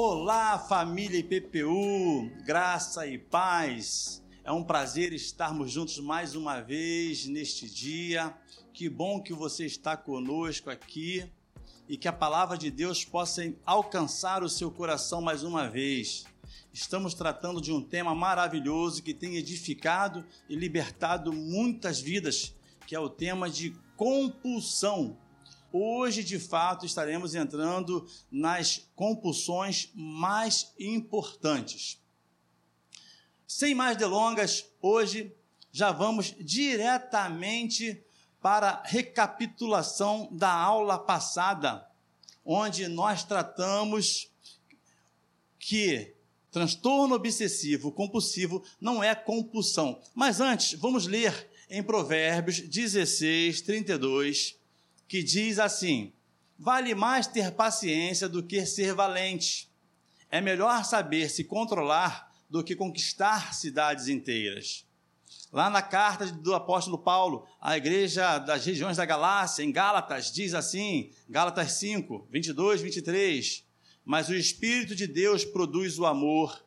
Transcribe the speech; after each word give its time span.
Olá, 0.00 0.60
família 0.60 1.18
IPPU, 1.18 2.30
graça 2.44 3.04
e 3.04 3.18
paz. 3.18 4.22
É 4.44 4.52
um 4.52 4.62
prazer 4.62 5.12
estarmos 5.12 5.72
juntos 5.72 5.98
mais 5.98 6.36
uma 6.36 6.60
vez 6.60 7.26
neste 7.26 7.68
dia. 7.68 8.32
Que 8.72 8.88
bom 8.88 9.20
que 9.20 9.32
você 9.32 9.66
está 9.66 9.96
conosco 9.96 10.70
aqui 10.70 11.28
e 11.88 11.96
que 11.96 12.06
a 12.06 12.12
palavra 12.12 12.56
de 12.56 12.70
Deus 12.70 13.04
possa 13.04 13.52
alcançar 13.66 14.44
o 14.44 14.48
seu 14.48 14.70
coração 14.70 15.20
mais 15.20 15.42
uma 15.42 15.68
vez. 15.68 16.24
Estamos 16.72 17.12
tratando 17.12 17.60
de 17.60 17.72
um 17.72 17.82
tema 17.82 18.14
maravilhoso 18.14 19.02
que 19.02 19.12
tem 19.12 19.34
edificado 19.34 20.24
e 20.48 20.54
libertado 20.54 21.32
muitas 21.32 22.00
vidas, 22.00 22.54
que 22.86 22.94
é 22.94 23.00
o 23.00 23.10
tema 23.10 23.50
de 23.50 23.74
compulsão. 23.96 25.18
Hoje, 25.80 26.24
de 26.24 26.40
fato, 26.40 26.84
estaremos 26.84 27.36
entrando 27.36 28.04
nas 28.28 28.88
compulsões 28.96 29.92
mais 29.94 30.72
importantes. 30.76 32.02
Sem 33.46 33.76
mais 33.76 33.96
delongas, 33.96 34.66
hoje 34.82 35.32
já 35.70 35.92
vamos 35.92 36.34
diretamente 36.40 38.02
para 38.42 38.70
a 38.70 38.82
recapitulação 38.82 40.28
da 40.32 40.50
aula 40.50 40.98
passada, 40.98 41.88
onde 42.44 42.88
nós 42.88 43.22
tratamos 43.22 44.32
que 45.60 46.12
transtorno 46.50 47.14
obsessivo 47.14 47.92
compulsivo 47.92 48.64
não 48.80 49.00
é 49.00 49.14
compulsão. 49.14 50.02
Mas 50.12 50.40
antes, 50.40 50.72
vamos 50.72 51.06
ler 51.06 51.48
em 51.70 51.84
Provérbios 51.84 52.58
16, 52.58 53.60
32 53.60 54.57
que 55.08 55.22
diz 55.22 55.58
assim: 55.58 56.12
Vale 56.58 56.94
mais 56.94 57.26
ter 57.26 57.52
paciência 57.52 58.28
do 58.28 58.42
que 58.42 58.64
ser 58.66 58.94
valente. 58.94 59.68
É 60.30 60.40
melhor 60.40 60.84
saber 60.84 61.30
se 61.30 61.42
controlar 61.42 62.30
do 62.48 62.62
que 62.62 62.76
conquistar 62.76 63.54
cidades 63.54 64.08
inteiras. 64.08 64.86
Lá 65.50 65.70
na 65.70 65.80
carta 65.80 66.26
do 66.26 66.54
apóstolo 66.54 66.98
Paulo 66.98 67.46
à 67.60 67.76
igreja 67.76 68.38
das 68.38 68.66
regiões 68.66 68.98
da 68.98 69.06
Galácia, 69.06 69.62
em 69.62 69.72
Gálatas, 69.72 70.30
diz 70.30 70.52
assim, 70.52 71.10
Gálatas 71.28 71.72
5, 71.72 72.28
22, 72.30 72.82
23, 72.82 73.64
Mas 74.04 74.28
o 74.28 74.34
Espírito 74.34 74.94
de 74.94 75.06
Deus 75.06 75.44
produz 75.44 75.98
o 75.98 76.04
amor, 76.04 76.62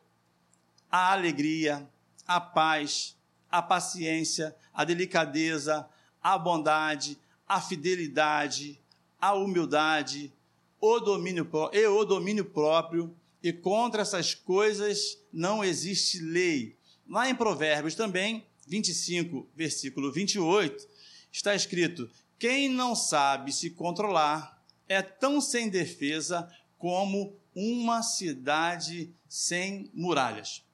a 0.90 1.12
alegria, 1.12 1.88
a 2.26 2.40
paz, 2.40 3.16
a 3.50 3.62
paciência, 3.62 4.54
a 4.72 4.84
delicadeza, 4.84 5.88
a 6.20 6.36
bondade, 6.36 7.18
a 7.48 7.60
fidelidade, 7.60 8.80
a 9.20 9.34
humildade, 9.34 10.32
o 10.80 10.98
domínio 10.98 11.48
e 11.72 11.86
o 11.86 12.04
domínio 12.04 12.44
próprio, 12.44 13.14
e 13.42 13.52
contra 13.52 14.02
essas 14.02 14.34
coisas 14.34 15.18
não 15.32 15.64
existe 15.64 16.20
lei. 16.20 16.76
Lá 17.08 17.28
em 17.28 17.34
Provérbios 17.34 17.94
também, 17.94 18.44
25, 18.66 19.48
versículo 19.54 20.12
28, 20.12 20.86
está 21.30 21.54
escrito: 21.54 22.08
Quem 22.38 22.68
não 22.68 22.94
sabe 22.94 23.52
se 23.52 23.70
controlar 23.70 24.62
é 24.88 25.02
tão 25.02 25.40
sem 25.40 25.68
defesa 25.68 26.50
como 26.78 27.36
uma 27.54 28.02
cidade 28.02 29.12
sem 29.28 29.90
muralhas. 29.92 30.64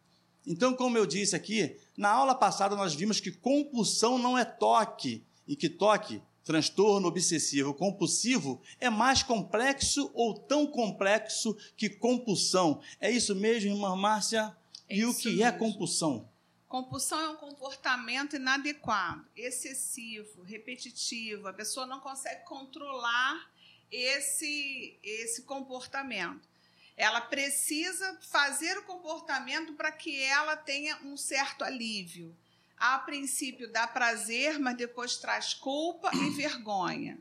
Então, 0.47 0.72
como 0.72 0.97
eu 0.97 1.05
disse 1.05 1.36
aqui, 1.36 1.77
na 1.97 2.08
aula 2.10 2.34
passada 2.34 2.75
nós 2.75 2.94
vimos 2.94 3.20
que 3.20 3.30
compulsão 3.30 4.19
não 4.19 4.38
é 4.38 4.44
toque, 4.44 5.22
e 5.47 5.56
que 5.56 5.69
toque 5.69 6.20
transtorno 6.48 7.08
obsessivo 7.08 7.74
compulsivo 7.74 8.62
é 8.80 8.88
mais 8.88 9.22
complexo 9.22 10.10
ou 10.14 10.32
tão 10.32 10.66
complexo 10.66 11.54
que 11.77 11.91
compulsão. 11.91 12.80
É 12.98 13.10
isso 13.10 13.34
mesmo, 13.34 13.72
irmã 13.72 13.94
Márcia? 13.94 14.56
É 14.88 14.97
e 14.97 15.04
o 15.04 15.14
que 15.14 15.28
é 15.28 15.31
mesmo. 15.32 15.44
é 15.44 15.53
compulsão? 15.53 16.28
Compulsão 16.66 17.20
é 17.20 17.28
um 17.28 17.37
comportamento 17.37 18.37
inadequado, 18.37 19.26
excessivo, 19.37 20.42
repetitivo. 20.42 21.48
A 21.48 21.53
pessoa 21.53 21.87
não 21.87 22.00
consegue 22.00 22.42
controlar 22.47 23.50
esse, 23.92 24.98
esse 25.03 25.42
comportamento. 25.42 26.48
Ela 26.97 27.20
precisa 27.20 28.19
fazer 28.22 28.78
o 28.78 28.84
comportamento 28.84 29.75
para 29.75 29.92
que 29.92 30.22
ela 30.22 30.56
tenha 30.56 30.98
um 31.04 31.14
certo 31.14 31.62
alívio 31.62 32.34
a 32.78 32.99
princípio 32.99 33.71
dá 33.72 33.87
prazer, 33.87 34.59
mas 34.59 34.77
depois 34.77 35.16
traz 35.16 35.55
culpa 35.55 36.11
e 36.15 36.31
vergonha. 36.31 37.19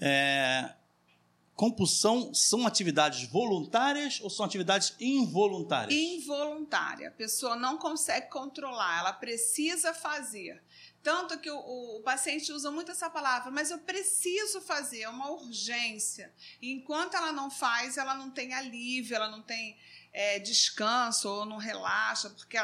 É, 0.00 0.74
compulsão 1.54 2.34
são 2.34 2.66
atividades 2.66 3.28
voluntárias 3.28 4.20
ou 4.20 4.28
são 4.28 4.44
atividades 4.44 4.94
involuntárias? 4.98 5.94
Involuntária. 5.94 7.08
A 7.08 7.12
pessoa 7.12 7.56
não 7.56 7.78
consegue 7.78 8.28
controlar, 8.28 8.98
ela 8.98 9.12
precisa 9.12 9.94
fazer. 9.94 10.62
Tanto 11.02 11.38
que 11.38 11.50
o, 11.50 11.58
o, 11.58 11.98
o, 11.98 12.02
paciente 12.02 12.50
usa 12.50 12.70
muito 12.70 12.90
essa 12.90 13.10
palavra, 13.10 13.50
mas 13.50 13.70
eu 13.70 13.78
preciso 13.78 14.62
fazer, 14.62 15.02
é 15.02 15.08
uma 15.08 15.30
urgência. 15.30 16.32
E 16.62 16.72
enquanto 16.72 17.14
ela 17.14 17.30
não 17.30 17.50
faz, 17.50 17.98
ela 17.98 18.14
não 18.14 18.30
tem 18.30 18.54
alívio, 18.54 19.14
ela 19.14 19.28
não 19.28 19.42
tem 19.42 19.76
é, 20.14 20.38
descanso 20.38 21.28
ou 21.28 21.44
não 21.44 21.58
relaxa, 21.58 22.30
porque 22.30 22.56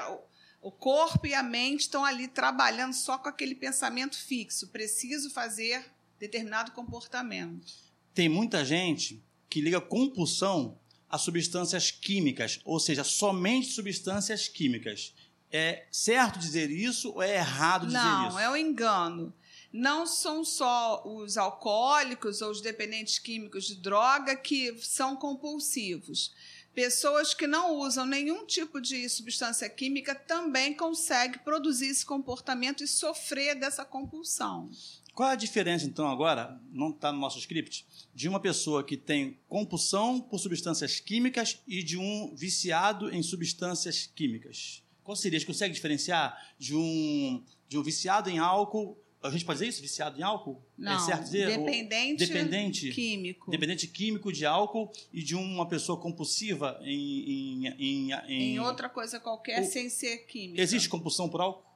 o 0.60 0.70
corpo 0.70 1.26
e 1.26 1.34
a 1.34 1.42
mente 1.42 1.80
estão 1.80 2.04
ali 2.04 2.28
trabalhando 2.28 2.92
só 2.92 3.16
com 3.16 3.28
aquele 3.28 3.54
pensamento 3.54 4.16
fixo. 4.16 4.68
Preciso 4.68 5.30
fazer 5.30 5.84
determinado 6.18 6.72
comportamento. 6.72 7.72
Tem 8.12 8.28
muita 8.28 8.64
gente 8.64 9.22
que 9.48 9.60
liga 9.60 9.80
compulsão 9.80 10.78
a 11.08 11.18
substâncias 11.18 11.90
químicas, 11.90 12.60
ou 12.64 12.78
seja, 12.78 13.02
somente 13.02 13.68
substâncias 13.68 14.48
químicas. 14.48 15.14
É 15.50 15.86
certo 15.90 16.38
dizer 16.38 16.70
isso 16.70 17.10
ou 17.10 17.22
é 17.22 17.36
errado 17.36 17.86
dizer 17.86 17.98
Não, 17.98 18.26
isso? 18.28 18.36
Não, 18.36 18.40
é 18.40 18.50
um 18.50 18.56
engano. 18.56 19.34
Não 19.72 20.06
são 20.06 20.44
só 20.44 21.02
os 21.04 21.36
alcoólicos 21.36 22.40
ou 22.42 22.50
os 22.50 22.60
dependentes 22.60 23.18
químicos 23.18 23.66
de 23.66 23.76
droga 23.76 24.36
que 24.36 24.76
são 24.78 25.16
compulsivos 25.16 26.32
Pessoas 26.74 27.34
que 27.34 27.46
não 27.46 27.76
usam 27.76 28.06
nenhum 28.06 28.46
tipo 28.46 28.80
de 28.80 29.08
substância 29.08 29.68
química 29.68 30.14
também 30.14 30.72
conseguem 30.72 31.40
produzir 31.40 31.86
esse 31.86 32.06
comportamento 32.06 32.84
e 32.84 32.88
sofrer 32.88 33.54
dessa 33.58 33.84
compulsão. 33.84 34.70
Qual 35.12 35.28
é 35.28 35.32
a 35.32 35.36
diferença, 35.36 35.84
então, 35.84 36.08
agora, 36.08 36.60
não 36.72 36.90
está 36.90 37.12
no 37.12 37.18
nosso 37.18 37.38
script, 37.38 37.84
de 38.14 38.28
uma 38.28 38.40
pessoa 38.40 38.84
que 38.84 38.96
tem 38.96 39.38
compulsão 39.48 40.20
por 40.20 40.38
substâncias 40.38 41.00
químicas 41.00 41.60
e 41.66 41.82
de 41.82 41.98
um 41.98 42.34
viciado 42.34 43.12
em 43.14 43.22
substâncias 43.22 44.06
químicas? 44.06 44.82
Qual 45.02 45.16
seria? 45.16 45.40
Você 45.40 45.46
consegue 45.46 45.74
diferenciar 45.74 46.54
de 46.56 46.74
um, 46.76 47.44
de 47.68 47.76
um 47.76 47.82
viciado 47.82 48.30
em 48.30 48.38
álcool 48.38 48.96
a 49.22 49.30
gente 49.30 49.44
pode 49.44 49.58
dizer 49.58 49.68
isso? 49.68 49.82
Viciado 49.82 50.18
em 50.18 50.22
álcool? 50.22 50.62
É 50.78 50.82
Não, 50.82 50.92
é 50.92 50.98
certo 50.98 51.24
dizer? 51.24 51.46
Dependente, 51.58 52.26
dependente 52.26 52.90
químico. 52.90 53.50
Dependente 53.50 53.86
químico 53.86 54.32
de 54.32 54.46
álcool 54.46 54.90
e 55.12 55.22
de 55.22 55.34
uma 55.34 55.68
pessoa 55.68 56.00
compulsiva 56.00 56.80
em... 56.82 57.64
Em, 57.64 57.66
em, 57.66 58.12
em, 58.12 58.42
em 58.54 58.60
outra 58.60 58.88
coisa 58.88 59.20
qualquer 59.20 59.64
sem 59.64 59.90
ser 59.90 60.26
química. 60.26 60.62
Existe 60.62 60.88
compulsão 60.88 61.28
por 61.28 61.40
álcool? 61.40 61.68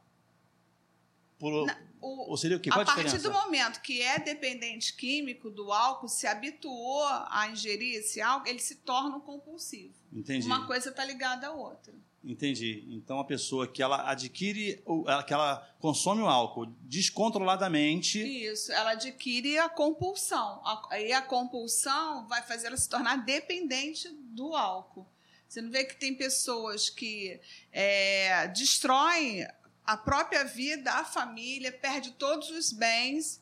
Por, 1.39 1.67
Não, 1.67 1.77
o, 2.01 2.31
ou 2.31 2.37
seria 2.37 2.57
o 2.57 2.61
quê? 2.61 2.71
Qual 2.71 2.81
a, 2.81 2.83
a 2.83 2.95
partir 2.95 3.19
do 3.19 3.33
momento 3.33 3.81
que 3.83 4.01
é 4.01 4.19
dependente 4.19 4.95
químico 4.95 5.51
do 5.51 5.73
álcool, 5.73 6.09
se 6.09 6.27
habituou 6.27 7.03
a 7.05 7.49
ingerir 7.53 7.97
esse 7.97 8.21
álcool, 8.21 8.49
ele 8.49 8.61
se 8.61 8.77
torna 8.77 9.17
um 9.17 9.21
compulsivo. 9.21 9.95
Entendi. 10.13 10.47
Uma 10.47 10.67
coisa 10.67 10.91
está 10.91 11.05
ligada 11.05 11.49
à 11.49 11.53
outra. 11.53 11.93
Entendi. 12.25 12.85
Então 12.89 13.19
a 13.19 13.25
pessoa 13.25 13.69
que 13.69 13.83
ela 13.83 14.11
adquire, 14.11 14.83
que 15.27 15.35
ela 15.35 15.57
consome 15.79 16.23
o 16.23 16.27
álcool 16.27 16.67
descontroladamente. 16.81 18.19
Isso, 18.19 18.73
ela 18.73 18.93
adquire 18.93 19.59
a 19.59 19.69
compulsão. 19.69 20.63
E 20.99 21.13
a 21.13 21.21
compulsão 21.21 22.27
vai 22.27 22.43
fazer 22.43 22.69
ela 22.69 22.77
se 22.79 22.89
tornar 22.89 23.17
dependente 23.17 24.09
do 24.09 24.55
álcool. 24.55 25.07
Você 25.47 25.61
não 25.61 25.71
vê 25.71 25.85
que 25.85 25.97
tem 25.97 26.15
pessoas 26.15 26.89
que 26.89 27.39
é, 27.71 28.49
destroem 28.49 29.47
a 29.85 29.97
própria 29.97 30.45
vida, 30.45 30.91
a 30.91 31.05
família, 31.05 31.71
perde 31.71 32.13
todos 32.13 32.49
os 32.51 32.73
bens, 32.73 33.41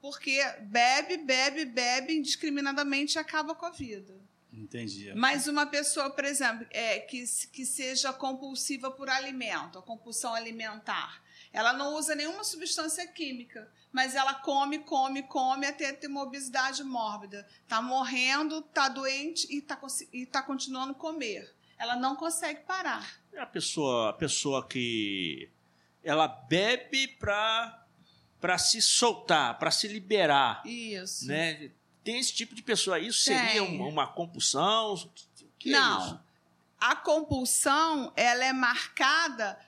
porque 0.00 0.42
bebe, 0.62 1.18
bebe, 1.18 1.64
bebe 1.64 2.16
indiscriminadamente 2.16 3.16
e 3.16 3.18
acaba 3.20 3.54
com 3.54 3.64
a 3.64 3.70
vida. 3.70 4.27
Entendi. 4.58 5.12
Mas 5.14 5.46
uma 5.46 5.66
pessoa, 5.66 6.10
por 6.10 6.24
exemplo, 6.24 6.66
é, 6.70 6.98
que, 7.00 7.24
que 7.52 7.64
seja 7.64 8.12
compulsiva 8.12 8.90
por 8.90 9.08
alimento, 9.08 9.78
a 9.78 9.82
compulsão 9.82 10.34
alimentar, 10.34 11.22
ela 11.52 11.72
não 11.72 11.94
usa 11.94 12.14
nenhuma 12.14 12.44
substância 12.44 13.06
química, 13.06 13.70
mas 13.92 14.14
ela 14.14 14.34
come, 14.34 14.80
come, 14.80 15.22
come 15.22 15.66
até 15.66 15.92
ter 15.92 16.08
uma 16.08 16.22
obesidade 16.22 16.82
mórbida. 16.84 17.46
Está 17.62 17.80
morrendo, 17.80 18.58
está 18.58 18.88
doente 18.88 19.46
e 19.50 19.58
está 19.58 19.80
e 20.12 20.26
tá 20.26 20.42
continuando 20.42 20.92
a 20.92 20.96
comer. 20.96 21.54
Ela 21.78 21.96
não 21.96 22.16
consegue 22.16 22.60
parar. 22.60 23.20
É 23.32 23.40
a 23.40 23.46
pessoa, 23.46 24.10
a 24.10 24.12
pessoa 24.12 24.66
que 24.66 25.48
ela 26.02 26.26
bebe 26.26 27.08
para 27.08 27.84
para 28.40 28.56
se 28.56 28.80
soltar, 28.80 29.58
para 29.58 29.70
se 29.70 29.88
liberar. 29.88 30.62
Isso. 30.64 31.26
Né? 31.26 31.72
Tem 32.08 32.18
esse 32.18 32.32
tipo 32.32 32.54
de 32.54 32.62
pessoa. 32.62 32.98
Isso 32.98 33.20
seria 33.20 33.62
uma, 33.62 33.84
uma 33.86 34.06
compulsão? 34.06 34.94
É 35.66 35.68
não. 35.68 36.06
isso? 36.06 36.20
A 36.80 36.96
compulsão, 36.96 38.10
ela 38.16 38.46
é 38.46 38.52
marcada 38.52 39.60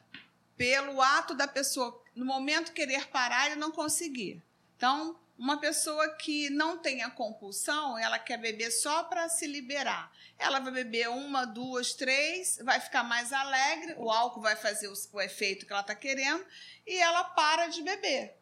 pelo 0.56 1.02
ato 1.02 1.34
da 1.34 1.46
pessoa, 1.46 2.02
no 2.14 2.24
momento 2.24 2.72
querer 2.72 3.08
parar 3.08 3.50
e 3.50 3.56
não 3.56 3.70
conseguir. 3.70 4.42
Então, 4.74 5.18
uma 5.36 5.58
pessoa 5.58 6.16
que 6.16 6.48
não 6.48 6.78
tem 6.78 7.02
a 7.02 7.10
compulsão, 7.10 7.98
ela 7.98 8.18
quer 8.18 8.38
beber 8.38 8.70
só 8.70 9.04
para 9.04 9.28
se 9.28 9.46
liberar. 9.46 10.10
Ela 10.38 10.60
vai 10.60 10.72
beber 10.72 11.10
uma, 11.10 11.44
duas, 11.44 11.92
três, 11.92 12.58
vai 12.64 12.80
ficar 12.80 13.02
mais 13.02 13.34
alegre, 13.34 13.96
o 13.98 14.10
álcool 14.10 14.40
vai 14.40 14.56
fazer 14.56 14.88
o, 14.88 14.94
o 15.12 15.20
efeito 15.20 15.66
que 15.66 15.72
ela 15.72 15.82
está 15.82 15.94
querendo 15.94 16.42
e 16.86 16.96
ela 16.96 17.22
para 17.22 17.66
de 17.66 17.82
beber. 17.82 18.39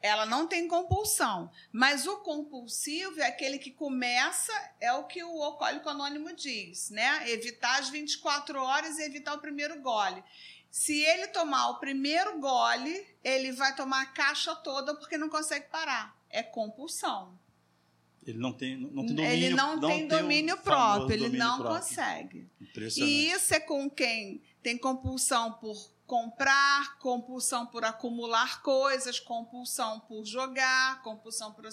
Ela 0.00 0.24
não 0.24 0.46
tem 0.46 0.66
compulsão. 0.66 1.50
Mas 1.70 2.06
o 2.06 2.18
compulsivo 2.18 3.20
é 3.20 3.26
aquele 3.26 3.58
que 3.58 3.70
começa, 3.70 4.52
é 4.80 4.92
o 4.92 5.04
que 5.04 5.22
o 5.22 5.42
alcoólico 5.42 5.88
anônimo 5.88 6.34
diz, 6.34 6.90
né? 6.90 7.30
Evitar 7.30 7.78
as 7.78 7.90
24 7.90 8.58
horas 8.58 8.98
e 8.98 9.02
evitar 9.02 9.34
o 9.34 9.40
primeiro 9.40 9.80
gole. 9.80 10.24
Se 10.70 11.02
ele 11.02 11.26
tomar 11.28 11.70
o 11.70 11.78
primeiro 11.78 12.38
gole, 12.38 13.06
ele 13.24 13.52
vai 13.52 13.74
tomar 13.74 14.02
a 14.02 14.06
caixa 14.06 14.54
toda 14.54 14.94
porque 14.94 15.18
não 15.18 15.28
consegue 15.28 15.66
parar. 15.68 16.16
É 16.30 16.42
compulsão. 16.42 17.38
Ele 18.24 18.38
não 18.38 18.52
tem, 18.52 18.76
não 18.76 19.06
tem 19.06 19.16
domínio 19.16 19.32
ele 19.32 19.54
não, 19.54 19.80
tem 19.80 20.04
o 20.04 20.08
domínio 20.08 20.56
próprio, 20.58 21.12
ele 21.12 21.24
domínio 21.24 21.46
não 21.46 21.58
próprio. 21.58 21.80
consegue. 21.80 22.48
E 22.96 23.30
isso 23.30 23.54
é 23.54 23.60
com 23.60 23.90
quem 23.90 24.42
tem 24.62 24.76
compulsão 24.76 25.54
por 25.54 25.76
comprar, 26.10 26.98
compulsão 26.98 27.64
por 27.66 27.84
acumular 27.84 28.62
coisas, 28.62 29.20
compulsão 29.20 30.00
por 30.00 30.24
jogar, 30.24 31.00
compulsão 31.04 31.52
por 31.52 31.64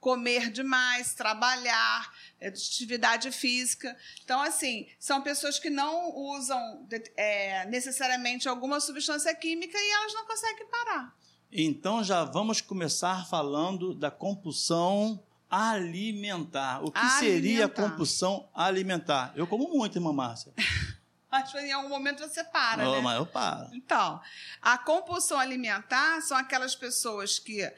comer 0.00 0.50
demais, 0.50 1.12
trabalhar, 1.12 2.10
é, 2.40 2.48
atividade 2.48 3.30
física. 3.30 3.94
Então, 4.24 4.40
assim, 4.40 4.88
são 4.98 5.20
pessoas 5.20 5.58
que 5.58 5.68
não 5.68 6.10
usam 6.16 6.88
é, 7.18 7.66
necessariamente 7.66 8.48
alguma 8.48 8.80
substância 8.80 9.34
química 9.34 9.76
e 9.76 9.90
elas 9.90 10.14
não 10.14 10.26
conseguem 10.26 10.66
parar. 10.68 11.14
Então 11.52 12.02
já 12.02 12.24
vamos 12.24 12.62
começar 12.62 13.28
falando 13.28 13.94
da 13.94 14.10
compulsão 14.10 15.22
alimentar. 15.50 16.82
O 16.82 16.90
que 16.90 16.98
seria 17.18 17.64
a 17.64 17.64
Alimentar. 17.64 17.90
compulsão 17.90 18.48
alimentar? 18.54 19.34
Eu 19.36 19.46
como 19.46 19.68
muito, 19.68 19.98
irmã 19.98 20.14
Márcia. 20.14 20.50
Acho 21.32 21.52
que 21.52 21.60
em 21.60 21.72
algum 21.72 21.88
momento 21.88 22.20
você 22.20 22.44
para, 22.44 22.84
Não, 22.84 22.96
né? 22.96 23.00
Mas 23.00 23.16
eu 23.16 23.24
paro. 23.24 23.70
Então, 23.72 24.20
a 24.60 24.76
compulsão 24.76 25.38
alimentar 25.38 26.20
são 26.20 26.36
aquelas 26.36 26.76
pessoas 26.76 27.38
que 27.38 27.74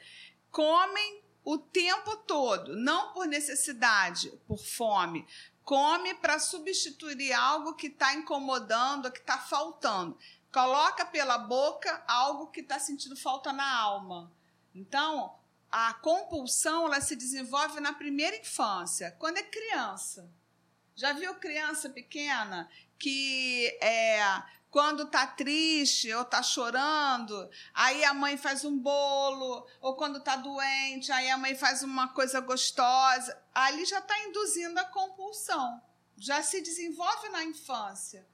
comem 0.51 1.23
o 1.41 1.57
tempo 1.57 2.17
todo, 2.17 2.75
não 2.75 3.13
por 3.13 3.25
necessidade, 3.25 4.29
por 4.45 4.57
fome. 4.57 5.25
Come 5.63 6.13
para 6.15 6.37
substituir 6.37 7.31
algo 7.31 7.75
que 7.75 7.87
está 7.87 8.13
incomodando, 8.13 9.09
que 9.09 9.19
está 9.19 9.37
faltando. 9.37 10.17
Coloca 10.51 11.05
pela 11.05 11.37
boca 11.37 12.03
algo 12.07 12.47
que 12.47 12.59
está 12.59 12.77
sentindo 12.77 13.15
falta 13.15 13.53
na 13.53 13.79
alma. 13.79 14.29
Então, 14.73 15.33
a 15.71 15.93
compulsão 15.93 16.87
ela 16.87 16.99
se 16.99 17.15
desenvolve 17.15 17.79
na 17.79 17.93
primeira 17.93 18.35
infância, 18.35 19.15
quando 19.17 19.37
é 19.37 19.43
criança. 19.43 20.29
Já 20.95 21.11
viu 21.11 21.35
criança 21.35 21.89
pequena 21.89 22.69
que 22.97 23.67
é, 23.81 24.17
quando 24.71 25.05
tá 25.07 25.27
triste 25.27 26.13
ou 26.13 26.23
tá 26.23 26.41
chorando, 26.41 27.49
aí 27.73 28.03
a 28.05 28.13
mãe 28.13 28.37
faz 28.37 28.63
um 28.63 28.77
bolo, 28.77 29.67
ou 29.81 29.95
quando 29.95 30.21
tá 30.21 30.35
doente, 30.37 31.11
aí 31.11 31.29
a 31.29 31.37
mãe 31.37 31.55
faz 31.55 31.83
uma 31.83 32.09
coisa 32.09 32.39
gostosa, 32.39 33.37
ali 33.53 33.85
já 33.85 33.99
está 33.99 34.17
induzindo 34.23 34.79
a 34.79 34.85
compulsão. 34.85 35.81
Já 36.17 36.41
se 36.41 36.61
desenvolve 36.61 37.29
na 37.29 37.43
infância. 37.43 38.25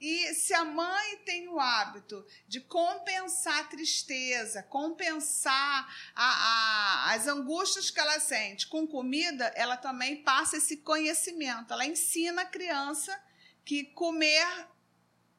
E 0.00 0.34
se 0.34 0.52
a 0.52 0.64
mãe 0.64 1.18
tem 1.24 1.48
o 1.48 1.58
hábito 1.58 2.26
de 2.46 2.60
compensar 2.60 3.60
a 3.60 3.64
tristeza, 3.64 4.62
compensar 4.62 6.12
a- 6.14 6.24
a- 6.24 7.14
as 7.14 7.26
angústias 7.26 7.90
que 7.90 7.98
ela 8.00 8.20
sente 8.20 8.66
com 8.66 8.86
comida, 8.86 9.46
ela 9.56 9.76
também 9.76 10.22
passa 10.22 10.56
esse 10.58 10.78
conhecimento. 10.78 11.72
Ela 11.72 11.86
ensina 11.86 12.42
a 12.42 12.46
criança 12.46 13.18
que 13.64 13.84
comer 13.84 14.68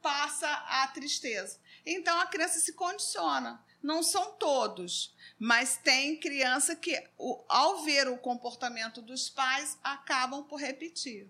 passa 0.02 0.48
a 0.50 0.88
tristeza. 0.88 1.60
Então 1.86 2.20
a 2.20 2.26
criança 2.26 2.60
se 2.60 2.74
condiciona. 2.74 3.64
Não 3.82 4.02
são 4.02 4.34
todos, 4.34 5.16
mas 5.38 5.78
tem 5.78 6.20
criança 6.20 6.76
que, 6.76 7.02
ao 7.48 7.84
ver 7.84 8.08
o 8.08 8.18
comportamento 8.18 9.02
dos 9.02 9.30
pais, 9.30 9.78
acabam 9.84 10.44
por 10.44 10.60
repetir. 10.60 11.30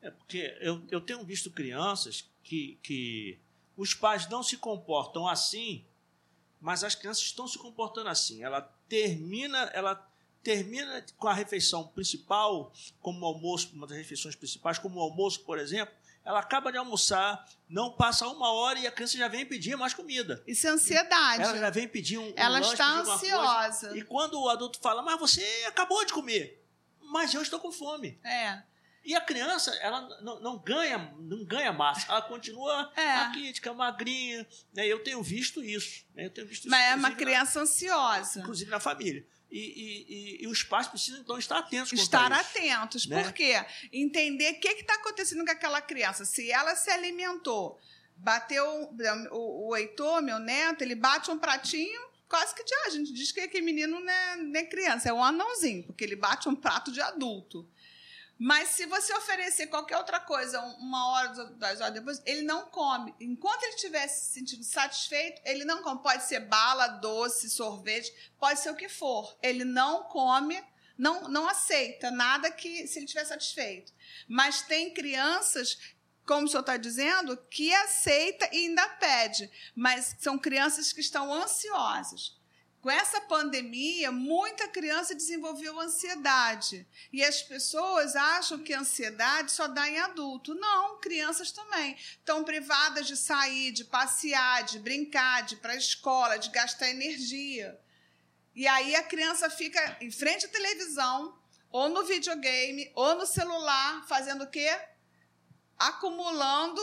É 0.00 0.10
porque 0.10 0.56
eu, 0.60 0.86
eu 0.90 1.00
tenho 1.00 1.24
visto 1.24 1.50
crianças 1.50 2.28
que, 2.48 2.78
que 2.82 3.38
os 3.76 3.92
pais 3.92 4.26
não 4.28 4.42
se 4.42 4.56
comportam 4.56 5.28
assim, 5.28 5.84
mas 6.58 6.82
as 6.82 6.94
crianças 6.94 7.24
estão 7.24 7.46
se 7.46 7.58
comportando 7.58 8.08
assim. 8.08 8.42
Ela 8.42 8.62
termina, 8.88 9.70
ela 9.74 9.94
termina 10.42 11.04
com 11.18 11.28
a 11.28 11.34
refeição 11.34 11.86
principal, 11.88 12.72
como 13.00 13.20
o 13.20 13.28
almoço, 13.28 13.70
uma 13.74 13.86
das 13.86 13.98
refeições 13.98 14.34
principais, 14.34 14.78
como 14.78 14.98
o 14.98 15.02
almoço, 15.02 15.40
por 15.44 15.58
exemplo. 15.58 15.94
Ela 16.24 16.40
acaba 16.40 16.72
de 16.72 16.78
almoçar, 16.78 17.46
não 17.68 17.92
passa 17.92 18.26
uma 18.26 18.50
hora 18.52 18.78
e 18.78 18.86
a 18.86 18.92
criança 18.92 19.16
já 19.16 19.28
vem 19.28 19.44
pedir 19.46 19.76
mais 19.76 19.92
comida. 19.92 20.42
Isso 20.46 20.66
é 20.66 20.70
ansiedade. 20.70 21.42
Ela 21.42 21.58
já 21.58 21.70
vem 21.70 21.86
pedir 21.86 22.18
um, 22.18 22.30
um 22.30 22.32
Ela 22.34 22.58
lanche, 22.58 22.72
está 22.72 22.86
alguma 22.98 23.18
coisa. 23.18 23.36
ansiosa. 23.36 23.98
E 23.98 24.02
quando 24.02 24.40
o 24.40 24.48
adulto 24.48 24.78
fala, 24.80 25.02
mas 25.02 25.18
você 25.20 25.42
acabou 25.66 26.04
de 26.04 26.12
comer, 26.12 26.64
mas 27.00 27.32
eu 27.34 27.42
estou 27.42 27.60
com 27.60 27.70
fome. 27.70 28.18
É. 28.24 28.62
E 29.04 29.14
a 29.14 29.20
criança, 29.20 29.70
ela 29.76 30.02
não, 30.20 30.40
não 30.40 30.58
ganha, 30.58 30.98
não 31.18 31.44
ganha 31.44 31.72
massa, 31.72 32.06
ela 32.10 32.22
continua 32.22 32.92
É. 32.96 33.00
raquítica, 33.14 33.72
magrinha. 33.72 34.46
Né? 34.74 34.86
Eu 34.86 35.02
tenho 35.02 35.22
visto 35.22 35.62
isso. 35.64 36.04
Né? 36.14 36.26
Eu 36.26 36.30
tenho 36.30 36.46
visto 36.46 36.62
isso, 36.62 36.70
Mas 36.70 36.92
é 36.92 36.94
uma 36.94 37.10
criança 37.12 37.58
na, 37.58 37.62
ansiosa. 37.64 38.40
inclusive 38.40 38.70
na 38.70 38.80
família. 38.80 39.26
E, 39.50 39.58
e- 39.58 40.14
e- 40.42 40.44
e 40.44 40.46
os 40.46 40.62
pais 40.62 40.86
precisam, 40.88 41.20
então, 41.20 41.38
estar 41.38 41.56
atentos 41.56 41.92
Estar 41.98 42.30
isso. 42.32 42.40
atentos. 42.40 43.06
né? 43.06 43.22
Por 43.22 43.32
quê? 43.32 43.64
Entender 43.90 44.52
o 44.52 44.60
que 44.60 44.68
está 44.68 44.94
acontecendo 44.94 45.42
com 45.42 45.50
aquela 45.50 45.80
criança. 45.80 46.26
Se 46.26 46.50
ela 46.52 46.76
se 46.76 46.90
alimentou, 46.90 47.80
bateu. 48.14 48.90
O, 49.32 49.68
o 49.70 49.76
Heitor, 49.76 50.20
meu 50.20 50.38
neto, 50.38 50.82
ele 50.82 50.94
bate 50.94 51.30
um 51.30 51.38
pratinho. 51.38 51.98
Quase 52.28 52.54
que 52.54 52.62
de 52.62 52.74
ah, 52.74 52.82
a 52.88 52.90
gente 52.90 53.10
diz 53.14 53.32
que 53.32 53.40
aquele 53.40 53.64
menino 53.64 53.98
não 54.00 54.10
é, 54.12 54.36
não 54.36 54.60
é 54.60 54.64
criança, 54.64 55.08
é 55.08 55.12
um 55.14 55.24
anãozinho, 55.24 55.82
porque 55.84 56.04
ele 56.04 56.14
bate 56.14 56.46
um 56.46 56.54
prato 56.54 56.92
de 56.92 57.00
adulto. 57.00 57.66
Mas 58.38 58.68
se 58.68 58.86
você 58.86 59.12
oferecer 59.14 59.66
qualquer 59.66 59.96
outra 59.96 60.20
coisa 60.20 60.60
um- 60.62 60.74
uma 60.76 61.08
hora, 61.10 61.28
duas 61.46 61.80
horas 61.80 61.94
depois, 61.94 62.22
ele 62.24 62.42
não 62.42 62.66
come. 62.66 63.12
Enquanto 63.20 63.64
ele 63.64 63.74
estiver 63.74 64.06
se 64.06 64.32
sentindo 64.32 64.62
satisfeito, 64.62 65.42
ele 65.44 65.64
não 65.64 65.82
come. 65.82 66.00
Pode 66.00 66.22
ser 66.24 66.40
bala, 66.40 66.86
doce, 66.86 67.50
sorvete, 67.50 68.12
pode 68.38 68.60
ser 68.60 68.70
o 68.70 68.76
que 68.76 68.88
for. 68.88 69.36
Ele 69.42 69.64
não 69.64 70.04
come, 70.04 70.62
não, 70.96 71.28
não 71.28 71.48
aceita 71.48 72.12
nada 72.12 72.48
que 72.50 72.86
se 72.86 73.00
ele 73.00 73.06
estiver 73.06 73.24
satisfeito. 73.24 73.92
Mas 74.28 74.62
tem 74.62 74.94
crianças, 74.94 75.76
como 76.24 76.46
o 76.46 76.48
senhor 76.48 76.60
está 76.60 76.76
dizendo, 76.76 77.36
que 77.50 77.74
aceita 77.74 78.48
e 78.52 78.68
ainda 78.68 78.88
pede. 79.00 79.50
Mas 79.74 80.14
são 80.20 80.38
crianças 80.38 80.92
que 80.92 81.00
estão 81.00 81.34
ansiosas. 81.34 82.37
Com 82.80 82.90
essa 82.90 83.20
pandemia, 83.22 84.12
muita 84.12 84.68
criança 84.68 85.14
desenvolveu 85.14 85.80
ansiedade. 85.80 86.86
E 87.12 87.24
as 87.24 87.42
pessoas 87.42 88.14
acham 88.14 88.62
que 88.62 88.72
a 88.72 88.80
ansiedade 88.80 89.50
só 89.50 89.66
dá 89.66 89.88
em 89.88 89.98
adulto. 89.98 90.54
Não, 90.54 91.00
crianças 91.00 91.50
também. 91.50 91.96
Estão 91.96 92.44
privadas 92.44 93.06
de 93.08 93.16
sair, 93.16 93.72
de 93.72 93.84
passear, 93.84 94.62
de 94.62 94.78
brincar, 94.78 95.42
de 95.42 95.54
ir 95.54 95.58
para 95.58 95.72
a 95.72 95.76
escola, 95.76 96.38
de 96.38 96.50
gastar 96.50 96.88
energia. 96.88 97.78
E 98.54 98.66
aí 98.68 98.94
a 98.94 99.02
criança 99.02 99.50
fica 99.50 99.96
em 100.00 100.10
frente 100.10 100.46
à 100.46 100.48
televisão, 100.48 101.36
ou 101.70 101.88
no 101.88 102.04
videogame, 102.04 102.90
ou 102.94 103.16
no 103.16 103.26
celular, 103.26 104.06
fazendo 104.08 104.44
o 104.44 104.50
quê? 104.50 104.70
Acumulando 105.76 106.80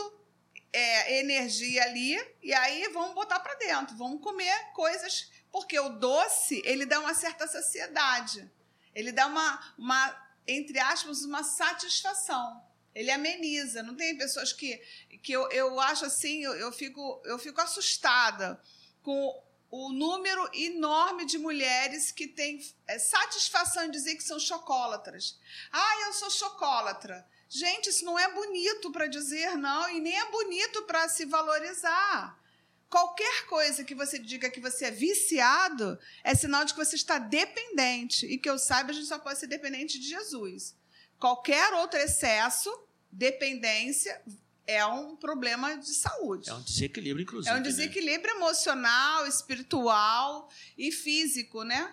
é, 0.72 1.20
energia 1.20 1.82
ali, 1.84 2.16
e 2.42 2.52
aí 2.52 2.88
vamos 2.92 3.14
botar 3.14 3.40
para 3.40 3.54
dentro, 3.54 3.96
vamos 3.96 4.22
comer 4.22 4.72
coisas 4.72 5.30
porque 5.56 5.80
o 5.80 5.88
doce, 5.88 6.60
ele 6.66 6.84
dá 6.84 7.00
uma 7.00 7.14
certa 7.14 7.48
saciedade. 7.48 8.46
Ele 8.94 9.10
dá 9.10 9.26
uma, 9.26 9.74
uma 9.78 10.28
entre 10.46 10.78
aspas, 10.78 11.22
uma 11.22 11.42
satisfação. 11.42 12.62
Ele 12.94 13.10
ameniza. 13.10 13.82
Não 13.82 13.94
tem 13.94 14.18
pessoas 14.18 14.52
que, 14.52 14.76
que 15.22 15.32
eu, 15.32 15.50
eu 15.50 15.80
acho 15.80 16.04
assim, 16.04 16.44
eu, 16.44 16.52
eu, 16.56 16.70
fico, 16.70 17.22
eu 17.24 17.38
fico 17.38 17.58
assustada 17.58 18.62
com 19.02 19.42
o 19.70 19.90
número 19.94 20.46
enorme 20.52 21.24
de 21.24 21.38
mulheres 21.38 22.12
que 22.12 22.28
têm 22.28 22.60
é, 22.86 22.98
satisfação 22.98 23.86
em 23.86 23.90
dizer 23.90 24.14
que 24.14 24.24
são 24.24 24.38
chocólatras. 24.38 25.38
Ah, 25.72 26.00
eu 26.06 26.12
sou 26.12 26.30
chocólatra. 26.30 27.26
Gente, 27.48 27.88
isso 27.88 28.04
não 28.04 28.18
é 28.18 28.30
bonito 28.30 28.92
para 28.92 29.06
dizer, 29.06 29.56
não, 29.56 29.88
e 29.88 30.00
nem 30.00 30.18
é 30.18 30.30
bonito 30.30 30.82
para 30.82 31.08
se 31.08 31.24
valorizar. 31.24 32.38
Qualquer 32.88 33.46
coisa 33.46 33.82
que 33.82 33.94
você 33.94 34.18
diga 34.18 34.48
que 34.48 34.60
você 34.60 34.86
é 34.86 34.90
viciado 34.90 35.98
é 36.22 36.34
sinal 36.34 36.64
de 36.64 36.72
que 36.72 36.84
você 36.84 36.94
está 36.94 37.18
dependente. 37.18 38.26
E 38.26 38.38
que 38.38 38.48
eu 38.48 38.58
saiba, 38.58 38.90
a 38.90 38.94
gente 38.94 39.06
só 39.06 39.18
pode 39.18 39.38
ser 39.38 39.48
dependente 39.48 39.98
de 39.98 40.08
Jesus. 40.08 40.76
Qualquer 41.18 41.72
outro 41.74 41.98
excesso, 41.98 42.70
dependência, 43.10 44.20
é 44.66 44.84
um 44.84 45.16
problema 45.16 45.76
de 45.76 45.94
saúde. 45.94 46.50
É 46.50 46.54
um 46.54 46.62
desequilíbrio, 46.62 47.22
inclusive. 47.22 47.50
É 47.50 47.54
um 47.54 47.62
né? 47.62 47.62
desequilíbrio 47.62 48.34
né? 48.34 48.40
emocional, 48.40 49.26
espiritual 49.26 50.48
e 50.76 50.92
físico, 50.92 51.62
né? 51.62 51.92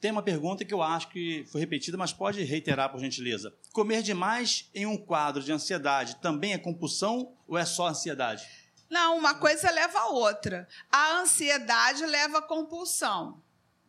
Tem 0.00 0.10
uma 0.10 0.22
pergunta 0.22 0.64
que 0.64 0.72
eu 0.72 0.82
acho 0.82 1.10
que 1.10 1.44
foi 1.52 1.60
repetida, 1.60 1.96
mas 1.96 2.10
pode 2.10 2.42
reiterar, 2.42 2.90
por 2.90 2.98
gentileza. 2.98 3.54
Comer 3.70 4.02
demais 4.02 4.70
em 4.74 4.86
um 4.86 4.96
quadro 4.96 5.42
de 5.42 5.52
ansiedade 5.52 6.16
também 6.16 6.54
é 6.54 6.58
compulsão 6.58 7.36
ou 7.46 7.58
é 7.58 7.66
só 7.66 7.88
ansiedade? 7.88 8.48
Não, 8.90 9.16
uma 9.16 9.34
coisa 9.36 9.70
leva 9.70 10.00
a 10.00 10.08
outra. 10.08 10.68
A 10.90 11.20
ansiedade 11.20 12.04
leva 12.04 12.38
à 12.38 12.42
compulsão. 12.42 13.40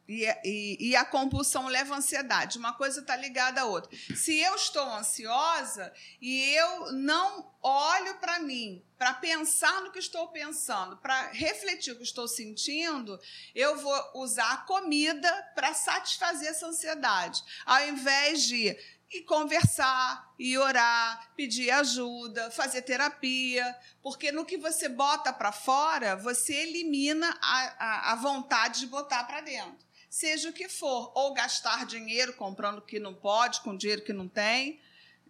E, 0.08 0.26
e, 0.44 0.90
e, 0.90 0.96
a 0.96 1.06
compulsão 1.06 1.68
leva 1.68 1.96
à 1.96 1.98
ansiedade. 1.98 2.58
Uma 2.58 2.74
coisa 2.74 3.00
está 3.00 3.16
ligada 3.16 3.62
à 3.62 3.66
outra. 3.66 3.90
Se 4.14 4.38
eu 4.40 4.56
estou 4.56 4.84
ansiosa 4.84 5.92
e 6.20 6.54
eu 6.54 6.92
não 6.92 7.50
olho 7.62 8.16
para 8.16 8.40
mim, 8.40 8.84
para 8.98 9.14
pensar 9.14 9.82
no 9.82 9.92
que 9.92 10.00
estou 10.00 10.28
pensando, 10.28 10.98
para 10.98 11.30
refletir 11.32 11.94
o 11.94 11.96
que 11.96 12.04
estou 12.04 12.28
sentindo, 12.28 13.18
eu 13.56 13.78
vou 13.78 14.12
usar 14.16 14.52
a 14.52 14.58
comida 14.58 15.32
para 15.56 15.74
satisfazer 15.74 16.50
essa 16.50 16.68
ansiedade. 16.68 17.42
Ao 17.66 17.88
invés 17.88 18.44
de 18.44 18.78
e 19.12 19.22
conversar, 19.24 20.34
e 20.40 20.58
orar, 20.58 21.32
pedir 21.36 21.70
ajuda, 21.72 22.50
fazer 22.52 22.82
terapia, 22.82 23.78
porque 24.02 24.32
no 24.32 24.46
que 24.46 24.58
você 24.58 24.88
bota 24.88 25.34
para 25.34 25.52
fora, 25.52 26.16
você 26.16 26.54
elimina 26.54 27.38
a, 27.42 27.76
a, 27.78 28.12
a 28.14 28.16
vontade 28.16 28.82
de 28.82 28.88
botar 28.88 29.24
para 29.26 29.42
dentro 29.42 29.92
seja 30.12 30.50
o 30.50 30.54
que 30.54 30.68
for, 30.68 31.10
ou 31.16 31.34
gastar 31.34 31.86
dinheiro 31.86 32.34
comprando 32.34 32.80
o 32.80 32.82
que 32.82 33.00
não 33.00 33.16
pode, 33.16 33.62
com 33.62 33.78
dinheiro 33.78 34.04
que 34.04 34.12
não 34.12 34.28
tem, 34.28 34.78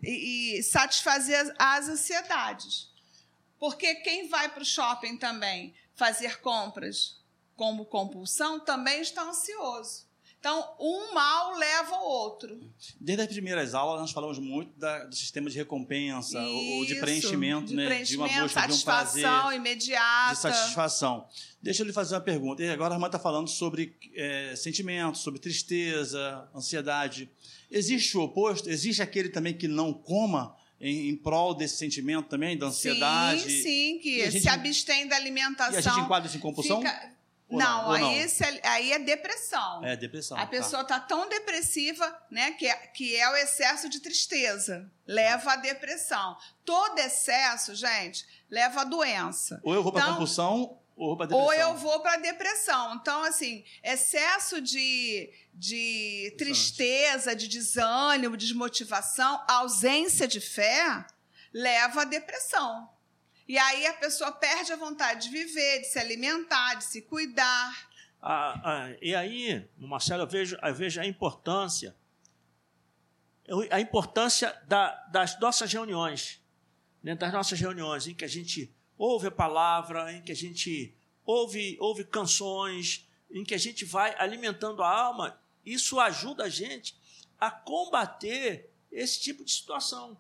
e, 0.01 0.57
e 0.57 0.63
satisfazer 0.63 1.53
as 1.59 1.88
ansiedades. 1.88 2.89
Porque 3.59 3.93
quem 3.95 4.27
vai 4.27 4.50
para 4.50 4.63
o 4.63 4.65
shopping 4.65 5.17
também 5.17 5.75
fazer 5.93 6.41
compras 6.41 7.21
como 7.55 7.85
compulsão 7.85 8.59
também 8.59 9.01
está 9.01 9.21
ansioso. 9.21 10.07
Então, 10.41 10.74
um 10.79 11.13
mal 11.13 11.55
leva 11.55 11.98
ao 11.98 12.03
outro. 12.03 12.60
Desde 13.00 13.21
as 13.21 13.27
primeiras 13.29 13.75
aulas, 13.75 14.01
nós 14.01 14.12
falamos 14.12 14.39
muito 14.39 14.75
da, 14.75 15.05
do 15.05 15.15
sistema 15.15 15.48
de 15.48 15.55
recompensa, 15.55 16.41
Isso, 16.41 16.71
ou 16.74 16.83
de 16.83 16.95
preenchimento, 16.95 17.67
de, 17.67 17.75
né? 17.75 17.86
preenchimento, 17.86 18.27
de 18.27 18.36
uma 18.39 18.43
busca 18.43 18.67
de 18.67 18.74
um 18.74 18.81
prazer. 18.81 19.25
imediata. 19.53 20.33
De 20.33 20.41
satisfação. 20.41 21.27
Deixa 21.62 21.83
eu 21.83 21.86
lhe 21.86 21.93
fazer 21.93 22.15
uma 22.15 22.21
pergunta. 22.21 22.63
E 22.63 22.69
agora 22.71 22.95
a 22.95 22.98
irmã 22.98 23.05
está 23.05 23.19
falando 23.19 23.48
sobre 23.50 23.95
é, 24.15 24.55
sentimentos, 24.55 25.21
sobre 25.21 25.39
tristeza, 25.39 26.50
ansiedade. 26.55 27.29
Existe 27.69 28.17
o 28.17 28.21
oposto? 28.21 28.67
Existe 28.67 29.00
aquele 29.00 29.29
também 29.29 29.53
que 29.53 29.67
não 29.67 29.93
coma 29.93 30.55
em, 30.79 31.10
em, 31.10 31.15
prol 31.15 31.53
desse 31.53 31.77
sentimento 31.77 32.29
também, 32.29 32.57
da 32.57 32.65
ansiedade. 32.65 33.43
Sim, 33.43 33.62
sim, 33.62 34.00
que 34.00 34.31
gente, 34.31 34.41
se 34.41 34.50
abstém 34.50 35.07
da 35.07 35.17
alimentação. 35.17 35.75
E 35.75 35.77
a 35.77 35.81
gente 35.81 36.00
enquadra 36.00 36.27
isso 36.27 36.38
em 36.38 36.41
compulsão? 36.41 36.79
Fica, 36.79 37.12
não, 37.58 37.84
não, 37.84 37.91
aí, 37.91 38.01
não? 38.01 38.15
Esse, 38.15 38.43
aí 38.63 38.91
é 38.91 39.00
depressão. 39.00 39.84
É 39.84 39.96
depressão. 39.96 40.38
A 40.38 40.46
pessoa 40.46 40.81
está 40.81 41.00
tá 41.00 41.05
tão 41.05 41.27
depressiva, 41.29 42.15
né, 42.29 42.51
que 42.51 42.67
é, 42.67 42.75
que 42.75 43.15
é 43.15 43.29
o 43.29 43.36
excesso 43.36 43.89
de 43.89 44.00
tristeza. 44.00 44.89
Leva 45.05 45.53
à 45.53 45.55
depressão. 45.58 46.38
Todo 46.63 47.00
excesso, 47.00 47.75
gente, 47.75 48.25
leva 48.50 48.81
à 48.81 48.84
doença. 48.84 49.60
Ou 49.63 49.74
eu 49.74 49.84
vou 49.84 49.91
para 49.91 50.01
então, 50.01 50.13
compulsão 50.13 50.77
ou 50.96 51.08
vou 51.08 51.17
para 51.17 51.25
depressão. 51.25 51.46
Ou 51.46 51.53
eu 51.53 51.75
vou 51.75 52.00
para 52.01 52.17
depressão. 52.17 52.96
Então, 52.96 53.24
assim, 53.24 53.63
excesso 53.84 54.62
de, 54.62 55.31
de 55.53 56.36
tristeza, 56.38 57.36
de 57.36 57.48
desânimo, 57.48 58.38
desmotivação, 58.38 59.43
ausência 59.48 60.27
de 60.27 60.39
fé, 60.39 61.05
leva 61.53 62.03
à 62.03 62.05
depressão. 62.05 62.88
E 63.51 63.58
aí 63.58 63.86
a 63.86 63.93
pessoa 63.96 64.31
perde 64.31 64.72
a 64.72 64.77
vontade 64.77 65.24
de 65.24 65.29
viver, 65.29 65.81
de 65.81 65.88
se 65.88 66.00
alimentar, 66.00 66.75
de 66.75 66.86
se 66.86 67.01
cuidar. 67.01 67.89
Ah, 68.22 68.62
ah, 68.63 68.98
e 69.01 69.13
aí, 69.13 69.67
Marcelo, 69.77 70.24
eu 70.24 70.27
vejo, 70.27 70.58
eu 70.63 70.74
vejo 70.74 71.01
a 71.01 71.05
importância, 71.05 71.93
a 73.70 73.81
importância 73.81 74.58
da, 74.70 74.96
das 75.08 75.38
nossas 75.38 75.70
reuniões, 75.74 76.41
né, 77.03 77.13
das 77.13 77.34
nossas 77.34 77.60
reuniões, 77.60 78.08
em 78.08 78.15
que 78.15 78.24
a 78.24 78.27
gente 78.29 78.74
ouve 78.98 79.27
a 79.27 79.31
palavra, 79.31 80.13
em 80.13 80.22
que 80.22 80.31
a 80.31 80.36
gente 80.43 80.96
ouve, 81.25 81.75
ouve 81.81 82.05
canções, 82.05 83.05
em 83.29 83.43
que 83.43 83.53
a 83.53 83.60
gente 83.60 83.84
vai 83.84 84.15
alimentando 84.17 84.81
a 84.81 84.89
alma. 84.89 85.38
Isso 85.65 86.00
ajuda 86.00 86.46
a 86.46 86.50
gente 86.50 86.96
a 87.38 87.51
combater 87.51 88.72
esse 88.89 89.20
tipo 89.20 89.43
de 89.43 89.51
situação 89.51 90.17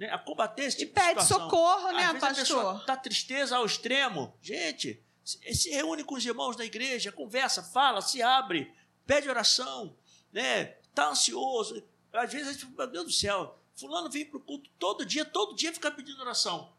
né, 0.00 0.10
a 0.10 0.18
combater 0.18 0.62
esse 0.62 0.78
tipo 0.78 0.98
e 0.98 1.02
pede 1.02 1.22
socorro, 1.26 1.92
né, 1.92 2.06
Às 2.06 2.12
vezes 2.12 2.20
pastor? 2.20 2.30
A 2.30 2.34
pessoa 2.34 2.76
está 2.78 2.96
tristeza 2.96 3.56
ao 3.58 3.66
extremo. 3.66 4.34
Gente, 4.40 4.98
se 5.22 5.68
reúne 5.68 6.02
com 6.02 6.14
os 6.14 6.24
irmãos 6.24 6.56
da 6.56 6.64
igreja, 6.64 7.12
conversa, 7.12 7.62
fala, 7.62 8.00
se 8.00 8.22
abre, 8.22 8.72
pede 9.06 9.28
oração, 9.28 9.94
né? 10.32 10.74
Está 10.88 11.10
ansioso. 11.10 11.86
Às 12.14 12.32
vezes 12.32 12.48
a 12.48 12.52
gente 12.52 12.66
meu 12.66 12.86
Deus 12.86 13.04
do 13.04 13.12
céu, 13.12 13.58
fulano 13.76 14.08
vem 14.08 14.24
para 14.24 14.38
o 14.38 14.40
culto 14.40 14.70
todo 14.78 15.04
dia, 15.04 15.22
todo 15.22 15.54
dia 15.54 15.70
fica 15.70 15.90
pedindo 15.90 16.22
oração. 16.22 16.72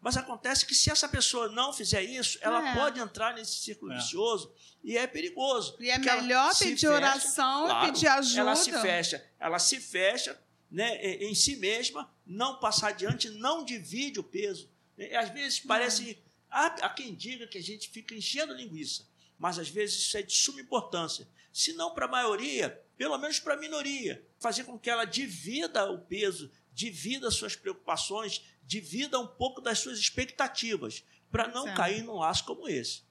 Mas 0.00 0.16
acontece 0.16 0.64
que 0.64 0.74
se 0.74 0.90
essa 0.90 1.06
pessoa 1.06 1.48
não 1.48 1.74
fizer 1.74 2.02
isso, 2.02 2.38
ela 2.40 2.70
é. 2.70 2.74
pode 2.74 2.98
entrar 2.98 3.34
nesse 3.34 3.60
círculo 3.60 3.92
é. 3.92 3.96
vicioso 3.96 4.50
e 4.82 4.96
é 4.96 5.06
perigoso. 5.06 5.76
E 5.78 5.90
é 5.90 5.98
melhor 5.98 6.56
pedir 6.56 6.88
fecha, 6.88 6.90
oração 6.90 7.66
claro, 7.66 7.86
e 7.86 7.92
pedir 7.92 8.08
ajuda. 8.08 8.40
Ela 8.40 8.56
se 8.56 8.72
fecha, 8.72 9.30
ela 9.38 9.58
se 9.58 9.78
fecha 9.78 10.42
né, 10.72 11.04
em 11.22 11.34
si 11.34 11.54
mesma, 11.56 12.10
não 12.26 12.58
passar 12.58 12.88
adiante, 12.88 13.28
não 13.28 13.62
divide 13.62 14.18
o 14.18 14.24
peso. 14.24 14.68
Né, 14.96 15.14
às 15.14 15.28
vezes 15.30 15.60
parece. 15.60 16.18
Há, 16.50 16.66
há 16.66 16.88
quem 16.88 17.14
diga 17.14 17.46
que 17.46 17.58
a 17.58 17.62
gente 17.62 17.90
fica 17.90 18.14
enchendo 18.14 18.54
linguiça, 18.54 19.06
mas 19.38 19.58
às 19.58 19.68
vezes 19.68 19.96
isso 19.96 20.16
é 20.16 20.22
de 20.22 20.32
suma 20.32 20.60
importância. 20.60 21.28
Se 21.52 21.74
não 21.74 21.94
para 21.94 22.06
a 22.06 22.10
maioria, 22.10 22.82
pelo 22.96 23.18
menos 23.18 23.38
para 23.38 23.54
a 23.54 23.58
minoria. 23.58 24.24
Fazer 24.38 24.64
com 24.64 24.78
que 24.78 24.88
ela 24.88 25.04
divida 25.04 25.90
o 25.90 25.98
peso, 25.98 26.50
divida 26.72 27.30
suas 27.30 27.54
preocupações, 27.54 28.42
divida 28.64 29.18
um 29.18 29.26
pouco 29.26 29.60
das 29.60 29.78
suas 29.78 29.98
expectativas, 29.98 31.04
para 31.30 31.48
não 31.48 31.64
certo. 31.64 31.76
cair 31.76 32.02
num 32.02 32.16
laço 32.16 32.44
como 32.44 32.68
esse. 32.68 33.02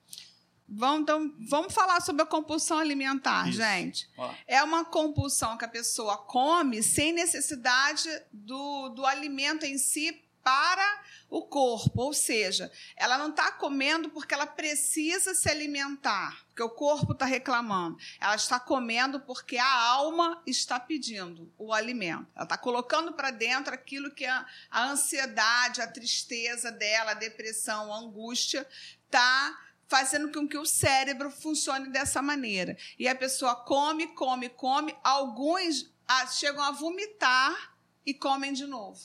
Vamos, 0.68 1.02
então, 1.02 1.34
vamos 1.48 1.74
falar 1.74 2.00
sobre 2.00 2.22
a 2.22 2.26
compulsão 2.26 2.78
alimentar, 2.78 3.48
Isso. 3.48 3.58
gente. 3.58 4.08
Olá. 4.16 4.34
É 4.46 4.62
uma 4.62 4.84
compulsão 4.84 5.56
que 5.58 5.64
a 5.64 5.68
pessoa 5.68 6.16
come 6.16 6.82
sem 6.82 7.12
necessidade 7.12 8.08
do, 8.32 8.88
do 8.90 9.04
alimento 9.04 9.66
em 9.66 9.76
si 9.76 10.22
para 10.42 11.02
o 11.30 11.42
corpo, 11.42 12.02
ou 12.02 12.12
seja, 12.12 12.70
ela 12.96 13.16
não 13.16 13.30
está 13.30 13.50
comendo 13.52 14.10
porque 14.10 14.34
ela 14.34 14.46
precisa 14.46 15.34
se 15.34 15.48
alimentar, 15.48 16.44
porque 16.48 16.62
o 16.62 16.68
corpo 16.68 17.12
está 17.12 17.24
reclamando. 17.24 17.96
Ela 18.20 18.34
está 18.34 18.60
comendo 18.60 19.20
porque 19.20 19.56
a 19.56 19.82
alma 19.82 20.42
está 20.46 20.78
pedindo 20.78 21.50
o 21.56 21.72
alimento. 21.72 22.26
Ela 22.34 22.44
está 22.44 22.58
colocando 22.58 23.12
para 23.12 23.30
dentro 23.30 23.72
aquilo 23.72 24.10
que 24.10 24.26
a, 24.26 24.44
a 24.70 24.90
ansiedade, 24.90 25.80
a 25.80 25.86
tristeza 25.86 26.70
dela, 26.70 27.12
a 27.12 27.14
depressão, 27.14 27.92
a 27.92 27.98
angústia 27.98 28.66
está 29.06 29.58
fazendo 29.92 30.32
com 30.32 30.48
que 30.48 30.56
o 30.56 30.64
cérebro 30.64 31.30
funcione 31.30 31.90
dessa 31.90 32.22
maneira. 32.22 32.78
E 32.98 33.06
a 33.06 33.14
pessoa 33.14 33.54
come, 33.54 34.06
come, 34.14 34.48
come, 34.48 34.96
alguns 35.04 35.92
ah, 36.08 36.26
chegam 36.28 36.62
a 36.64 36.70
vomitar 36.70 37.76
e 38.06 38.14
comem 38.14 38.54
de 38.54 38.66
novo. 38.66 38.98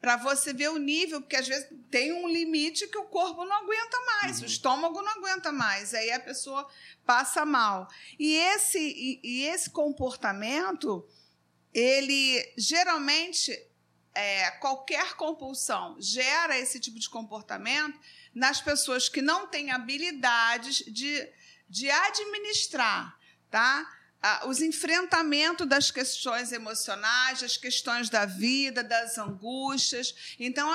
Para 0.00 0.16
você 0.16 0.52
ver 0.52 0.70
o 0.70 0.78
nível, 0.78 1.20
porque 1.20 1.36
às 1.36 1.46
vezes 1.46 1.68
tem 1.92 2.12
um 2.12 2.28
limite 2.28 2.88
que 2.88 2.98
o 2.98 3.04
corpo 3.04 3.44
não 3.44 3.54
aguenta 3.54 4.00
mais, 4.00 4.38
uhum. 4.38 4.42
o 4.42 4.46
estômago 4.46 5.00
não 5.00 5.12
aguenta 5.12 5.52
mais, 5.52 5.94
aí 5.94 6.10
a 6.10 6.18
pessoa 6.18 6.68
passa 7.04 7.46
mal. 7.46 7.86
E 8.18 8.34
esse, 8.34 8.80
e, 8.80 9.20
e 9.22 9.44
esse 9.44 9.70
comportamento, 9.70 11.06
ele 11.72 12.52
geralmente, 12.58 13.56
é, 14.16 14.50
qualquer 14.52 15.14
compulsão 15.14 15.94
gera 16.00 16.58
esse 16.58 16.80
tipo 16.80 16.98
de 16.98 17.08
comportamento 17.08 17.98
nas 18.34 18.60
pessoas 18.60 19.08
que 19.08 19.20
não 19.20 19.46
têm 19.46 19.70
habilidades 19.70 20.78
de, 20.86 21.28
de 21.68 21.90
administrar, 21.90 23.16
tá? 23.50 23.92
os 24.46 24.60
enfrentamentos 24.60 25.68
das 25.68 25.90
questões 25.90 26.50
emocionais, 26.50 27.42
das 27.42 27.56
questões 27.56 28.08
da 28.10 28.24
vida, 28.24 28.82
das 28.82 29.18
angústias. 29.18 30.34
Então, 30.40 30.68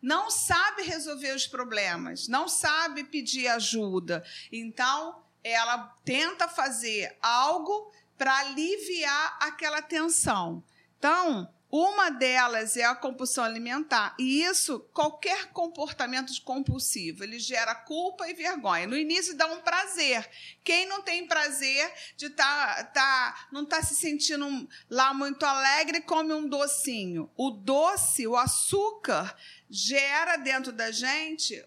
não 0.00 0.30
sabe 0.30 0.82
resolver 0.84 1.34
os 1.34 1.46
problemas, 1.46 2.28
não 2.28 2.48
sabe 2.48 3.04
pedir 3.04 3.48
ajuda. 3.48 4.24
Então, 4.50 5.22
ela 5.42 5.94
tenta 6.04 6.48
fazer 6.48 7.14
algo 7.20 7.92
para 8.16 8.34
aliviar 8.38 9.36
aquela 9.40 9.82
tensão. 9.82 10.64
Então, 10.98 11.52
Uma 11.76 12.08
delas 12.08 12.76
é 12.76 12.84
a 12.84 12.94
compulsão 12.94 13.42
alimentar. 13.42 14.14
E 14.16 14.44
isso, 14.44 14.78
qualquer 14.92 15.46
comportamento 15.46 16.32
compulsivo, 16.44 17.24
ele 17.24 17.40
gera 17.40 17.74
culpa 17.74 18.30
e 18.30 18.32
vergonha. 18.32 18.86
No 18.86 18.96
início 18.96 19.36
dá 19.36 19.48
um 19.48 19.60
prazer. 19.60 20.24
Quem 20.62 20.86
não 20.86 21.02
tem 21.02 21.26
prazer 21.26 21.92
de 22.16 22.30
tá, 22.30 22.84
tá, 22.94 23.48
não 23.50 23.66
tá 23.66 23.82
se 23.82 23.96
sentindo 23.96 24.68
lá 24.88 25.12
muito 25.12 25.44
alegre, 25.44 26.00
come 26.00 26.32
um 26.32 26.48
docinho. 26.48 27.28
O 27.36 27.50
doce, 27.50 28.24
o 28.24 28.36
açúcar, 28.36 29.36
gera 29.68 30.36
dentro 30.36 30.70
da 30.70 30.92
gente 30.92 31.60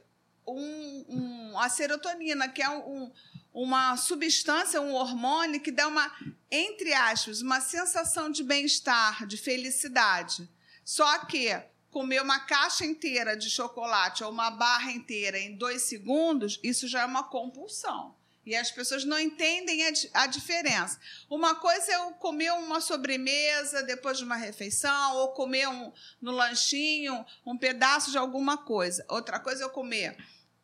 um, 0.47 1.05
um, 1.09 1.59
a 1.59 1.67
serotonina, 1.67 2.47
que 2.47 2.61
é 2.61 2.69
um, 2.69 3.11
uma 3.57 3.97
substância, 3.97 4.79
um 4.79 4.93
hormônio 4.93 5.59
que 5.59 5.71
dá 5.71 5.87
uma, 5.87 6.11
entre 6.51 6.93
aspas, 6.93 7.41
uma 7.41 7.59
sensação 7.59 8.29
de 8.29 8.43
bem-estar, 8.43 9.25
de 9.25 9.35
felicidade. 9.35 10.47
Só 10.85 11.25
que 11.25 11.59
comer 11.89 12.21
uma 12.21 12.39
caixa 12.41 12.85
inteira 12.85 13.35
de 13.35 13.49
chocolate 13.49 14.23
ou 14.23 14.29
uma 14.29 14.51
barra 14.51 14.91
inteira 14.91 15.39
em 15.39 15.55
dois 15.55 15.81
segundos, 15.81 16.59
isso 16.61 16.87
já 16.87 17.01
é 17.01 17.05
uma 17.05 17.23
compulsão. 17.23 18.15
E 18.45 18.55
as 18.55 18.69
pessoas 18.69 19.03
não 19.03 19.19
entendem 19.19 19.79
a, 20.13 20.27
diferença. 20.27 20.99
Uma 21.27 21.55
coisa 21.55 21.91
é 21.91 21.95
eu 21.95 22.11
comer 22.11 22.51
uma 22.51 22.79
sobremesa 22.79 23.81
depois 23.81 24.19
de 24.19 24.23
uma 24.23 24.35
refeição, 24.35 25.15
ou 25.15 25.29
comer 25.29 25.67
um, 25.67 25.91
no 26.21 26.31
lanchinho 26.31 27.25
um 27.43 27.57
pedaço 27.57 28.11
de 28.11 28.19
alguma 28.19 28.55
coisa. 28.55 29.03
Outra 29.09 29.39
coisa 29.39 29.63
é 29.63 29.65
eu 29.65 29.71
comer 29.71 30.15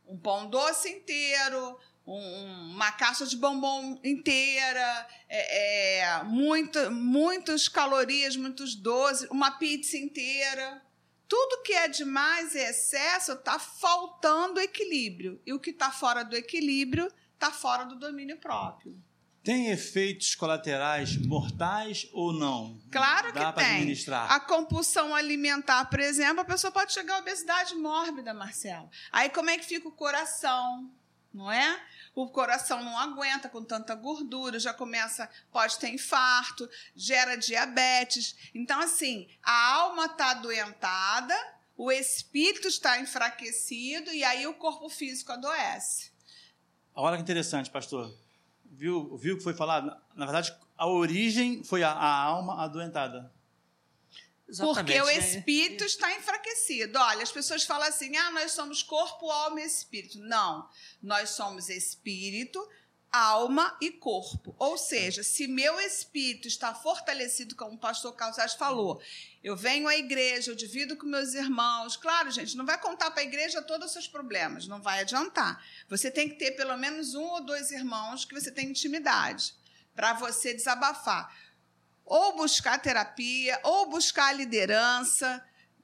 um 0.07 0.17
pão 0.17 0.47
doce 0.47 0.89
inteiro, 0.89 1.79
um, 2.05 2.72
uma 2.72 2.91
caixa 2.91 3.25
de 3.25 3.38
bombom 3.38 4.00
inteira, 4.03 5.07
é, 5.29 6.00
é, 6.00 6.24
muito, 6.24 6.91
muitas 6.91 7.67
calorias, 7.67 8.36
muitos 8.36 8.75
doces, 8.75 9.29
uma 9.29 9.51
pizza 9.51 9.98
inteira. 9.98 10.81
Tudo 11.27 11.63
que 11.63 11.74
é 11.74 11.88
demais 11.88 12.53
e 12.53 12.60
excesso 12.60 13.33
está 13.33 13.57
faltando 13.57 14.60
equilíbrio. 14.60 15.41
E 15.45 15.53
o 15.53 15.60
que 15.60 15.72
está 15.72 15.91
fora 15.91 16.24
do 16.24 16.36
equilíbrio 16.36 17.12
está 17.33 17.51
fora 17.51 17.86
do 17.86 17.95
domínio 17.95 18.38
próprio. 18.38 19.01
Tem 19.43 19.72
efeitos 19.72 20.36
colaterais 20.36 21.17
mortais 21.17 22.07
ou 22.13 22.31
não? 22.31 22.79
Claro 22.89 23.33
Dá 23.33 23.51
que 23.51 23.60
tem. 23.60 23.75
Administrar. 23.75 24.31
A 24.31 24.39
compulsão 24.39 25.13
alimentar, 25.13 25.86
por 25.86 26.00
exemplo, 26.00 26.39
a 26.39 26.45
pessoa 26.45 26.72
pode 26.72 26.93
chegar 26.93 27.15
à 27.15 27.19
obesidade 27.19 27.75
mórbida, 27.75 28.33
Marcelo. 28.33 28.89
Aí 29.12 29.29
como 29.29 29.50
é 29.50 29.57
que 29.57 29.65
fica 29.65 29.88
o 29.88 29.91
coração? 29.91 30.89
Não 31.33 31.51
é? 31.51 31.81
O 32.15 32.29
coração 32.29 32.84
não 32.84 32.98
aguenta 32.98 33.50
com 33.50 33.63
tanta 33.63 33.96
gordura, 33.96 34.60
já 34.60 34.74
começa, 34.74 35.29
pode 35.51 35.77
ter 35.79 35.89
infarto, 35.89 36.70
gera 36.96 37.36
diabetes. 37.36 38.36
Então, 38.53 38.79
assim, 38.79 39.27
a 39.41 39.74
alma 39.74 40.05
está 40.05 40.32
adoentada, 40.32 41.36
o 41.75 41.91
espírito 41.91 42.67
está 42.67 43.00
enfraquecido 43.00 44.12
e 44.12 44.24
aí 44.24 44.46
o 44.46 44.53
corpo 44.53 44.89
físico 44.89 45.32
adoece. 45.32 46.12
Olha 46.96 47.17
que 47.17 47.24
interessante, 47.24 47.72
pastor 47.72 48.13
viu, 48.74 49.15
viu 49.17 49.38
que 49.38 49.43
foi 49.43 49.53
falado? 49.53 49.96
Na 50.15 50.25
verdade, 50.25 50.53
a 50.77 50.88
origem 50.88 51.63
foi 51.63 51.84
a, 51.84 51.91
a 51.91 52.24
alma 52.24 52.63
adoentada. 52.63 53.32
Exatamente. 54.53 55.00
Porque 55.00 55.01
o 55.01 55.10
espírito 55.10 55.83
está 55.83 56.15
enfraquecido. 56.15 57.00
Olha, 57.00 57.24
as 57.24 57.31
pessoas 57.31 57.63
falam 57.63 57.88
assim: 57.88 58.15
ah, 58.15 58.31
nós 58.31 58.51
somos 58.51 58.83
corpo, 58.83 59.29
alma 59.29 59.62
e 59.62 59.65
espírito. 59.65 60.19
Não. 60.19 60.69
Nós 61.01 61.31
somos 61.31 61.69
espírito, 61.69 62.60
alma 63.12 63.75
e 63.81 63.89
corpo. 63.89 64.55
Ou 64.60 64.77
seja, 64.77 65.24
se 65.24 65.48
meu 65.48 65.79
espírito 65.81 66.48
está 66.48 66.74
fortalecido, 66.75 67.55
como 67.55 67.74
o 67.74 67.79
pastor 67.79 68.15
Calças 68.15 68.53
falou, 68.53 69.01
eu 69.43 69.57
venho 69.57 69.88
à 69.88 69.98
igreja, 69.98 70.51
eu 70.51 70.55
divido 70.55 70.95
com 70.95 71.07
meus 71.07 71.33
irmãos. 71.33 71.98
Claro, 71.98 72.29
gente, 72.29 72.55
não 72.55 72.65
vai 72.65 72.79
contar 72.79 73.10
para 73.10 73.22
a 73.22 73.25
igreja 73.25 73.62
todos 73.62 73.88
os 73.88 73.93
seus 73.93 74.07
problemas, 74.07 74.67
não 74.67 74.81
vai 74.81 75.01
adiantar. 75.01 75.65
Você 75.89 76.12
tem 76.12 76.29
que 76.29 76.36
ter 76.36 76.51
pelo 76.51 76.77
menos 76.77 77.15
um 77.15 77.24
ou 77.24 77.43
dois 77.43 77.72
irmãos 77.72 78.24
que 78.24 78.36
você 78.36 78.51
tem 78.51 78.69
intimidade 78.69 79.55
para 79.95 80.13
você 80.13 80.53
desabafar. 80.53 81.36
Ou 82.05 82.36
buscar 82.36 82.81
terapia, 82.81 83.60
ou 83.63 83.89
buscar 83.89 84.33
liderança, 84.33 85.44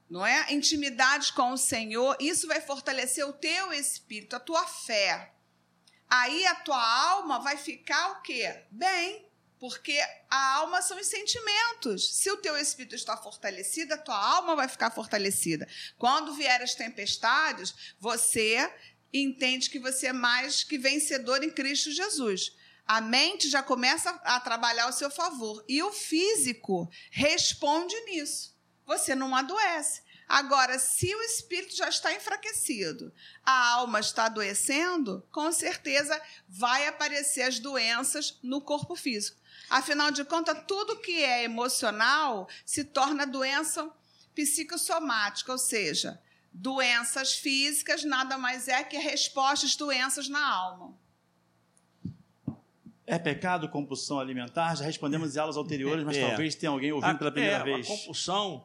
não 0.09 0.25
é? 0.25 0.51
Intimidade 0.51 1.33
com 1.33 1.51
o 1.51 1.57
Senhor, 1.57 2.17
isso 2.19 2.47
vai 2.47 2.61
fortalecer 2.61 3.25
o 3.27 3.33
teu 3.33 3.71
espírito, 3.73 4.35
a 4.35 4.39
tua 4.39 4.65
fé 4.65 5.33
aí 6.09 6.45
a 6.47 6.55
tua 6.55 7.11
alma 7.11 7.39
vai 7.39 7.55
ficar 7.55 8.13
o 8.13 8.21
quê? 8.21 8.63
Bem, 8.71 9.25
porque 9.59 9.97
a 10.29 10.55
alma 10.55 10.81
são 10.81 10.97
os 10.99 11.07
sentimentos. 11.07 12.15
Se 12.15 12.31
o 12.31 12.37
teu 12.37 12.57
espírito 12.57 12.95
está 12.95 13.15
fortalecido, 13.15 13.93
a 13.93 13.97
tua 13.97 14.17
alma 14.17 14.55
vai 14.55 14.67
ficar 14.67 14.89
fortalecida. 14.89 15.67
Quando 15.97 16.33
vier 16.33 16.61
as 16.61 16.73
tempestades, 16.73 17.93
você 17.99 18.71
entende 19.13 19.69
que 19.69 19.79
você 19.79 20.07
é 20.07 20.13
mais 20.13 20.63
que 20.63 20.77
vencedor 20.77 21.43
em 21.43 21.51
Cristo 21.51 21.91
Jesus. 21.91 22.55
A 22.89 23.01
mente 23.01 23.47
já 23.47 23.61
começa 23.61 24.09
a 24.23 24.39
trabalhar 24.39 24.85
ao 24.85 24.91
seu 24.91 25.11
favor 25.11 25.63
e 25.69 25.83
o 25.83 25.91
físico 25.91 26.89
responde 27.11 27.95
nisso. 28.05 28.57
Você 28.83 29.13
não 29.13 29.35
adoece. 29.35 30.01
Agora, 30.27 30.79
se 30.79 31.13
o 31.13 31.21
espírito 31.21 31.75
já 31.75 31.87
está 31.87 32.11
enfraquecido, 32.11 33.13
a 33.45 33.73
alma 33.73 33.99
está 33.99 34.25
adoecendo, 34.25 35.23
com 35.31 35.51
certeza 35.51 36.19
vai 36.47 36.87
aparecer 36.87 37.43
as 37.43 37.59
doenças 37.59 38.39
no 38.41 38.59
corpo 38.59 38.95
físico. 38.95 39.39
Afinal 39.69 40.09
de 40.09 40.25
contas, 40.25 40.57
tudo 40.67 40.99
que 40.99 41.23
é 41.23 41.43
emocional 41.43 42.49
se 42.65 42.83
torna 42.83 43.27
doença 43.27 43.87
psicossomática, 44.33 45.51
ou 45.51 45.59
seja, 45.59 46.19
doenças 46.51 47.33
físicas 47.33 48.03
nada 48.03 48.35
mais 48.35 48.67
é 48.67 48.83
que 48.83 48.97
respostas 48.97 49.75
doenças 49.75 50.27
na 50.27 50.43
alma. 50.43 50.98
É 53.11 53.17
pecado 53.17 53.67
compulsão 53.69 54.19
alimentar? 54.19 54.75
Já 54.75 54.85
respondemos 54.85 55.35
em 55.35 55.39
aulas 55.39 55.57
anteriores, 55.57 56.03
mas 56.05 56.15
é. 56.15 56.27
talvez 56.27 56.53
tenha 56.55 56.69
alguém 56.69 56.91
ouvindo 56.91 57.17
pela 57.17 57.31
primeira 57.31 57.57
é, 57.57 57.63
vez. 57.63 57.85
A 57.85 57.89
compulsão 57.89 58.63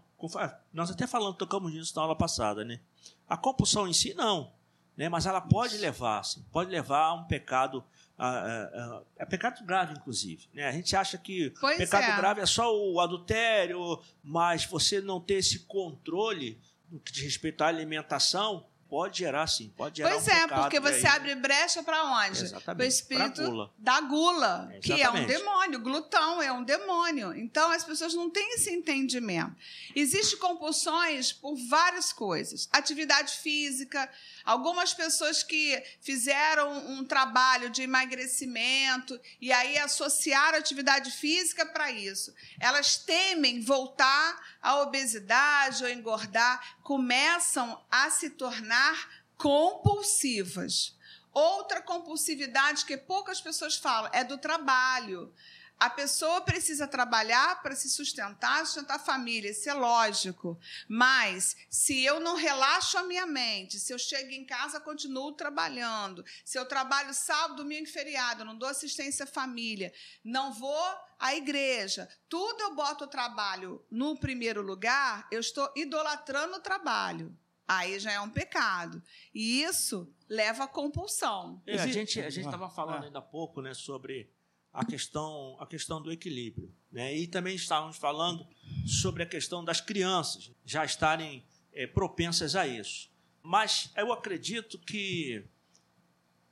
nós 0.72 0.90
até 0.90 1.06
falando, 1.06 1.34
tocamos 1.34 1.72
nisso 1.72 1.94
na 1.96 2.02
aula 2.02 2.16
passada, 2.16 2.64
né? 2.64 2.80
A 3.28 3.36
compulsão 3.36 3.86
em 3.88 3.92
si, 3.92 4.14
não. 4.14 4.52
Né? 4.96 5.08
Mas 5.08 5.26
ela 5.26 5.40
pode 5.40 5.76
levar, 5.78 6.20
assim, 6.20 6.44
pode 6.52 6.70
levar 6.70 7.06
a 7.06 7.14
um 7.14 7.24
pecado. 7.24 7.84
A, 8.16 8.28
a, 8.28 8.38
a, 8.38 9.02
é 9.18 9.26
pecado 9.26 9.64
grave, 9.64 9.94
inclusive. 9.94 10.46
Né? 10.54 10.66
A 10.66 10.72
gente 10.72 10.94
acha 10.94 11.18
que 11.18 11.52
pois 11.60 11.76
pecado 11.76 12.04
é. 12.04 12.16
grave 12.16 12.40
é 12.40 12.46
só 12.46 12.74
o 12.74 13.00
adultério, 13.00 14.00
mas 14.22 14.64
você 14.64 15.00
não 15.00 15.20
ter 15.20 15.34
esse 15.34 15.60
controle 15.60 16.60
no 16.90 17.00
que 17.00 17.12
diz 17.12 17.24
respeito 17.24 17.62
à 17.62 17.66
alimentação, 17.66 18.66
Pode 18.88 19.18
gerar, 19.18 19.46
sim. 19.46 19.72
Pode 19.76 19.98
gerar 19.98 20.10
pois 20.10 20.26
um 20.26 20.30
é, 20.30 20.46
porque 20.46 20.80
você 20.80 21.06
aí. 21.06 21.16
abre 21.16 21.34
brecha 21.34 21.82
para 21.82 22.04
onde? 22.04 22.42
Exatamente. 22.42 22.84
O 22.84 22.88
espírito 22.88 23.42
gula. 23.42 23.72
da 23.78 24.00
gula, 24.00 24.70
é, 24.72 24.78
que 24.78 25.02
é 25.02 25.10
um 25.10 25.26
demônio. 25.26 25.80
Glutão 25.80 26.42
é 26.42 26.52
um 26.52 26.62
demônio. 26.62 27.34
Então, 27.34 27.70
as 27.70 27.84
pessoas 27.84 28.14
não 28.14 28.30
têm 28.30 28.54
esse 28.54 28.70
entendimento. 28.70 29.54
Existem 29.94 30.38
compulsões 30.38 31.32
por 31.32 31.56
várias 31.68 32.12
coisas. 32.12 32.68
Atividade 32.72 33.32
física. 33.38 34.08
Algumas 34.44 34.92
pessoas 34.92 35.42
que 35.42 35.82
fizeram 36.00 36.90
um 36.90 37.04
trabalho 37.04 37.70
de 37.70 37.82
emagrecimento 37.82 39.18
e 39.40 39.52
aí 39.52 39.78
associaram 39.78 40.58
atividade 40.58 41.10
física 41.10 41.64
para 41.64 41.90
isso. 41.90 42.34
Elas 42.60 42.96
temem 42.96 43.60
voltar 43.60 44.56
à 44.60 44.80
obesidade 44.80 45.82
ou 45.82 45.90
engordar, 45.90 46.76
começam 46.84 47.82
a 47.90 48.10
se 48.10 48.30
tornar 48.30 49.24
compulsivas. 49.36 50.96
Outra 51.32 51.82
compulsividade 51.82 52.84
que 52.84 52.96
poucas 52.96 53.40
pessoas 53.40 53.76
falam 53.76 54.10
é 54.12 54.22
do 54.22 54.38
trabalho. 54.38 55.34
A 55.78 55.90
pessoa 55.90 56.40
precisa 56.40 56.86
trabalhar 56.86 57.60
para 57.62 57.74
se 57.74 57.90
sustentar, 57.90 58.64
sustentar 58.64 58.96
a 58.96 58.98
família, 58.98 59.50
isso 59.50 59.68
é 59.68 59.74
lógico. 59.74 60.58
Mas 60.88 61.56
se 61.68 62.04
eu 62.04 62.20
não 62.20 62.36
relaxo 62.36 62.96
a 62.96 63.02
minha 63.02 63.26
mente, 63.26 63.78
se 63.78 63.92
eu 63.92 63.98
chego 63.98 64.30
em 64.30 64.44
casa, 64.44 64.80
continuo 64.80 65.32
trabalhando, 65.32 66.24
se 66.44 66.58
eu 66.58 66.64
trabalho 66.64 67.12
sábado, 67.12 67.56
domingo 67.56 67.84
e 67.84 67.92
feriado, 67.92 68.44
não 68.44 68.56
dou 68.56 68.68
assistência 68.68 69.24
à 69.24 69.26
família, 69.26 69.92
não 70.22 70.52
vou 70.52 70.84
à 71.18 71.34
igreja, 71.34 72.08
tudo 72.28 72.62
eu 72.62 72.74
boto 72.74 73.04
o 73.04 73.08
trabalho 73.08 73.84
no 73.90 74.16
primeiro 74.16 74.62
lugar, 74.62 75.26
eu 75.30 75.40
estou 75.40 75.70
idolatrando 75.76 76.56
o 76.56 76.60
trabalho. 76.60 77.36
Aí 77.66 77.98
já 77.98 78.12
é 78.12 78.20
um 78.20 78.28
pecado. 78.28 79.02
E 79.34 79.62
isso 79.62 80.12
leva 80.28 80.64
à 80.64 80.68
compulsão. 80.68 81.62
É, 81.66 81.78
a 81.78 81.86
gente 81.86 82.20
a 82.20 82.28
estava 82.28 82.68
falando 82.68 83.04
ainda 83.04 83.20
há 83.20 83.22
pouco 83.22 83.62
né, 83.62 83.72
sobre 83.72 84.30
a 84.74 84.84
questão, 84.84 85.56
a 85.60 85.66
questão 85.66 86.02
do 86.02 86.10
equilíbrio. 86.10 86.68
Né? 86.90 87.16
E 87.16 87.28
também 87.28 87.54
estávamos 87.54 87.96
falando 87.96 88.44
sobre 88.84 89.22
a 89.22 89.26
questão 89.26 89.64
das 89.64 89.80
crianças 89.80 90.50
já 90.66 90.84
estarem 90.84 91.44
é, 91.72 91.86
propensas 91.86 92.56
a 92.56 92.66
isso. 92.66 93.08
Mas 93.40 93.92
eu 93.96 94.12
acredito 94.12 94.76
que 94.78 95.44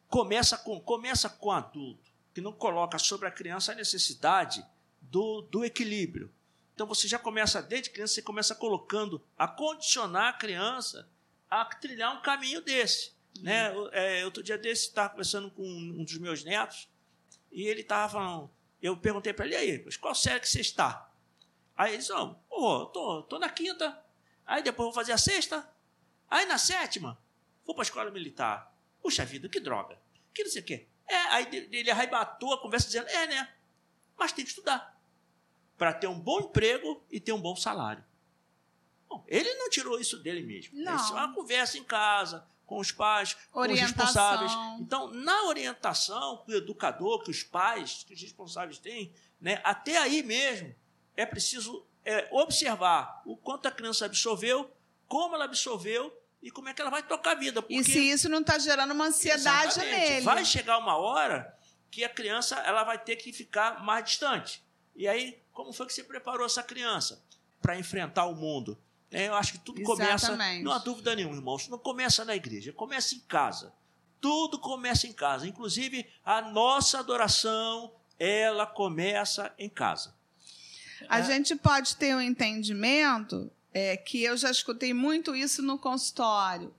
começa 0.06 0.56
com, 0.56 0.80
começa 0.80 1.28
com 1.28 1.48
o 1.48 1.52
adulto, 1.52 2.12
que 2.32 2.40
não 2.40 2.52
coloca 2.52 2.98
sobre 2.98 3.26
a 3.26 3.30
criança 3.30 3.72
a 3.72 3.74
necessidade 3.74 4.64
do, 5.00 5.42
do 5.42 5.64
equilíbrio. 5.64 6.30
Então 6.74 6.86
você 6.86 7.08
já 7.08 7.18
começa, 7.18 7.60
desde 7.60 7.90
criança, 7.90 8.14
você 8.14 8.22
começa 8.22 8.54
colocando, 8.54 9.20
a 9.36 9.48
condicionar 9.48 10.28
a 10.28 10.32
criança 10.32 11.08
a 11.50 11.64
trilhar 11.64 12.16
um 12.16 12.22
caminho 12.22 12.62
desse. 12.62 13.12
Uhum. 13.36 13.42
Né? 13.42 13.72
É, 13.92 14.24
outro 14.24 14.42
dia 14.42 14.56
desse, 14.56 14.88
estava 14.88 15.10
conversando 15.10 15.50
com 15.50 15.66
um 15.66 16.04
dos 16.04 16.16
meus 16.18 16.44
netos, 16.44 16.88
e 17.52 17.66
ele 17.66 17.82
estava 17.82 18.12
falando, 18.12 18.50
eu 18.80 18.96
perguntei 18.96 19.32
para 19.32 19.44
ele, 19.46 19.54
aí, 19.54 19.82
mas 19.84 19.96
qual 19.96 20.14
série 20.14 20.40
que 20.40 20.48
você 20.48 20.60
está? 20.60 21.12
Aí 21.76 21.92
ele 21.92 21.98
disse, 21.98 22.12
oh, 22.12 22.34
oh 22.50 22.86
tô, 22.86 23.22
tô 23.24 23.38
na 23.38 23.48
quinta, 23.48 24.02
aí 24.46 24.62
depois 24.62 24.86
vou 24.86 24.94
fazer 24.94 25.12
a 25.12 25.18
sexta, 25.18 25.70
aí 26.28 26.46
na 26.46 26.58
sétima, 26.58 27.22
vou 27.64 27.74
para 27.74 27.82
a 27.82 27.84
escola 27.84 28.10
militar. 28.10 28.74
Puxa 29.02 29.24
vida, 29.24 29.48
que 29.48 29.60
droga, 29.60 30.00
que 30.32 30.42
não 30.44 30.50
sei 30.50 30.62
o 30.62 30.64
quê. 30.64 30.88
É, 31.06 31.16
aí 31.16 31.68
ele 31.70 31.90
arrebatou 31.90 32.54
a 32.54 32.60
conversa 32.60 32.86
dizendo, 32.86 33.08
é, 33.08 33.26
né, 33.26 33.54
mas 34.16 34.32
tem 34.32 34.44
que 34.44 34.50
estudar 34.50 34.98
para 35.76 35.92
ter 35.92 36.06
um 36.06 36.18
bom 36.18 36.40
emprego 36.40 37.04
e 37.10 37.20
ter 37.20 37.32
um 37.32 37.40
bom 37.40 37.56
salário. 37.56 38.04
Bom, 39.08 39.24
ele 39.26 39.52
não 39.54 39.68
tirou 39.68 40.00
isso 40.00 40.22
dele 40.22 40.42
mesmo. 40.42 40.78
Não. 40.78 40.96
Isso 40.96 41.12
é 41.12 41.16
uma 41.16 41.34
conversa 41.34 41.76
em 41.76 41.84
casa, 41.84 42.46
com 42.72 42.78
os 42.78 42.90
pais, 42.90 43.36
com 43.50 43.60
os 43.60 43.78
responsáveis. 43.78 44.50
Então, 44.80 45.08
na 45.08 45.44
orientação 45.44 46.42
que 46.46 46.52
o 46.52 46.56
educador, 46.56 47.22
que 47.22 47.30
os 47.30 47.42
pais, 47.42 48.02
que 48.06 48.14
os 48.14 48.22
responsáveis 48.22 48.78
têm, 48.78 49.12
né, 49.38 49.60
até 49.62 49.98
aí 49.98 50.22
mesmo, 50.22 50.74
é 51.14 51.26
preciso 51.26 51.86
é, 52.02 52.26
observar 52.32 53.20
o 53.26 53.36
quanto 53.36 53.68
a 53.68 53.70
criança 53.70 54.06
absorveu, 54.06 54.74
como 55.06 55.34
ela 55.34 55.44
absorveu 55.44 56.18
e 56.42 56.50
como 56.50 56.70
é 56.70 56.72
que 56.72 56.80
ela 56.80 56.90
vai 56.90 57.02
tocar 57.02 57.32
a 57.32 57.34
vida. 57.34 57.60
Porque... 57.60 57.74
E 57.74 57.84
se 57.84 57.98
isso 57.98 58.26
não 58.30 58.40
está 58.40 58.58
gerando 58.58 58.92
uma 58.92 59.08
ansiedade 59.08 59.72
Exatamente. 59.72 60.08
nele. 60.08 60.24
Vai 60.24 60.42
chegar 60.46 60.78
uma 60.78 60.96
hora 60.96 61.54
que 61.90 62.02
a 62.02 62.08
criança 62.08 62.56
ela 62.60 62.84
vai 62.84 62.98
ter 62.98 63.16
que 63.16 63.34
ficar 63.34 63.84
mais 63.84 64.02
distante. 64.06 64.64
E 64.96 65.06
aí, 65.06 65.42
como 65.52 65.74
foi 65.74 65.84
que 65.84 65.92
você 65.92 66.02
preparou 66.02 66.46
essa 66.46 66.62
criança 66.62 67.22
para 67.60 67.78
enfrentar 67.78 68.24
o 68.24 68.34
mundo? 68.34 68.78
É, 69.12 69.28
eu 69.28 69.34
acho 69.34 69.52
que 69.52 69.58
tudo 69.58 69.80
Exatamente. 69.80 70.26
começa, 70.26 70.62
não 70.62 70.72
há 70.72 70.78
dúvida 70.78 71.14
nenhuma, 71.14 71.36
irmãos, 71.36 71.68
não 71.68 71.78
começa 71.78 72.24
na 72.24 72.34
igreja, 72.34 72.72
começa 72.72 73.14
em 73.14 73.20
casa. 73.20 73.72
Tudo 74.20 74.58
começa 74.58 75.06
em 75.06 75.12
casa, 75.12 75.46
inclusive 75.46 76.06
a 76.24 76.40
nossa 76.40 77.00
adoração, 77.00 77.92
ela 78.18 78.66
começa 78.66 79.52
em 79.58 79.68
casa. 79.68 80.14
A 81.08 81.18
é. 81.18 81.24
gente 81.24 81.56
pode 81.56 81.96
ter 81.96 82.14
um 82.14 82.20
entendimento 82.20 83.50
é, 83.74 83.96
que 83.96 84.22
eu 84.22 84.36
já 84.36 84.50
escutei 84.50 84.94
muito 84.94 85.34
isso 85.34 85.62
no 85.62 85.78
consultório. 85.78 86.72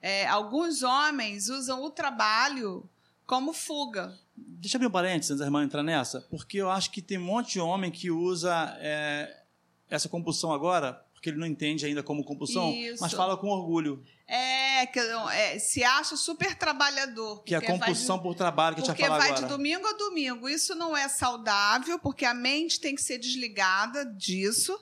É, 0.00 0.26
alguns 0.26 0.82
homens 0.82 1.48
usam 1.48 1.84
o 1.84 1.90
trabalho 1.90 2.88
como 3.26 3.52
fuga. 3.52 4.18
Deixa 4.34 4.76
eu 4.76 4.78
abrir 4.78 4.88
um 4.88 4.90
parênteses 4.90 5.32
antes 5.32 5.40
da 5.40 5.44
irmã 5.44 5.62
entrar 5.62 5.82
nessa, 5.82 6.22
porque 6.22 6.58
eu 6.58 6.70
acho 6.70 6.90
que 6.90 7.02
tem 7.02 7.18
um 7.18 7.24
monte 7.24 7.52
de 7.52 7.60
homem 7.60 7.90
que 7.90 8.10
usa 8.10 8.76
é, 8.80 9.42
essa 9.88 10.08
compulsão 10.08 10.52
agora 10.52 11.04
porque 11.20 11.28
ele 11.28 11.36
não 11.36 11.46
entende 11.46 11.84
ainda 11.84 12.02
como 12.02 12.24
compulsão, 12.24 12.72
Isso. 12.72 13.02
mas 13.02 13.12
fala 13.12 13.36
com 13.36 13.48
orgulho. 13.48 14.02
É, 14.26 14.86
que 14.86 14.98
é, 14.98 15.58
se 15.58 15.84
acha 15.84 16.16
super 16.16 16.54
trabalhador. 16.54 17.42
Que 17.44 17.54
é 17.54 17.58
a 17.58 17.60
compulsão 17.60 18.16
de, 18.16 18.22
por 18.22 18.34
trabalho 18.34 18.74
que 18.74 18.80
a 18.80 18.84
gente 18.86 18.98
vai 18.98 19.06
falar 19.06 19.16
agora. 19.16 19.28
Porque 19.34 19.40
vai 19.42 19.50
de 19.50 19.54
domingo 19.54 19.86
a 19.86 19.92
domingo. 19.92 20.48
Isso 20.48 20.74
não 20.74 20.96
é 20.96 21.08
saudável, 21.08 21.98
porque 21.98 22.24
a 22.24 22.32
mente 22.32 22.80
tem 22.80 22.94
que 22.94 23.02
ser 23.02 23.18
desligada 23.18 24.06
disso. 24.06 24.80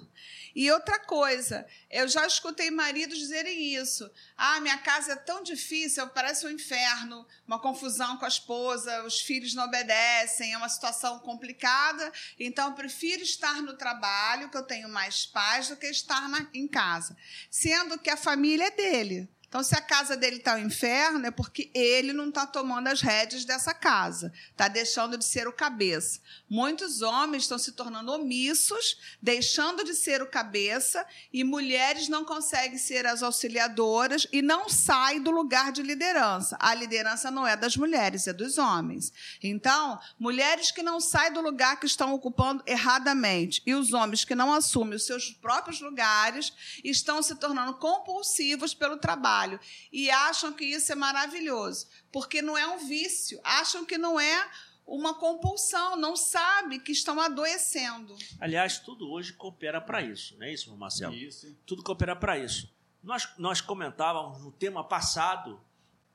E 0.54 0.70
outra 0.70 0.98
coisa, 0.98 1.66
eu 1.90 2.08
já 2.08 2.26
escutei 2.26 2.70
maridos 2.70 3.18
dizerem 3.18 3.74
isso. 3.74 4.10
Ah, 4.36 4.60
minha 4.60 4.78
casa 4.78 5.12
é 5.12 5.16
tão 5.16 5.42
difícil, 5.42 6.06
parece 6.08 6.46
um 6.46 6.50
inferno, 6.50 7.26
uma 7.46 7.58
confusão 7.58 8.16
com 8.16 8.24
a 8.24 8.28
esposa, 8.28 9.04
os 9.04 9.20
filhos 9.20 9.54
não 9.54 9.64
obedecem, 9.64 10.52
é 10.52 10.56
uma 10.56 10.68
situação 10.68 11.18
complicada. 11.20 12.12
Então, 12.38 12.68
eu 12.68 12.74
prefiro 12.74 13.22
estar 13.22 13.62
no 13.62 13.76
trabalho, 13.76 14.50
que 14.50 14.56
eu 14.56 14.62
tenho 14.62 14.88
mais 14.88 15.26
paz, 15.26 15.68
do 15.68 15.76
que 15.76 15.86
estar 15.86 16.28
na, 16.28 16.48
em 16.52 16.66
casa. 16.66 17.16
Sendo 17.50 17.98
que 17.98 18.10
a 18.10 18.16
família 18.16 18.66
é 18.66 18.70
dele. 18.70 19.28
Então, 19.48 19.62
se 19.62 19.74
a 19.74 19.80
casa 19.80 20.14
dele 20.14 20.36
está 20.36 20.56
um 20.56 20.58
inferno, 20.58 21.26
é 21.26 21.30
porque 21.30 21.70
ele 21.72 22.12
não 22.12 22.28
está 22.28 22.46
tomando 22.46 22.88
as 22.88 23.00
rédeas 23.00 23.46
dessa 23.46 23.72
casa, 23.72 24.30
está 24.50 24.68
deixando 24.68 25.16
de 25.16 25.24
ser 25.24 25.48
o 25.48 25.52
cabeça. 25.52 26.20
Muitos 26.50 27.00
homens 27.00 27.44
estão 27.44 27.58
se 27.58 27.72
tornando 27.72 28.12
omissos, 28.12 28.98
deixando 29.22 29.82
de 29.84 29.94
ser 29.94 30.20
o 30.20 30.26
cabeça, 30.26 31.04
e 31.32 31.44
mulheres 31.44 32.10
não 32.10 32.26
conseguem 32.26 32.76
ser 32.76 33.06
as 33.06 33.22
auxiliadoras 33.22 34.26
e 34.30 34.42
não 34.42 34.68
saem 34.68 35.22
do 35.22 35.30
lugar 35.30 35.72
de 35.72 35.82
liderança. 35.82 36.54
A 36.60 36.74
liderança 36.74 37.30
não 37.30 37.46
é 37.46 37.56
das 37.56 37.74
mulheres, 37.74 38.26
é 38.26 38.34
dos 38.34 38.58
homens. 38.58 39.10
Então, 39.42 39.98
mulheres 40.18 40.70
que 40.70 40.82
não 40.82 41.00
saem 41.00 41.32
do 41.32 41.40
lugar 41.40 41.80
que 41.80 41.86
estão 41.86 42.12
ocupando 42.12 42.62
erradamente 42.66 43.62
e 43.64 43.74
os 43.74 43.94
homens 43.94 44.26
que 44.26 44.34
não 44.34 44.52
assumem 44.52 44.96
os 44.96 45.06
seus 45.06 45.30
próprios 45.30 45.80
lugares 45.80 46.52
estão 46.84 47.22
se 47.22 47.34
tornando 47.36 47.72
compulsivos 47.78 48.74
pelo 48.74 48.98
trabalho 48.98 49.37
trabalho 49.38 49.60
e 49.92 50.10
acham 50.10 50.52
que 50.52 50.64
isso 50.64 50.90
é 50.92 50.94
maravilhoso, 50.94 51.86
porque 52.12 52.42
não 52.42 52.56
é 52.56 52.66
um 52.66 52.86
vício, 52.86 53.40
acham 53.44 53.84
que 53.84 53.96
não 53.96 54.18
é 54.18 54.50
uma 54.86 55.14
compulsão, 55.14 55.96
não 55.96 56.16
sabe 56.16 56.78
que 56.78 56.92
estão 56.92 57.20
adoecendo. 57.20 58.16
Aliás, 58.40 58.78
tudo 58.78 59.10
hoje 59.10 59.34
coopera 59.34 59.80
para 59.80 60.02
isso, 60.02 60.36
não 60.38 60.46
é 60.46 60.52
isso, 60.52 60.74
Marcelo? 60.76 61.14
Isso. 61.14 61.54
Tudo 61.66 61.82
coopera 61.82 62.16
para 62.16 62.38
isso. 62.38 62.72
Nós, 63.02 63.28
nós 63.38 63.60
comentávamos 63.60 64.42
no 64.42 64.50
tema 64.50 64.82
passado, 64.82 65.60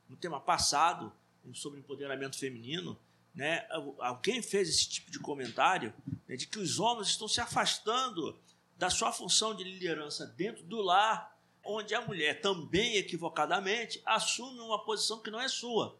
no 0.08 0.16
tema 0.16 0.40
passado, 0.40 1.12
sobre 1.54 1.78
empoderamento 1.78 2.38
feminino, 2.38 2.98
né? 3.34 3.66
Alguém 3.98 4.40
fez 4.42 4.68
esse 4.68 4.88
tipo 4.88 5.10
de 5.10 5.18
comentário 5.18 5.92
né, 6.28 6.36
de 6.36 6.46
que 6.46 6.58
os 6.58 6.78
homens 6.78 7.08
estão 7.08 7.26
se 7.26 7.40
afastando 7.40 8.38
da 8.76 8.88
sua 8.88 9.12
função 9.12 9.54
de 9.54 9.64
liderança 9.64 10.24
dentro 10.24 10.62
do 10.64 10.80
lar 10.80 11.33
onde 11.64 11.94
a 11.94 12.00
mulher 12.00 12.40
também 12.40 12.96
equivocadamente 12.96 14.00
assume 14.04 14.60
uma 14.60 14.84
posição 14.84 15.20
que 15.20 15.30
não 15.30 15.40
é 15.40 15.48
sua. 15.48 15.98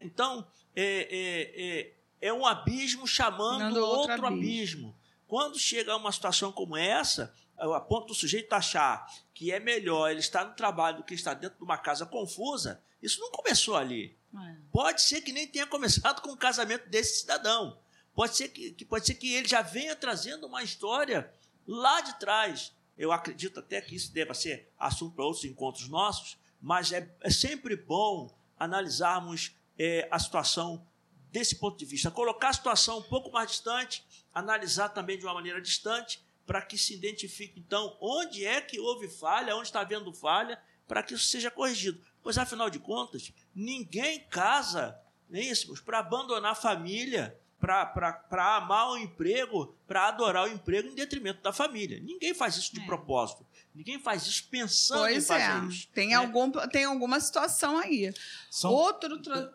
Então, 0.00 0.46
é, 0.74 1.08
é, 1.10 1.80
é, 1.80 2.28
é 2.28 2.32
um 2.32 2.46
abismo 2.46 3.06
chamando 3.06 3.76
outro, 3.78 4.12
outro 4.12 4.26
abismo. 4.26 4.38
abismo. 4.38 4.98
Quando 5.26 5.58
chega 5.58 5.92
a 5.92 5.96
uma 5.96 6.12
situação 6.12 6.50
como 6.50 6.76
essa, 6.76 7.34
a 7.58 7.80
ponto 7.80 8.08
do 8.08 8.14
sujeito 8.14 8.52
achar 8.52 9.06
que 9.34 9.52
é 9.52 9.60
melhor 9.60 10.10
ele 10.10 10.20
estar 10.20 10.44
no 10.44 10.54
trabalho 10.54 10.98
do 10.98 11.04
que 11.04 11.14
estar 11.14 11.34
dentro 11.34 11.58
de 11.58 11.64
uma 11.64 11.76
casa 11.76 12.06
confusa, 12.06 12.82
isso 13.02 13.20
não 13.20 13.30
começou 13.30 13.76
ali. 13.76 14.16
É. 14.34 14.56
Pode 14.72 15.02
ser 15.02 15.20
que 15.20 15.32
nem 15.32 15.46
tenha 15.46 15.66
começado 15.66 16.20
com 16.22 16.32
o 16.32 16.36
casamento 16.36 16.88
desse 16.88 17.20
cidadão. 17.20 17.78
Pode 18.14 18.36
ser 18.36 18.48
que, 18.48 18.84
pode 18.84 19.06
ser 19.06 19.14
que 19.14 19.32
ele 19.32 19.46
já 19.46 19.62
venha 19.62 19.94
trazendo 19.94 20.46
uma 20.46 20.62
história 20.62 21.32
lá 21.66 22.00
de 22.00 22.18
trás. 22.18 22.72
Eu 22.98 23.12
acredito 23.12 23.60
até 23.60 23.80
que 23.80 23.94
isso 23.94 24.12
deva 24.12 24.34
ser 24.34 24.68
assunto 24.78 25.14
para 25.14 25.24
outros 25.24 25.44
encontros 25.44 25.88
nossos, 25.88 26.36
mas 26.60 26.92
é, 26.92 27.14
é 27.20 27.30
sempre 27.30 27.76
bom 27.76 28.36
analisarmos 28.58 29.54
é, 29.78 30.08
a 30.10 30.18
situação 30.18 30.84
desse 31.30 31.56
ponto 31.56 31.78
de 31.78 31.84
vista. 31.84 32.10
Colocar 32.10 32.48
a 32.48 32.52
situação 32.52 32.98
um 32.98 33.02
pouco 33.02 33.30
mais 33.30 33.50
distante, 33.50 34.04
analisar 34.34 34.88
também 34.88 35.16
de 35.16 35.24
uma 35.24 35.34
maneira 35.34 35.60
distante, 35.60 36.20
para 36.44 36.62
que 36.62 36.78
se 36.78 36.94
identifique, 36.94 37.60
então, 37.60 37.96
onde 38.00 38.44
é 38.44 38.60
que 38.60 38.80
houve 38.80 39.06
falha, 39.06 39.54
onde 39.54 39.68
está 39.68 39.80
havendo 39.80 40.12
falha, 40.12 40.58
para 40.86 41.02
que 41.02 41.12
isso 41.12 41.26
seja 41.28 41.50
corrigido. 41.50 42.02
Pois, 42.22 42.38
afinal 42.38 42.70
de 42.70 42.78
contas, 42.78 43.32
ninguém 43.54 44.20
casa, 44.30 44.98
nem 45.28 45.46
é 45.46 45.52
isso, 45.52 45.84
para 45.84 45.98
abandonar 45.98 46.52
a 46.52 46.54
família, 46.54 47.38
para 47.60 48.56
amar 48.56 48.90
o 48.90 48.96
emprego, 48.96 49.74
para 49.86 50.08
adorar 50.08 50.48
o 50.48 50.52
emprego 50.52 50.88
em 50.88 50.94
detrimento 50.94 51.42
da 51.42 51.52
família. 51.52 52.00
Ninguém 52.00 52.32
faz 52.32 52.56
isso 52.56 52.72
de 52.72 52.80
é. 52.80 52.86
propósito. 52.86 53.44
Ninguém 53.74 53.98
faz 53.98 54.26
isso 54.26 54.48
pensando 54.48 55.00
pois 55.00 55.24
em 55.24 55.26
fazer 55.26 55.64
é. 55.64 55.68
isso. 55.68 55.88
Tem, 55.92 56.08
né? 56.08 56.14
algum, 56.14 56.50
tem 56.68 56.84
alguma 56.84 57.20
situação 57.20 57.78
aí. 57.78 58.12
São, 58.50 58.72
Outro. 58.72 59.20
Tra... 59.20 59.52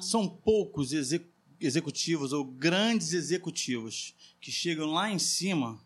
São 0.00 0.28
poucos 0.28 0.90
executivos 1.60 2.32
ou 2.32 2.44
grandes 2.44 3.12
executivos 3.12 4.14
que 4.40 4.50
chegam 4.50 4.92
lá 4.92 5.10
em 5.10 5.18
cima, 5.18 5.78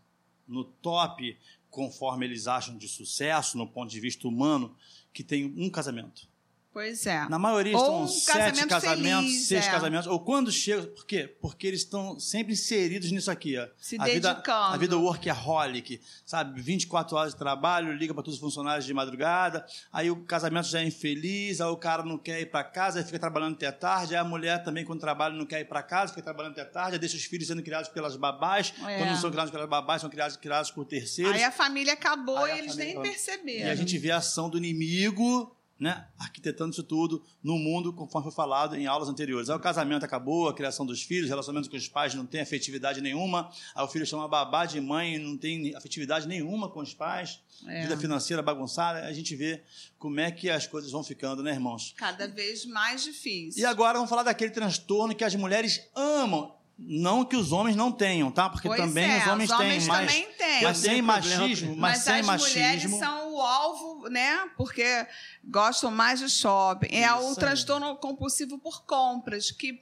no 0.46 0.64
top, 0.64 1.38
conforme 1.68 2.26
eles 2.26 2.46
acham 2.46 2.76
de 2.76 2.88
sucesso, 2.88 3.56
no 3.56 3.66
ponto 3.66 3.90
de 3.90 4.00
vista 4.00 4.26
humano, 4.26 4.76
que 5.12 5.24
tem 5.24 5.54
um 5.56 5.70
casamento. 5.70 6.28
Pois 6.72 7.04
é. 7.04 7.28
Na 7.28 7.38
maioria 7.38 7.76
ou 7.76 7.82
estão 7.82 8.02
um 8.02 8.06
sete 8.06 8.66
casamentos, 8.66 9.24
feliz, 9.24 9.46
seis 9.48 9.66
é. 9.66 9.70
casamentos. 9.70 10.06
Ou 10.06 10.20
quando 10.20 10.52
chega. 10.52 10.86
Por 10.86 11.04
quê? 11.04 11.36
Porque 11.40 11.66
eles 11.66 11.80
estão 11.80 12.18
sempre 12.20 12.52
inseridos 12.52 13.10
nisso 13.10 13.28
aqui. 13.28 13.58
Ó. 13.58 13.66
Se 13.76 13.96
a 13.98 14.04
dedicando. 14.04 14.36
Vida, 14.38 14.74
a 14.74 14.76
vida 14.76 14.96
workaholic, 14.96 16.00
sabe? 16.24 16.60
24 16.62 17.16
horas 17.16 17.32
de 17.32 17.38
trabalho, 17.38 17.92
liga 17.92 18.14
para 18.14 18.22
todos 18.22 18.36
os 18.36 18.40
funcionários 18.40 18.86
de 18.86 18.94
madrugada. 18.94 19.66
Aí 19.92 20.12
o 20.12 20.24
casamento 20.24 20.68
já 20.68 20.80
é 20.80 20.84
infeliz, 20.84 21.60
aí 21.60 21.66
o 21.66 21.76
cara 21.76 22.04
não 22.04 22.16
quer 22.16 22.40
ir 22.40 22.46
para 22.46 22.62
casa, 22.62 23.00
aí 23.00 23.04
fica 23.04 23.18
trabalhando 23.18 23.54
até 23.54 23.72
tarde. 23.72 24.14
Aí 24.14 24.20
a 24.20 24.24
mulher 24.24 24.62
também, 24.62 24.84
quando 24.84 25.00
trabalha, 25.00 25.34
não 25.34 25.46
quer 25.46 25.60
ir 25.60 25.64
para 25.64 25.82
casa, 25.82 26.12
fica 26.12 26.22
trabalhando 26.22 26.52
até 26.52 26.64
tarde. 26.64 26.92
Aí 26.92 26.98
deixa 27.00 27.16
os 27.16 27.24
filhos 27.24 27.48
sendo 27.48 27.64
criados 27.64 27.88
pelas 27.88 28.14
babás. 28.14 28.72
É. 28.86 28.98
Quando 28.98 29.08
não 29.08 29.16
são 29.16 29.30
criados 29.30 29.50
pelas 29.50 29.68
babás, 29.68 30.02
são 30.02 30.10
criados, 30.10 30.36
criados 30.36 30.70
por 30.70 30.84
terceiros. 30.84 31.34
Aí 31.34 31.42
a 31.42 31.50
família 31.50 31.94
acabou 31.94 32.38
aí 32.38 32.54
e 32.54 32.58
eles 32.60 32.72
família... 32.74 32.94
nem 32.94 33.02
perceberam. 33.02 33.66
E 33.66 33.70
a 33.70 33.74
gente 33.74 33.98
vê 33.98 34.12
a 34.12 34.18
ação 34.18 34.48
do 34.48 34.56
inimigo 34.56 35.56
né, 35.80 36.06
arquitetando 36.18 36.72
isso 36.72 36.82
tudo 36.82 37.24
no 37.42 37.58
mundo, 37.58 37.90
conforme 37.90 38.24
foi 38.24 38.34
falado 38.34 38.76
em 38.76 38.86
aulas 38.86 39.08
anteriores. 39.08 39.48
Aí 39.48 39.56
o 39.56 39.60
casamento 39.60 40.04
acabou, 40.04 40.46
a 40.46 40.54
criação 40.54 40.84
dos 40.84 41.02
filhos, 41.02 41.30
relacionamento 41.30 41.70
com 41.70 41.76
os 41.76 41.88
pais 41.88 42.14
não 42.14 42.26
tem 42.26 42.42
afetividade 42.42 43.00
nenhuma, 43.00 43.50
aí 43.74 43.82
o 43.82 43.88
filho 43.88 44.04
chama 44.04 44.28
babá 44.28 44.66
de 44.66 44.78
mãe, 44.78 45.18
não 45.18 45.38
tem 45.38 45.74
afetividade 45.74 46.28
nenhuma 46.28 46.68
com 46.68 46.80
os 46.80 46.92
pais, 46.92 47.40
é. 47.66 47.82
vida 47.82 47.96
financeira 47.96 48.42
bagunçada, 48.42 49.06
a 49.06 49.12
gente 49.14 49.34
vê 49.34 49.62
como 49.98 50.20
é 50.20 50.30
que 50.30 50.50
as 50.50 50.66
coisas 50.66 50.92
vão 50.92 51.02
ficando, 51.02 51.42
né, 51.42 51.52
irmãos? 51.52 51.94
Cada 51.96 52.28
vez 52.28 52.66
mais 52.66 53.02
difícil. 53.02 53.62
E 53.62 53.64
agora 53.64 53.94
vamos 53.94 54.10
falar 54.10 54.22
daquele 54.22 54.50
transtorno 54.50 55.14
que 55.14 55.24
as 55.24 55.34
mulheres 55.34 55.88
amam. 55.96 56.54
Não 56.82 57.26
que 57.26 57.36
os 57.36 57.52
homens 57.52 57.76
não 57.76 57.92
tenham, 57.92 58.30
tá? 58.30 58.48
Porque 58.48 58.66
pois 58.66 58.80
também 58.80 59.04
é, 59.04 59.18
os 59.18 59.26
homens, 59.26 59.50
os 59.50 59.56
homens 59.56 59.84
têm, 59.84 59.86
mas, 59.86 60.06
também 60.06 60.32
têm. 60.32 60.62
mas 60.62 60.78
sem 60.78 61.02
machismo, 61.02 61.76
mas, 61.76 61.78
mas 61.78 61.98
sem 61.98 62.14
as 62.20 62.26
machismo. 62.26 62.58
mulheres 62.58 62.98
são 62.98 63.19
o 63.40 63.42
alvo, 63.42 64.08
né? 64.08 64.50
Porque 64.56 65.06
gostam 65.42 65.90
mais 65.90 66.20
de 66.20 66.28
shopping. 66.28 66.88
É 66.94 67.06
Isso 67.06 67.22
o 67.22 67.28
aí. 67.30 67.36
transtorno 67.36 67.96
compulsivo 67.96 68.58
por 68.58 68.84
compras, 68.84 69.50
que 69.50 69.80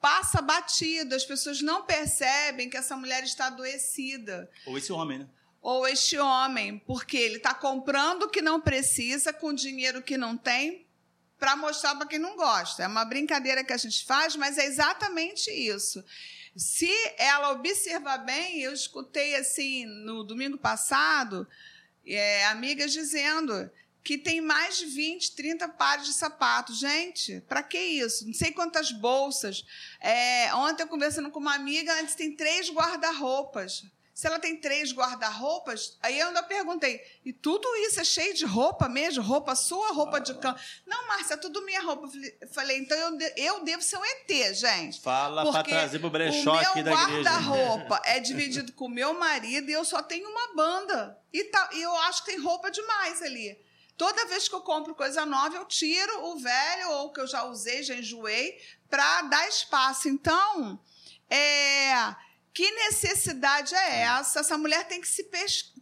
passa 0.00 0.40
batido, 0.40 1.14
as 1.14 1.24
pessoas 1.24 1.60
não 1.60 1.84
percebem 1.84 2.70
que 2.70 2.76
essa 2.76 2.96
mulher 2.96 3.22
está 3.24 3.46
adoecida. 3.46 4.50
Ou 4.66 4.78
esse 4.78 4.92
homem, 4.92 5.18
né? 5.20 5.28
Ou 5.60 5.86
este 5.86 6.16
homem, 6.18 6.78
porque 6.78 7.16
ele 7.16 7.38
está 7.38 7.52
comprando 7.52 8.24
o 8.24 8.28
que 8.28 8.40
não 8.40 8.60
precisa 8.60 9.32
com 9.32 9.52
dinheiro 9.52 10.02
que 10.02 10.16
não 10.16 10.36
tem 10.36 10.86
para 11.38 11.56
mostrar 11.56 11.94
para 11.96 12.06
quem 12.06 12.18
não 12.18 12.36
gosta. 12.36 12.84
É 12.84 12.86
uma 12.86 13.04
brincadeira 13.04 13.64
que 13.64 13.72
a 13.72 13.76
gente 13.76 14.04
faz, 14.04 14.36
mas 14.36 14.58
é 14.58 14.64
exatamente 14.64 15.50
isso. 15.50 16.02
Se 16.56 16.90
ela 17.18 17.50
observar 17.50 18.18
bem, 18.18 18.60
eu 18.60 18.72
escutei 18.72 19.34
assim 19.36 19.84
no 19.84 20.24
domingo 20.24 20.56
passado 20.56 21.46
é, 22.06 22.46
amigas 22.46 22.92
dizendo 22.92 23.70
que 24.02 24.16
tem 24.16 24.40
mais 24.40 24.78
de 24.78 24.86
20, 24.86 25.34
30 25.34 25.68
pares 25.70 26.06
de 26.06 26.12
sapatos. 26.12 26.78
Gente, 26.78 27.40
para 27.48 27.60
que 27.60 27.76
isso? 27.76 28.24
Não 28.24 28.32
sei 28.32 28.52
quantas 28.52 28.92
bolsas. 28.92 29.64
É, 30.00 30.54
ontem 30.54 30.84
eu 30.84 30.86
conversando 30.86 31.28
com 31.28 31.40
uma 31.40 31.56
amiga, 31.56 31.92
que 32.04 32.16
tem 32.16 32.36
três 32.36 32.70
guarda-roupas. 32.70 33.84
Se 34.16 34.26
ela 34.26 34.38
tem 34.38 34.56
três 34.56 34.94
guarda-roupas, 34.94 35.98
aí 36.02 36.18
eu 36.18 36.28
ainda 36.28 36.42
perguntei, 36.42 37.04
e 37.22 37.34
tudo 37.34 37.68
isso 37.86 38.00
é 38.00 38.04
cheio 38.04 38.32
de 38.32 38.46
roupa 38.46 38.88
mesmo? 38.88 39.22
Roupa 39.22 39.54
sua, 39.54 39.92
roupa 39.92 40.18
de 40.18 40.32
cão? 40.36 40.56
Não, 40.86 41.06
Márcia, 41.06 41.34
é 41.34 41.36
tudo 41.36 41.60
minha 41.66 41.82
roupa. 41.82 42.08
Eu 42.40 42.48
Falei, 42.48 42.78
então 42.78 42.96
eu, 42.96 43.14
de- 43.18 43.34
eu 43.36 43.62
devo 43.62 43.82
ser 43.82 43.98
um 43.98 44.04
ET, 44.06 44.54
gente. 44.54 45.02
Fala 45.02 45.52
para 45.52 45.62
trazer 45.62 45.98
pro 45.98 46.08
o 46.08 46.10
brechó 46.10 46.54
aqui 46.54 46.76
meu 46.82 46.84
da 46.84 46.92
igreja. 47.02 47.28
guarda-roupa 47.30 48.00
é 48.08 48.18
dividido 48.18 48.72
com 48.72 48.86
o 48.86 48.88
meu 48.88 49.12
marido 49.12 49.68
e 49.68 49.74
eu 49.74 49.84
só 49.84 50.02
tenho 50.02 50.26
uma 50.30 50.54
banda. 50.54 51.20
E, 51.30 51.44
tá, 51.44 51.68
e 51.74 51.82
eu 51.82 51.94
acho 52.04 52.24
que 52.24 52.30
tem 52.30 52.40
roupa 52.40 52.70
demais 52.70 53.20
ali. 53.20 53.60
Toda 53.98 54.24
vez 54.28 54.48
que 54.48 54.54
eu 54.54 54.62
compro 54.62 54.94
coisa 54.94 55.26
nova, 55.26 55.56
eu 55.56 55.66
tiro 55.66 56.24
o 56.28 56.38
velho 56.38 56.90
ou 56.92 57.06
o 57.08 57.12
que 57.12 57.20
eu 57.20 57.26
já 57.26 57.44
usei, 57.44 57.82
já 57.82 57.94
enjoei, 57.94 58.58
para 58.88 59.20
dar 59.22 59.46
espaço. 59.46 60.08
Então, 60.08 60.80
é, 61.28 62.14
que 62.56 62.70
necessidade 62.70 63.74
é 63.74 64.00
essa? 64.00 64.40
Essa 64.40 64.56
mulher 64.56 64.88
tem 64.88 64.98
que 64.98 65.06
se, 65.06 65.24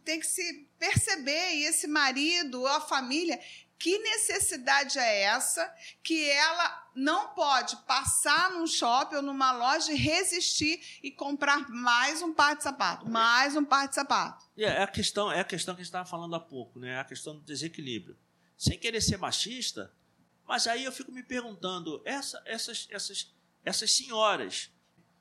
tem 0.03 0.19
que 0.19 0.27
se 0.27 0.67
perceber, 0.77 1.53
e 1.55 1.63
esse 1.63 1.87
marido, 1.87 2.59
ou 2.59 2.67
a 2.67 2.81
família, 2.81 3.39
que 3.79 3.97
necessidade 3.99 4.99
é 4.99 5.21
essa 5.21 5.73
que 6.03 6.29
ela 6.29 6.89
não 6.93 7.29
pode 7.33 7.77
passar 7.85 8.51
num 8.51 8.67
shopping 8.67 9.15
ou 9.15 9.21
numa 9.21 9.53
loja 9.53 9.93
e 9.93 9.95
resistir 9.95 10.99
e 11.01 11.09
comprar 11.11 11.69
mais 11.69 12.21
um 12.21 12.33
par 12.33 12.57
de 12.57 12.63
sapato, 12.63 13.07
mais 13.09 13.55
um 13.55 13.63
par 13.63 13.87
de 13.87 13.95
sapato. 13.95 14.45
E 14.57 14.65
É 14.65 14.83
a 14.83 14.87
questão, 14.87 15.31
é 15.31 15.39
a 15.39 15.45
questão 15.45 15.75
que 15.75 15.79
a 15.81 15.83
gente 15.83 15.89
estava 15.91 16.09
falando 16.09 16.35
há 16.35 16.39
pouco, 16.41 16.77
né? 16.77 16.89
É 16.95 16.99
a 16.99 17.05
questão 17.05 17.35
do 17.35 17.41
desequilíbrio. 17.41 18.17
Sem 18.57 18.77
querer 18.77 18.99
ser 19.01 19.17
machista, 19.17 19.93
mas 20.45 20.67
aí 20.67 20.83
eu 20.83 20.91
fico 20.91 21.11
me 21.11 21.23
perguntando, 21.23 22.01
essa- 22.05 22.41
essas, 22.45 22.85
essas, 22.91 23.33
essas 23.63 23.91
senhoras 23.93 24.71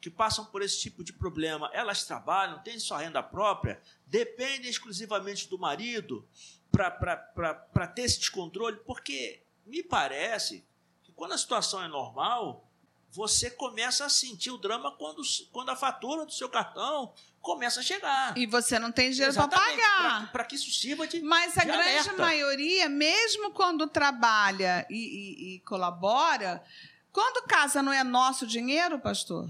que 0.04 0.10
passam 0.10 0.44
por 0.44 0.60
esse 0.60 0.78
tipo 0.78 1.02
de 1.02 1.14
problema, 1.14 1.70
elas 1.72 2.04
trabalham, 2.04 2.58
têm 2.62 2.78
sua 2.78 2.98
renda 2.98 3.22
própria, 3.22 3.80
dependem 4.06 4.68
exclusivamente 4.68 5.48
do 5.48 5.58
marido 5.58 6.28
para 6.70 7.86
ter 7.94 8.02
esse 8.02 8.18
descontrole? 8.18 8.76
Porque 8.86 9.42
me 9.64 9.82
parece 9.82 10.62
que 11.02 11.10
quando 11.12 11.32
a 11.32 11.38
situação 11.38 11.82
é 11.82 11.88
normal, 11.88 12.70
você 13.10 13.50
começa 13.50 14.04
a 14.04 14.10
sentir 14.10 14.50
o 14.50 14.58
drama 14.58 14.92
quando, 14.92 15.22
quando 15.50 15.70
a 15.70 15.76
fatura 15.76 16.26
do 16.26 16.32
seu 16.32 16.50
cartão 16.50 17.14
começa 17.40 17.80
a 17.80 17.82
chegar. 17.82 18.36
E 18.36 18.44
você 18.46 18.78
não 18.78 18.92
tem 18.92 19.10
dinheiro 19.10 19.32
para 19.32 19.48
pagar. 19.48 20.32
Para 20.32 20.44
que 20.44 20.56
isso 20.56 20.70
sirva 20.70 21.06
de. 21.06 21.22
Mas 21.22 21.56
a 21.56 21.60
de 21.62 21.66
grande 21.68 21.82
alerta. 21.88 22.12
maioria, 22.18 22.90
mesmo 22.90 23.52
quando 23.52 23.86
trabalha 23.86 24.86
e, 24.90 24.96
e- 24.96 25.54
e 25.54 25.60
colabora, 25.60 26.62
quando 27.10 27.46
casa 27.46 27.82
não 27.82 27.92
é 27.92 28.04
nosso 28.04 28.46
dinheiro, 28.46 28.98
pastor? 28.98 29.48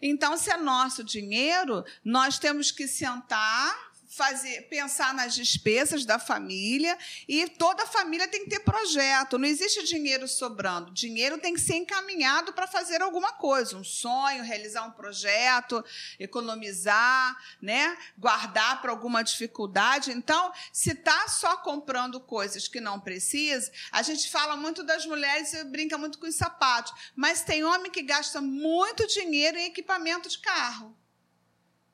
Então, 0.00 0.36
se 0.36 0.50
é 0.50 0.56
nosso 0.56 1.02
dinheiro, 1.02 1.84
nós 2.04 2.38
temos 2.38 2.70
que 2.70 2.86
sentar, 2.86 3.87
fazer, 4.18 4.62
pensar 4.62 5.14
nas 5.14 5.32
despesas 5.32 6.04
da 6.04 6.18
família 6.18 6.98
e 7.28 7.48
toda 7.48 7.84
a 7.84 7.86
família 7.86 8.26
tem 8.26 8.42
que 8.42 8.50
ter 8.50 8.58
projeto. 8.58 9.38
Não 9.38 9.46
existe 9.46 9.84
dinheiro 9.84 10.26
sobrando. 10.26 10.90
Dinheiro 10.92 11.38
tem 11.38 11.54
que 11.54 11.60
ser 11.60 11.76
encaminhado 11.76 12.52
para 12.52 12.66
fazer 12.66 13.00
alguma 13.00 13.32
coisa, 13.34 13.76
um 13.76 13.84
sonho, 13.84 14.42
realizar 14.42 14.82
um 14.82 14.90
projeto, 14.90 15.84
economizar, 16.18 17.38
né? 17.62 17.96
Guardar 18.18 18.82
para 18.82 18.90
alguma 18.90 19.22
dificuldade. 19.22 20.10
Então, 20.10 20.52
se 20.72 20.90
está 20.90 21.28
só 21.28 21.56
comprando 21.58 22.18
coisas 22.18 22.66
que 22.66 22.80
não 22.80 22.98
precisa, 22.98 23.70
a 23.92 24.02
gente 24.02 24.28
fala 24.28 24.56
muito 24.56 24.82
das 24.82 25.06
mulheres 25.06 25.52
e 25.54 25.62
brinca 25.62 25.96
muito 25.96 26.18
com 26.18 26.26
os 26.26 26.34
sapatos, 26.34 26.92
mas 27.14 27.42
tem 27.42 27.62
homem 27.62 27.92
que 27.92 28.02
gasta 28.02 28.40
muito 28.40 29.06
dinheiro 29.06 29.56
em 29.56 29.66
equipamento 29.66 30.28
de 30.28 30.40
carro. 30.40 30.97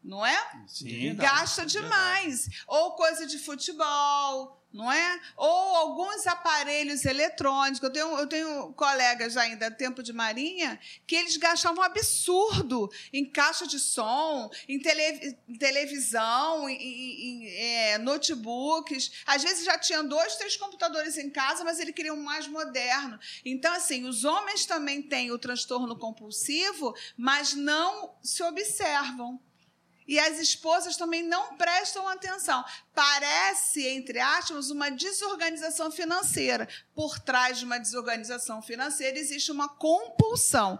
Não 0.05 0.25
é? 0.25 0.39
Sim, 0.69 1.15
Gasta 1.15 1.65
demais. 1.65 2.47
Ou 2.67 2.93
coisa 2.93 3.27
de 3.27 3.39
futebol, 3.39 4.63
não 4.71 4.93
é? 4.93 5.21
Ou 5.35 5.49
alguns 5.77 6.27
aparelhos 6.27 7.07
eletrônicos. 7.07 7.83
Eu 7.83 7.91
tenho, 7.91 8.19
eu 8.19 8.27
tenho 8.27 8.73
colegas 8.75 9.37
ainda 9.39 9.71
do 9.71 9.77
tempo 9.79 10.03
de 10.03 10.13
Marinha 10.13 10.79
que 11.07 11.17
eles 11.17 11.39
gastavam 11.39 11.79
um 11.79 11.83
absurdo 11.87 12.91
em 13.15 13.25
caixa 13.25 13.67
de 13.67 13.79
som, 13.81 14.51
em, 14.69 14.79
tele- 14.79 15.39
em 15.49 15.57
televisão, 15.57 16.69
em, 16.69 16.77
em- 16.77 17.47
em, 17.47 17.49
é, 17.49 17.99
notebooks. 17.99 19.11
Às 19.25 19.43
vezes 19.43 19.65
já 19.65 19.79
tinham 19.79 20.07
dois, 20.07 20.37
três 20.37 20.55
computadores 20.57 21.17
em 21.17 21.31
casa, 21.31 21.65
mas 21.65 21.81
ele 21.81 21.95
queria 21.95 22.13
um 22.13 22.23
mais 22.23 22.47
moderno. 22.47 23.19
Então, 23.43 23.73
assim, 23.75 24.05
os 24.07 24.23
homens 24.25 24.67
também 24.67 25.01
têm 25.01 25.31
o 25.33 25.39
transtorno 25.39 25.97
compulsivo, 25.97 26.95
mas 27.17 27.55
não 27.55 28.15
se 28.23 28.43
observam. 28.43 29.41
E 30.07 30.19
as 30.19 30.39
esposas 30.39 30.97
também 30.97 31.23
não 31.23 31.57
prestam 31.57 32.07
atenção. 32.09 32.63
Parece, 32.95 33.87
entre 33.89 34.19
aspas, 34.19 34.71
uma 34.71 34.91
desorganização 34.91 35.91
financeira. 35.91 36.69
Por 36.95 37.19
trás 37.19 37.59
de 37.59 37.65
uma 37.65 37.79
desorganização 37.79 38.61
financeira 38.61 39.19
existe 39.19 39.51
uma 39.53 39.69
compulsão. 39.69 40.79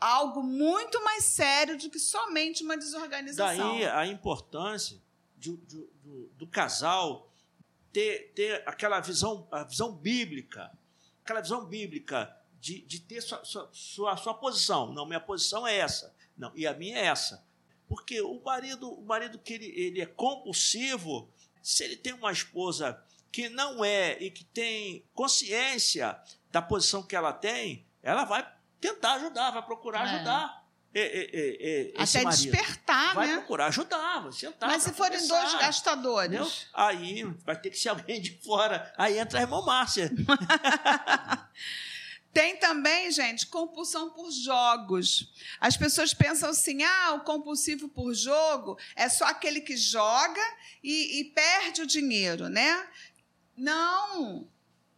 Algo 0.00 0.42
muito 0.42 1.02
mais 1.04 1.24
sério 1.24 1.76
do 1.76 1.90
que 1.90 1.98
somente 1.98 2.62
uma 2.62 2.76
desorganização. 2.76 3.74
Daí 3.76 3.84
a 3.86 4.06
importância 4.06 5.00
de- 5.36 5.56
de- 5.56 5.86
do, 6.02 6.26
do 6.36 6.46
casal 6.46 7.28
ter, 7.92 8.32
ter 8.34 8.62
aquela 8.66 9.00
visão, 9.00 9.46
a 9.50 9.64
visão 9.64 9.92
bíblica, 9.92 10.70
aquela 11.24 11.40
visão 11.40 11.64
bíblica 11.64 12.34
de, 12.60 12.80
de 12.82 13.00
ter 13.00 13.20
sua, 13.20 13.44
sua, 13.44 13.68
sua, 13.72 14.16
sua 14.16 14.34
posição. 14.34 14.92
Não, 14.92 15.04
minha 15.06 15.20
posição 15.20 15.66
é 15.66 15.76
essa. 15.76 16.14
Não, 16.36 16.50
e 16.54 16.66
a 16.66 16.72
minha 16.74 16.98
é 16.98 17.06
essa. 17.06 17.44
Porque 17.88 18.20
o 18.20 18.40
marido, 18.44 18.90
o 18.90 19.04
marido 19.04 19.38
que 19.38 19.52
ele, 19.54 19.66
ele 19.66 20.00
é 20.00 20.06
compulsivo, 20.06 21.28
se 21.62 21.84
ele 21.84 21.96
tem 21.96 22.12
uma 22.12 22.32
esposa 22.32 23.00
que 23.30 23.48
não 23.48 23.84
é 23.84 24.16
e 24.22 24.30
que 24.30 24.44
tem 24.44 25.04
consciência 25.14 26.18
da 26.50 26.62
posição 26.62 27.02
que 27.02 27.16
ela 27.16 27.32
tem, 27.32 27.84
ela 28.02 28.24
vai 28.24 28.46
tentar 28.80 29.14
ajudar, 29.14 29.50
vai 29.50 29.62
procurar 29.64 30.06
É. 30.06 30.14
ajudar. 30.16 30.64
e- 30.96 31.00
e- 31.00 31.92
e- 31.96 32.02
esse 32.02 32.18
Até 32.18 32.24
marido. 32.24 32.42
despertar, 32.52 33.14
Vai 33.16 33.26
né? 33.26 33.32
procurar 33.38 33.66
ajudar, 33.66 34.20
vai 34.20 34.30
sentar. 34.30 34.68
Mas 34.68 34.84
se 34.84 34.92
forem 34.92 35.26
dois 35.26 35.52
gastadores. 35.54 36.28
entendeu? 36.32 36.52
Aí 36.72 37.24
vai 37.44 37.60
ter 37.60 37.70
que 37.70 37.76
ser 37.76 37.88
alguém 37.88 38.20
de 38.20 38.38
fora. 38.44 38.92
Aí 38.96 39.18
entra 39.18 39.40
a 39.40 39.42
irmã 39.42 39.60
Márcia. 39.64 40.08
Tem 42.34 42.56
também, 42.56 43.12
gente, 43.12 43.46
compulsão 43.46 44.10
por 44.10 44.28
jogos. 44.32 45.32
As 45.60 45.76
pessoas 45.76 46.12
pensam 46.12 46.50
assim: 46.50 46.82
ah, 46.82 47.14
o 47.14 47.20
compulsivo 47.20 47.88
por 47.88 48.12
jogo 48.12 48.76
é 48.96 49.08
só 49.08 49.26
aquele 49.26 49.60
que 49.60 49.76
joga 49.76 50.42
e, 50.82 51.20
e 51.20 51.24
perde 51.26 51.82
o 51.82 51.86
dinheiro, 51.86 52.48
né? 52.48 52.88
Não. 53.56 54.48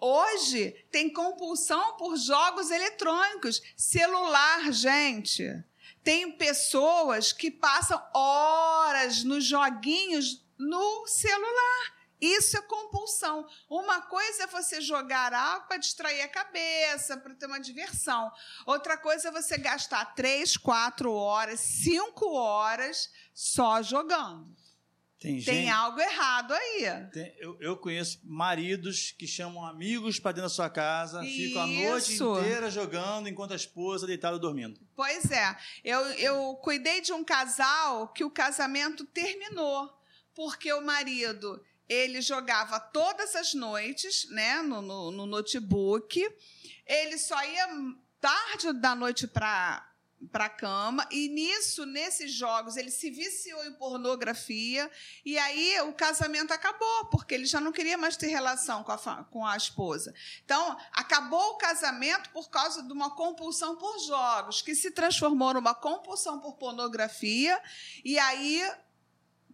Hoje 0.01 0.71
tem 0.91 1.13
compulsão 1.13 1.99
por 1.99 2.17
jogos 2.17 2.71
eletrônicos, 2.71 3.63
celular, 3.77 4.73
gente. 4.73 5.63
Tem 6.03 6.33
pessoas 6.33 7.35
que 7.35 7.51
passam 7.51 8.03
horas 8.15 9.23
nos 9.25 9.45
joguinhos 9.45 10.43
no 10.59 11.07
celular 11.07 11.96
Isso 12.21 12.57
é 12.57 12.63
compulsão. 12.63 13.47
Uma 13.69 14.03
coisa 14.03 14.45
é 14.45 14.47
você 14.47 14.81
jogar 14.81 15.33
água 15.35 15.67
para 15.67 15.77
distrair 15.77 16.23
a 16.23 16.29
cabeça, 16.29 17.17
para 17.17 17.35
ter 17.35 17.47
uma 17.47 17.61
diversão. 17.61 18.31
Outra 18.65 18.97
coisa 18.97 19.29
é 19.29 19.33
você 19.33 19.59
gastar 19.59 20.15
três, 20.15 20.57
quatro 20.57 21.13
horas, 21.13 21.61
cinco 21.61 22.33
horas 22.33 23.11
só 23.35 23.83
jogando. 23.83 24.57
Tem, 25.19 25.41
gente, 25.41 25.47
tem 25.47 25.71
algo 25.71 25.99
errado 25.99 26.53
aí. 26.53 26.85
Tem, 27.11 27.35
eu, 27.39 27.57
eu, 27.59 27.77
conheço 27.77 28.21
maridos 28.23 29.13
que 29.19 29.27
chamam 29.27 29.65
amigos 29.65 30.21
para 30.21 30.33
dentro 30.33 30.43
da 30.43 30.55
sua 30.55 30.69
casa, 30.69 31.25
Isso. 31.25 31.37
ficam 31.37 31.63
a 31.63 31.67
noite 31.67 32.15
inteira 32.15 32.71
jogando 32.71 33.27
enquanto 33.27 33.53
a 33.53 33.57
esposa 33.57 34.07
deitada 34.07 34.39
dormindo. 34.39 34.79
Pois 34.95 35.31
é. 35.31 35.57
Eu, 35.83 36.01
eu 36.13 36.55
cuidei 36.57 37.01
de 37.01 37.15
um 37.15 37.25
casal 37.25 38.09
que 38.09 38.25
o 38.25 38.31
casamento 38.31 39.07
terminou, 39.07 39.91
porque 40.35 40.71
o 40.73 40.85
marido 40.85 41.65
ele 41.89 42.21
jogava 42.21 42.81
todas 42.81 43.35
as 43.37 43.55
noites 43.55 44.29
né, 44.31 44.63
no, 44.63 44.83
no, 44.83 45.11
no 45.11 45.27
notebook, 45.27 46.27
ele 46.87 47.19
só 47.19 47.43
ia 47.45 47.69
tarde 48.21 48.73
da 48.73 48.95
noite 48.95 49.27
para 49.27 49.87
para 50.31 50.47
a 50.47 50.51
cama. 50.51 51.07
E 51.11 51.29
nisso 51.29 51.85
nesses 51.85 52.33
jogos 52.33 52.77
ele 52.77 52.91
se 52.91 53.11
viciou 53.11 53.65
em 53.65 53.73
pornografia. 53.73 54.91
E 55.25 55.39
aí 55.39 55.81
o 55.83 55.93
casamento 55.93 56.53
acabou 56.53 57.07
porque 57.07 57.35
ele 57.35 57.47
já 57.47 57.61
não 57.61 57.73
queria 57.73 57.99
mais 57.99 58.17
ter 58.17 58.29
relação 58.29 58.83
com 58.83 58.93
a, 58.93 59.25
com 59.25 59.47
a 59.47 59.57
esposa. 59.57 60.15
Então 60.45 60.77
acabou 60.93 61.53
o 61.53 61.59
casamento 61.59 62.31
por 62.31 62.51
causa 62.51 62.83
de 62.83 62.93
uma 62.93 63.15
compulsão 63.15 63.77
por 63.77 63.99
jogos 64.01 64.63
que 64.63 64.75
se 64.75 64.91
transformou 64.91 65.55
numa 65.55 65.75
compulsão 65.75 66.41
por 66.41 66.57
pornografia. 66.57 67.61
E 68.05 68.19
aí 68.19 68.63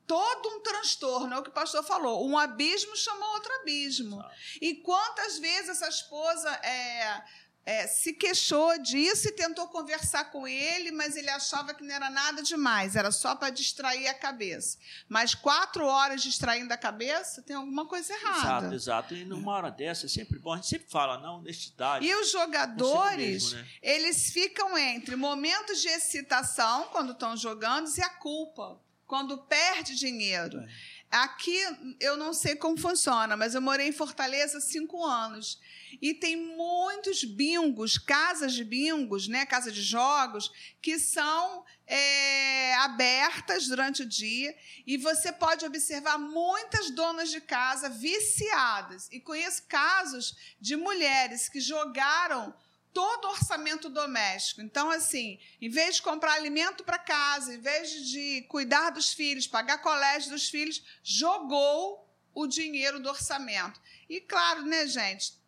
todo 0.07 0.49
um 0.49 0.61
transtorno, 0.61 1.35
é 1.35 1.39
o 1.39 1.43
que 1.43 1.51
o 1.51 1.53
pastor 1.53 1.83
falou. 1.83 2.27
Um 2.27 2.37
abismo 2.37 2.97
chamou 2.97 3.29
outro 3.35 3.53
abismo. 3.61 4.25
E 4.61 4.77
quantas 4.77 5.39
vezes 5.39 5.71
essa 5.71 5.89
esposa 5.89 6.51
é, 6.65 7.23
é, 7.65 7.87
se 7.87 8.13
queixou 8.13 8.77
disso 8.79 9.29
e 9.29 9.33
tentou 9.33 9.69
conversar 9.69 10.31
com 10.33 10.49
ele, 10.49 10.91
mas 10.91 11.17
ele 11.17 11.31
achava 11.31 11.73
que 11.73 11.85
não 11.85 11.95
era 11.95 12.11
nada 12.11 12.43
demais, 12.43 12.97
era 12.97 13.13
só 13.13 13.37
para 13.37 13.51
distrair 13.51 14.09
a 14.09 14.15
cabeça. 14.15 14.79
Mas 15.09 15.35
quatro 15.35 15.87
horas 15.87 16.23
distraindo 16.23 16.73
a 16.75 16.77
cabeça, 16.77 17.41
tem 17.43 17.55
alguma 17.55 17.87
coisa 17.87 18.13
errada. 18.13 18.67
Exato, 18.67 18.75
exato. 18.75 19.15
E 19.15 19.25
numa 19.25 19.53
hora 19.53 19.71
dessa 19.71 20.07
é 20.07 20.09
sempre 20.09 20.39
bom, 20.39 20.53
a 20.53 20.57
gente 20.57 20.69
sempre 20.69 20.91
fala, 20.91 21.19
não, 21.19 21.39
honestidade. 21.39 22.05
E 22.05 22.15
os 22.17 22.33
jogadores, 22.33 23.53
mesmo, 23.53 23.59
né? 23.59 23.69
eles 23.81 24.31
ficam 24.31 24.77
entre 24.77 25.15
momentos 25.15 25.81
de 25.81 25.89
excitação, 25.89 26.89
quando 26.89 27.13
estão 27.13 27.37
jogando, 27.37 27.89
e 27.97 28.03
a 28.03 28.11
culpa, 28.11 28.81
quando 29.13 29.37
perde 29.37 29.95
dinheiro. 29.95 30.59
É. 30.59 30.69
Aqui 31.11 31.55
eu 32.01 32.17
não 32.17 32.33
sei 32.33 32.57
como 32.57 32.79
funciona, 32.79 33.37
mas 33.37 33.55
eu 33.55 33.61
morei 33.61 33.89
em 33.89 33.93
Fortaleza 33.93 34.59
cinco 34.59 35.05
anos. 35.05 35.61
E 36.01 36.15
tem 36.15 36.35
muitos 36.35 37.23
bingos, 37.23 37.99
casas 37.99 38.55
de 38.55 38.65
bingos, 38.65 39.29
né, 39.29 39.45
casa 39.45 39.71
de 39.71 39.83
jogos, 39.83 40.51
que 40.81 40.99
são 40.99 41.63
é, 41.87 42.73
abertas 42.77 43.67
durante 43.67 44.01
o 44.01 44.09
dia. 44.09 44.57
E 44.87 44.97
você 44.97 45.31
pode 45.31 45.67
observar 45.67 46.17
muitas 46.17 46.89
donas 46.91 47.31
de 47.31 47.43
casa 47.43 47.91
viciadas. 47.91 49.11
E 49.13 49.21
conheço 49.21 49.65
casos 49.69 50.35
de 50.59 50.75
mulheres 50.75 51.51
que 51.51 51.61
jogaram 51.61 52.55
todo 52.93 53.27
o 53.27 53.31
orçamento 53.31 53.89
doméstico. 53.89 54.61
Então, 54.61 54.91
assim, 54.91 55.39
em 55.61 55.69
vez 55.69 55.97
de 55.97 56.03
comprar 56.03 56.35
alimento 56.35 56.85
para 56.85 56.99
casa, 56.99 57.55
em 57.55 57.61
vez 57.61 57.91
de 58.09 58.43
cuidar 58.49 58.91
dos 58.91 59.13
filhos, 59.13 59.47
pagar 59.47 59.79
colégio 59.79 60.31
dos 60.31 60.49
filhos, 60.49 60.83
jogou 61.03 62.09
o 62.35 62.47
dinheiro 62.47 63.01
do 63.01 63.09
orçamento. 63.09 63.81
E 64.09 64.21
claro, 64.21 64.63
né, 64.63 64.87
gente? 64.87 65.41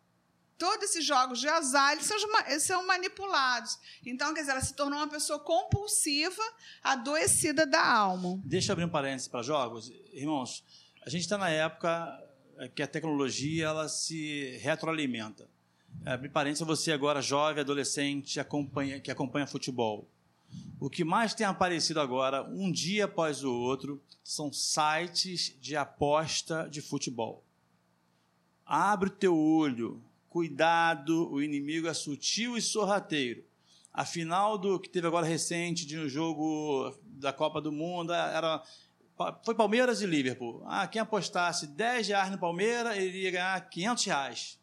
Todos 0.57 0.89
esses 0.89 1.05
jogos 1.05 1.39
de 1.39 1.49
azar 1.49 1.93
eles 1.93 2.05
são, 2.05 2.17
são 2.59 2.87
manipulados. 2.87 3.77
Então, 4.05 4.33
quer 4.33 4.39
dizer, 4.41 4.53
ela 4.53 4.61
se 4.61 4.73
tornou 4.73 4.99
uma 4.99 5.09
pessoa 5.09 5.37
compulsiva, 5.37 6.41
adoecida 6.81 7.65
da 7.65 7.85
alma. 7.85 8.39
Deixa 8.45 8.71
eu 8.71 8.73
abrir 8.73 8.85
um 8.85 8.89
parênteses 8.89 9.27
para 9.27 9.43
jogos. 9.43 9.91
Irmãos, 10.13 10.63
a 11.01 11.09
gente 11.09 11.21
está 11.21 11.37
na 11.37 11.49
época 11.49 12.23
que 12.73 12.81
a 12.81 12.87
tecnologia 12.87 13.65
ela 13.65 13.89
se 13.89 14.57
retroalimenta. 14.61 15.49
Abrir 16.03 16.29
parênteses, 16.29 16.65
você 16.65 16.91
agora 16.91 17.21
jovem, 17.21 17.61
adolescente, 17.61 18.39
acompanha, 18.39 18.99
que 18.99 19.11
acompanha 19.11 19.47
futebol. 19.47 20.07
O 20.79 20.89
que 20.89 21.03
mais 21.03 21.33
tem 21.33 21.45
aparecido 21.45 21.99
agora, 21.99 22.43
um 22.43 22.71
dia 22.71 23.05
após 23.05 23.43
o 23.43 23.53
outro, 23.53 24.01
são 24.23 24.51
sites 24.51 25.55
de 25.59 25.75
aposta 25.75 26.67
de 26.69 26.81
futebol. 26.81 27.43
Abre 28.65 29.09
o 29.09 29.13
teu 29.13 29.37
olho, 29.37 30.01
cuidado, 30.29 31.31
o 31.31 31.41
inimigo 31.41 31.87
é 31.87 31.93
sutil 31.93 32.57
e 32.57 32.61
sorrateiro. 32.61 33.43
A 33.93 34.03
final 34.03 34.57
do 34.57 34.79
que 34.79 34.89
teve 34.89 35.07
agora 35.07 35.25
recente 35.25 35.85
de 35.85 35.97
um 35.97 36.09
jogo 36.09 36.93
da 37.05 37.31
Copa 37.31 37.61
do 37.61 37.71
Mundo 37.71 38.11
era 38.11 38.61
foi 39.43 39.55
Palmeiras 39.55 40.01
e 40.01 40.05
Liverpool. 40.05 40.61
Ah, 40.65 40.85
quem 40.87 41.01
apostasse 41.01 41.67
10 41.67 42.09
reais 42.09 42.29
no 42.29 42.37
Palmeiras, 42.37 42.97
ele 42.97 43.19
ia 43.19 43.31
ganhar 43.31 43.69
500 43.69 44.05
reais. 44.05 44.59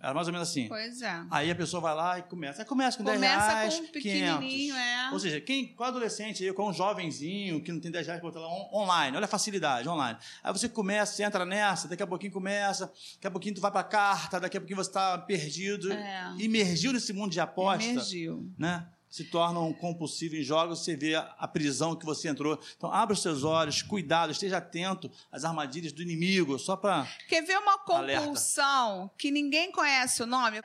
Era 0.00 0.12
mais 0.12 0.26
ou 0.26 0.32
menos 0.32 0.48
assim. 0.48 0.66
Pois 0.66 1.00
é. 1.00 1.24
Aí 1.30 1.50
a 1.50 1.54
pessoa 1.54 1.80
vai 1.80 1.94
lá 1.94 2.18
e 2.18 2.22
começa. 2.22 2.62
Aí 2.62 2.66
começa 2.66 2.98
com 2.98 3.04
começa 3.04 3.20
10 3.20 3.46
reais, 3.46 3.74
com 3.74 3.82
um 3.82 3.86
pequenininho, 3.86 4.74
500. 4.74 4.76
É. 4.76 5.10
Ou 5.12 5.20
seja, 5.20 5.40
quem, 5.40 5.68
com 5.74 5.84
adolescente, 5.84 6.52
com 6.52 6.68
um 6.68 6.72
jovenzinho 6.72 7.62
que 7.62 7.70
não 7.70 7.78
tem 7.78 7.90
10 7.90 8.06
reais 8.06 8.20
botar 8.20 8.40
lá 8.40 8.48
online, 8.72 9.16
olha 9.16 9.26
a 9.26 9.28
facilidade, 9.28 9.88
online. 9.88 10.18
Aí 10.42 10.52
você 10.52 10.68
começa, 10.68 11.14
você 11.14 11.22
entra 11.22 11.44
nessa, 11.44 11.86
daqui 11.86 12.02
a 12.02 12.06
pouquinho 12.06 12.32
começa, 12.32 12.86
daqui 12.86 13.26
a 13.26 13.30
pouquinho 13.30 13.54
tu 13.54 13.60
vai 13.60 13.70
para 13.70 13.80
a 13.80 13.84
carta, 13.84 14.40
daqui 14.40 14.56
a 14.56 14.60
pouquinho 14.60 14.76
você 14.76 14.90
está 14.90 15.16
perdido, 15.18 15.92
é. 15.92 16.34
imergiu 16.38 16.92
nesse 16.92 17.12
mundo 17.12 17.30
de 17.30 17.40
aposta. 17.40 17.84
Imergiu. 17.84 18.50
Né? 18.58 18.86
Se 19.10 19.24
torna 19.24 19.58
um 19.58 19.72
compulsivo 19.72 20.36
em 20.36 20.42
jogos, 20.42 20.78
você 20.78 20.94
vê 20.94 21.16
a 21.16 21.48
prisão 21.48 21.96
que 21.96 22.06
você 22.06 22.28
entrou. 22.28 22.58
Então, 22.76 22.92
abra 22.92 23.12
os 23.12 23.20
seus 23.20 23.42
olhos, 23.42 23.82
cuidado, 23.82 24.30
esteja 24.30 24.58
atento 24.58 25.10
às 25.32 25.44
armadilhas 25.44 25.92
do 25.92 26.00
inimigo, 26.00 26.56
só 26.60 26.76
para. 26.76 27.04
Quer 27.28 27.42
ver 27.42 27.58
uma 27.58 27.76
compulsão 27.78 28.98
alerta. 28.98 29.14
que 29.18 29.32
ninguém 29.32 29.72
conhece 29.72 30.22
o 30.22 30.26
nome? 30.26 30.62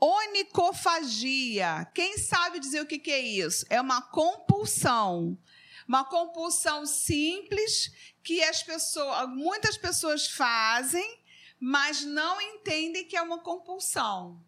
Onicofagia. 0.00 1.86
Quem 1.94 2.18
sabe 2.18 2.58
dizer 2.58 2.80
o 2.80 2.86
que 2.86 3.10
é 3.12 3.20
isso? 3.20 3.64
É 3.70 3.80
uma 3.80 4.02
compulsão. 4.02 5.38
Uma 5.86 6.04
compulsão 6.04 6.84
simples 6.84 7.92
que 8.24 8.42
as 8.42 8.62
pessoas, 8.64 9.28
muitas 9.28 9.76
pessoas 9.76 10.26
fazem, 10.26 11.20
mas 11.60 12.04
não 12.04 12.40
entendem 12.40 13.04
que 13.04 13.16
é 13.16 13.22
uma 13.22 13.38
compulsão 13.38 14.42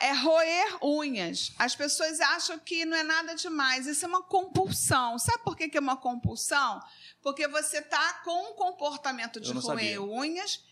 é 0.00 0.12
roer 0.12 0.78
unhas. 0.82 1.52
As 1.58 1.74
pessoas 1.74 2.20
acham 2.20 2.58
que 2.58 2.84
não 2.84 2.96
é 2.96 3.02
nada 3.02 3.34
demais. 3.34 3.86
Isso 3.86 4.04
é 4.04 4.08
uma 4.08 4.22
compulsão. 4.22 5.18
Sabe 5.18 5.42
por 5.42 5.56
que 5.56 5.76
é 5.76 5.80
uma 5.80 5.96
compulsão? 5.96 6.80
Porque 7.22 7.46
você 7.48 7.78
está 7.78 8.14
com 8.24 8.50
um 8.50 8.54
comportamento 8.54 9.40
de 9.40 9.52
roer 9.52 9.62
sabia. 9.62 10.02
unhas, 10.02 10.64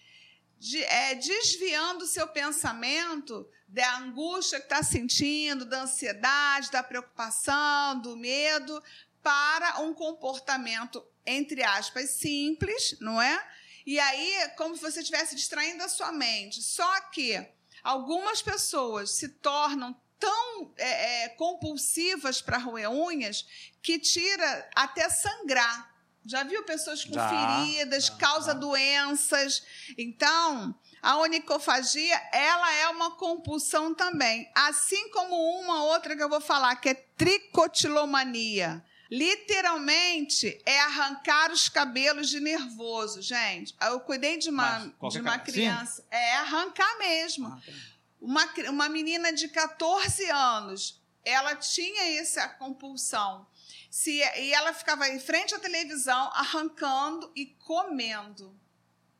de, 0.58 0.82
é, 0.84 1.14
desviando 1.14 2.04
o 2.04 2.08
seu 2.08 2.26
pensamento 2.28 3.48
da 3.68 3.98
angústia 3.98 4.58
que 4.58 4.66
está 4.66 4.82
sentindo, 4.82 5.64
da 5.64 5.82
ansiedade, 5.82 6.70
da 6.70 6.82
preocupação, 6.82 8.00
do 8.00 8.16
medo, 8.16 8.82
para 9.22 9.80
um 9.80 9.92
comportamento, 9.92 11.04
entre 11.24 11.62
aspas, 11.62 12.10
simples, 12.10 12.96
não 13.00 13.20
é? 13.20 13.44
E 13.84 13.98
aí, 14.00 14.50
como 14.56 14.74
se 14.74 14.82
você 14.82 15.00
estivesse 15.00 15.34
distraindo 15.34 15.82
a 15.82 15.88
sua 15.88 16.12
mente. 16.12 16.62
Só 16.62 17.00
que 17.10 17.55
Algumas 17.86 18.42
pessoas 18.42 19.12
se 19.12 19.28
tornam 19.28 19.94
tão 20.18 20.72
é, 20.76 21.26
é, 21.26 21.28
compulsivas 21.28 22.42
para 22.42 22.58
roer 22.58 22.90
unhas 22.90 23.46
que 23.80 23.96
tira 23.96 24.68
até 24.74 25.08
sangrar. 25.08 25.94
Já 26.24 26.42
viu 26.42 26.64
pessoas 26.64 27.04
com 27.04 27.14
já, 27.14 27.28
feridas, 27.28 28.06
já, 28.06 28.16
causa 28.16 28.54
já. 28.54 28.58
doenças. 28.58 29.62
Então, 29.96 30.74
a 31.00 31.18
onicofagia, 31.18 32.20
ela 32.32 32.74
é 32.74 32.88
uma 32.88 33.12
compulsão 33.12 33.94
também. 33.94 34.50
Assim 34.52 35.08
como 35.10 35.36
uma 35.60 35.84
outra 35.84 36.16
que 36.16 36.22
eu 36.24 36.28
vou 36.28 36.40
falar, 36.40 36.74
que 36.74 36.88
é 36.88 36.94
tricotilomania. 36.94 38.84
Literalmente 39.10 40.60
é 40.66 40.80
arrancar 40.80 41.52
os 41.52 41.68
cabelos 41.68 42.28
de 42.28 42.40
nervoso, 42.40 43.22
gente. 43.22 43.74
Eu 43.80 44.00
cuidei 44.00 44.36
de 44.36 44.50
uma, 44.50 44.92
de 45.10 45.20
uma 45.20 45.38
criança. 45.38 46.02
Sim. 46.02 46.08
É 46.10 46.36
arrancar 46.36 46.98
mesmo. 46.98 47.46
Ah, 47.46 47.60
tá. 47.64 47.72
uma, 48.20 48.44
uma 48.70 48.88
menina 48.88 49.32
de 49.32 49.48
14 49.48 50.28
anos, 50.30 51.00
ela 51.24 51.54
tinha 51.54 52.20
essa 52.20 52.48
compulsão. 52.48 53.46
Se, 53.90 54.10
e 54.10 54.52
ela 54.52 54.74
ficava 54.74 55.08
em 55.08 55.20
frente 55.20 55.54
à 55.54 55.58
televisão, 55.58 56.30
arrancando 56.34 57.30
e 57.34 57.46
comendo. 57.46 58.58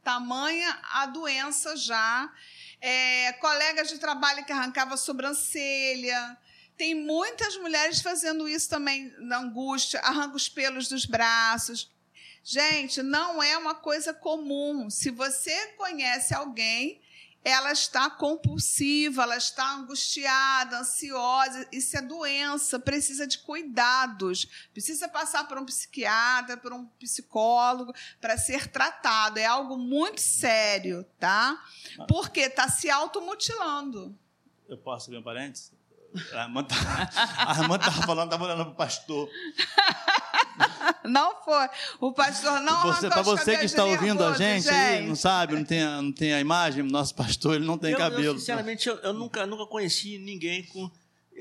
Tamanha 0.03 0.79
a 0.93 1.07
doença 1.07 1.77
já. 1.77 2.33
É, 2.81 3.33
colegas 3.35 3.89
de 3.89 3.99
trabalho 3.99 4.45
que 4.45 4.53
arrancavam 4.53 4.95
a 4.95 4.99
sobrancelha 4.99 6.39
tem 6.77 6.95
muitas 6.95 7.57
mulheres 7.57 8.01
fazendo 8.01 8.49
isso 8.49 8.69
também 8.69 9.13
na 9.19 9.39
angústia, 9.39 10.01
arranca 10.01 10.37
os 10.37 10.49
pelos 10.49 10.89
dos 10.89 11.07
braços. 11.07 11.91
Gente, 12.43 13.03
não 13.03 13.43
é 13.43 13.57
uma 13.57 13.75
coisa 13.75 14.15
comum. 14.15 14.89
Se 14.89 15.11
você 15.11 15.69
conhece 15.73 16.35
alguém, 16.35 17.01
ela 17.43 17.71
está 17.71 18.11
compulsiva, 18.11 19.23
ela 19.23 19.37
está 19.37 19.75
angustiada, 19.75 20.81
ansiosa. 20.81 21.67
Isso 21.71 21.97
é 21.97 22.03
doença, 22.03 22.79
precisa 22.79 23.27
de 23.27 23.39
cuidados. 23.39 24.49
Precisa 24.73 25.09
passar 25.09 25.47
por 25.47 25.57
um 25.57 25.65
psiquiatra, 25.65 26.57
por 26.57 26.73
um 26.73 26.87
psicólogo 26.99 27.95
para 28.21 28.37
ser 28.37 28.69
tratado. 28.69 29.39
É 29.39 29.47
algo 29.47 29.79
muito 29.79 30.21
sério, 30.21 31.05
tá? 31.19 31.65
Porque 32.09 32.41
está 32.41 32.69
se 32.69 32.91
automutilando. 32.91 34.17
Eu 34.69 34.79
posso 34.79 35.09
abrir 35.09 35.19
um 35.19 35.23
parênteses? 35.23 35.76
A 36.35 36.43
irmã 36.45 36.61
estava 37.77 38.03
falando, 38.07 38.25
estava 38.27 38.45
olhando 38.45 38.65
para 38.65 38.73
o 38.73 38.77
pastor. 38.77 39.29
Não 41.05 41.35
foi. 41.45 41.69
O 42.01 42.13
pastor 42.13 42.61
não 42.61 42.83
você, 42.83 43.09
Para 43.09 43.23
você 43.23 43.57
que 43.59 43.65
está 43.65 43.85
ouvindo 43.85 44.25
a 44.25 44.33
gente, 44.33 44.65
gente. 44.65 44.75
Aí, 44.75 45.07
não 45.07 45.15
sabe, 45.15 45.55
não 45.55 45.65
tem, 45.65 45.83
a, 45.83 46.03
não 46.03 46.13
tem 46.13 46.35
a 46.35 46.41
imagem, 46.41 46.83
nosso 46.83 47.15
pastor 47.15 47.55
ele 47.55 47.65
não 47.67 47.79
tem 47.79 47.93
eu, 47.93 47.99
cabelo. 47.99 48.25
Eu, 48.25 48.39
sinceramente, 48.39 48.89
eu, 48.89 48.97
eu, 48.97 49.13
nunca, 49.13 49.47
nunca 49.47 49.67
conheci 49.67 50.19
ninguém 50.19 50.65
com 50.65 50.91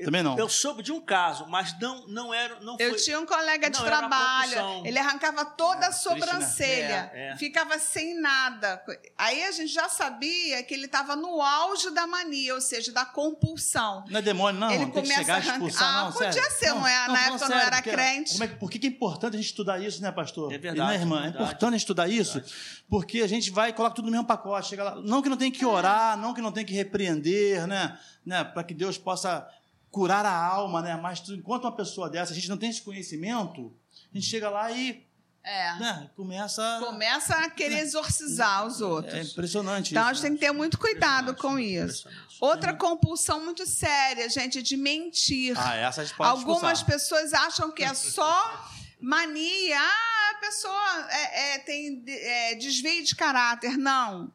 também 0.04 0.22
não. 0.22 0.38
Eu 0.38 0.48
soube 0.48 0.82
de 0.82 0.92
um 0.92 1.00
caso, 1.00 1.46
mas 1.48 1.78
não, 1.80 2.06
não 2.06 2.34
era. 2.34 2.60
Não 2.60 2.76
eu 2.78 2.90
foi... 2.90 2.98
tinha 2.98 3.20
um 3.20 3.26
colega 3.26 3.70
de 3.70 3.78
não, 3.78 3.86
trabalho. 3.86 4.86
Ele 4.86 4.98
arrancava 4.98 5.44
toda 5.44 5.88
a 5.88 5.92
sobrancelha, 5.92 7.10
é, 7.14 7.30
é. 7.32 7.36
ficava 7.36 7.78
sem 7.78 8.18
nada. 8.20 8.82
Aí 9.16 9.42
a 9.44 9.50
gente 9.50 9.72
já 9.72 9.88
sabia 9.88 10.62
que 10.62 10.74
ele 10.74 10.86
estava 10.86 11.16
no 11.16 11.40
auge 11.40 11.90
da 11.90 12.06
mania, 12.06 12.54
ou 12.54 12.60
seja, 12.60 12.92
da 12.92 13.04
compulsão. 13.04 14.04
Não 14.08 14.18
é 14.18 14.22
demônio, 14.22 14.60
não. 14.60 14.70
Ele 14.70 14.84
não 14.84 14.90
começa 14.90 15.14
chegar 15.14 15.34
a 15.34 15.36
a 15.36 15.40
expulsar, 15.40 15.88
ah, 15.88 16.04
não, 16.04 16.12
podia 16.12 16.32
sério. 16.32 16.50
ser, 16.58 16.68
não, 16.70 16.86
é? 16.86 17.08
Na 17.08 17.20
época 17.26 17.44
eu 17.44 17.48
não 17.48 17.58
era 17.58 17.76
porque, 17.76 17.90
crente. 17.90 18.42
É, 18.42 18.46
por 18.46 18.70
que 18.70 18.86
é 18.86 18.90
importante 18.90 19.34
a 19.34 19.36
gente 19.36 19.46
estudar 19.46 19.78
isso, 19.78 20.02
né, 20.02 20.12
pastor? 20.12 20.52
É 20.52 20.58
verdade. 20.58 20.94
E, 20.94 20.96
né, 20.96 21.02
irmã? 21.02 21.18
É, 21.18 21.22
verdade, 21.22 21.44
importante 21.44 21.76
estudar 21.76 22.08
isso, 22.08 22.42
porque 22.88 23.22
a 23.22 23.26
gente 23.26 23.50
vai 23.50 23.70
e 23.70 23.72
coloca 23.72 23.94
tudo 23.94 24.06
no 24.06 24.10
mesmo 24.10 24.26
pacote. 24.26 24.68
Chega 24.68 24.84
lá. 24.84 24.96
Não 24.96 25.22
que 25.22 25.28
não 25.28 25.36
tem 25.36 25.50
que 25.50 25.64
orar, 25.64 26.16
não 26.16 26.34
que 26.34 26.40
não 26.40 26.52
tem 26.52 26.64
que 26.64 26.74
repreender, 26.74 27.66
né? 27.66 27.98
né? 28.24 28.44
Para 28.44 28.64
que 28.64 28.74
Deus 28.74 28.98
possa 28.98 29.46
curar 29.96 30.26
a 30.26 30.36
alma, 30.36 30.82
né? 30.82 30.94
Mas 30.94 31.26
enquanto 31.30 31.64
uma 31.64 31.72
pessoa 31.72 32.10
dessa, 32.10 32.32
a 32.32 32.34
gente 32.34 32.50
não 32.50 32.58
tem 32.58 32.68
esse 32.68 32.82
conhecimento, 32.82 33.72
a 34.12 34.18
gente 34.18 34.26
chega 34.28 34.50
lá 34.50 34.70
e 34.70 35.02
é. 35.42 35.78
né, 35.78 36.10
começa. 36.14 36.80
Começa 36.84 37.34
a 37.34 37.48
querer 37.48 37.78
exorcizar 37.78 38.66
os 38.66 38.82
outros. 38.82 39.14
É 39.14 39.22
impressionante. 39.22 39.92
Então 39.92 40.02
isso, 40.02 40.10
a 40.10 40.12
gente 40.12 40.22
né? 40.22 40.28
tem 40.28 40.36
que 40.36 40.44
ter 40.44 40.52
muito 40.52 40.78
cuidado 40.78 41.34
com 41.34 41.58
isso. 41.58 42.06
Outra 42.38 42.74
compulsão 42.74 43.42
muito 43.42 43.64
séria, 43.64 44.28
gente, 44.28 44.60
de 44.60 44.76
mentir. 44.76 45.54
Ah, 45.56 45.74
essa 45.76 46.02
a 46.02 46.04
gente 46.04 46.14
pode 46.14 46.28
Algumas 46.28 46.80
expulsar. 46.80 46.84
pessoas 46.84 47.32
acham 47.32 47.72
que 47.72 47.82
é 47.82 47.94
só 47.94 48.68
mania. 49.00 49.80
Ah, 49.80 50.32
a 50.36 50.40
pessoa 50.40 51.08
é, 51.10 51.54
é, 51.54 51.58
tem 51.60 52.04
é, 52.06 52.54
desvio 52.56 53.02
de 53.02 53.16
caráter. 53.16 53.78
Não. 53.78 54.30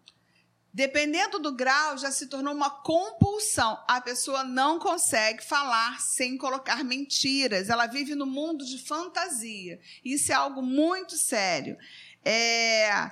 Dependendo 0.74 1.38
do 1.38 1.52
grau, 1.52 1.98
já 1.98 2.12
se 2.12 2.28
tornou 2.28 2.54
uma 2.54 2.70
compulsão. 2.70 3.78
A 3.88 4.00
pessoa 4.00 4.44
não 4.44 4.80
consegue 4.80 5.44
falar 5.44 6.00
sem 6.00 6.38
colocar 6.38 6.84
mentiras. 6.84 7.70
Ela 7.70 7.88
vive 7.88 8.16
no 8.16 8.26
mundo 8.26 8.66
de 8.66 8.78
fantasia. 8.78 9.80
Isso 10.04 10.32
é 10.32 10.36
algo 10.36 10.62
muito 10.62 11.18
sério. 11.18 11.78
É, 12.24 13.12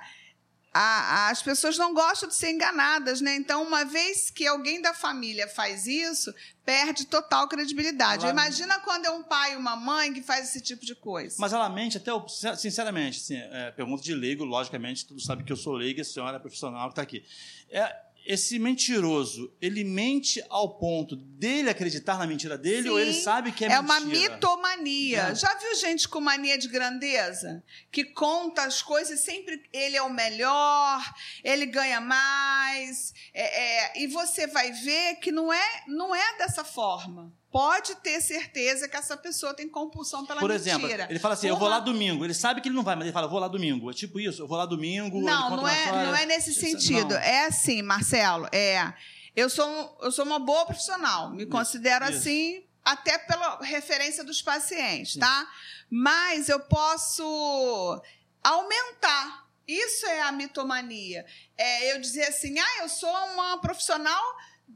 a, 0.74 1.30
as 1.30 1.42
pessoas 1.42 1.78
não 1.78 1.94
gostam 1.94 2.30
de 2.30 2.36
ser 2.36 2.52
enganadas, 2.52 3.22
né? 3.22 3.36
Então, 3.36 3.64
uma 3.64 3.84
vez 3.84 4.30
que 4.30 4.46
alguém 4.46 4.82
da 4.82 4.94
família 4.94 5.48
faz 5.48 5.88
isso, 5.88 6.34
perde 6.64 7.06
total 7.06 7.48
credibilidade. 7.48 8.24
Ela... 8.24 8.32
Imagina 8.32 8.80
quando 8.80 9.06
é 9.06 9.10
um 9.10 9.24
pai 9.24 9.54
e 9.54 9.56
uma 9.56 9.76
mãe 9.76 10.14
que 10.14 10.22
faz 10.22 10.50
esse 10.50 10.62
tipo 10.62 10.86
de 10.86 10.94
coisa. 10.94 11.36
Mas 11.40 11.54
ela 11.54 11.68
mente 11.70 11.98
até, 11.98 12.12
sinceramente, 12.56 13.20
assim, 13.20 13.38
é, 13.38 13.72
pergunta 13.72 14.04
de 14.04 14.14
leigo, 14.14 14.46
logicamente, 14.46 15.06
tudo 15.06 15.20
sabe 15.20 15.44
que 15.44 15.52
eu 15.52 15.58
sou 15.58 15.74
leigo, 15.74 16.02
a 16.02 16.04
senhora 16.04 16.38
é 16.38 16.40
profissional 16.40 16.88
que 16.88 16.92
está 16.92 17.02
aqui. 17.02 17.26
É, 17.72 17.96
esse 18.26 18.60
mentiroso, 18.60 19.52
ele 19.62 19.84
mente 19.84 20.44
ao 20.50 20.78
ponto 20.78 21.16
dele 21.16 21.70
acreditar 21.70 22.18
na 22.18 22.28
mentira 22.28 22.58
dele 22.58 22.84
Sim, 22.84 22.90
ou 22.90 23.00
ele 23.00 23.14
sabe 23.14 23.52
que 23.52 23.66
é, 23.66 23.68
é 23.68 23.82
mentira? 23.82 23.96
É 23.96 24.00
uma 24.00 24.06
mitomania. 24.06 25.22
É. 25.30 25.36
Já 25.36 25.54
viu 25.56 25.76
gente 25.76 26.08
com 26.08 26.22
mania 26.22 26.58
de 26.58 26.68
grandeza? 26.68 27.64
Que 27.92 28.04
conta 28.06 28.64
as 28.64 28.82
coisas, 28.82 29.20
sempre 29.22 29.64
ele 29.74 29.98
é 29.98 30.02
o 30.02 30.14
melhor, 30.14 31.02
ele 31.44 31.66
ganha 31.66 32.00
mais. 32.00 33.14
É, 33.34 33.88
é, 33.88 34.04
e 34.04 34.08
você 34.08 34.48
vai 34.48 34.72
ver 34.72 35.16
que 35.16 35.32
não 35.32 35.52
é, 35.52 35.84
não 35.88 36.16
é 36.16 36.38
dessa 36.38 36.64
forma 36.64 37.34
pode 37.52 37.96
ter 37.96 38.22
certeza 38.22 38.88
que 38.88 38.96
essa 38.96 39.18
pessoa 39.18 39.54
tem 39.54 39.68
compulsão 39.68 40.26
pela 40.26 40.40
Por 40.40 40.50
mentira. 40.50 40.72
exemplo, 40.78 41.06
ele 41.10 41.20
fala 41.20 41.34
assim, 41.34 41.48
eu 41.48 41.58
vou 41.58 41.68
lá 41.68 41.80
domingo. 41.80 42.24
Ele 42.24 42.34
sabe 42.34 42.62
que 42.62 42.68
ele 42.68 42.76
não 42.76 42.84
vai, 42.84 42.96
mas 42.96 43.06
ele 43.06 43.14
fala, 43.14 43.26
eu 43.26 43.32
vou 43.32 43.40
lá 43.40 43.48
domingo. 43.48 43.90
É 43.90 43.94
tipo 43.94 44.20
isso, 44.20 44.42
eu 44.42 44.48
vou 44.48 44.58
lá 44.58 44.66
domingo. 44.66 45.22
Não, 45.22 45.58
não 45.58 45.68
é, 45.68 45.92
não 46.06 46.16
é 46.16 46.26
nesse 46.26 46.54
sentido. 46.54 47.14
Não. 47.14 47.22
É 47.22 47.46
assim, 47.46 47.82
Marcelo, 47.82 48.48
é... 48.52 48.94
Eu 49.36 49.50
sou, 49.50 49.98
eu 50.02 50.12
sou 50.12 50.26
uma 50.26 50.40
boa 50.40 50.66
profissional, 50.66 51.30
me 51.30 51.44
isso, 51.44 51.52
considero 51.52 52.04
isso. 52.06 52.18
assim, 52.18 52.64
até 52.84 53.18
pela 53.18 53.60
referência 53.62 54.24
dos 54.24 54.42
pacientes, 54.42 55.14
Sim. 55.14 55.20
tá? 55.20 55.48
Mas 55.90 56.50
eu 56.50 56.60
posso 56.60 58.02
aumentar. 58.44 59.48
Isso 59.68 60.06
é 60.08 60.22
a 60.24 60.32
mitomania. 60.32 61.26
É 61.56 61.94
eu 61.94 62.02
dizer 62.02 62.26
assim, 62.26 62.58
ah, 62.60 62.78
eu 62.82 62.90
sou 62.90 63.10
uma 63.10 63.62
profissional 63.62 64.24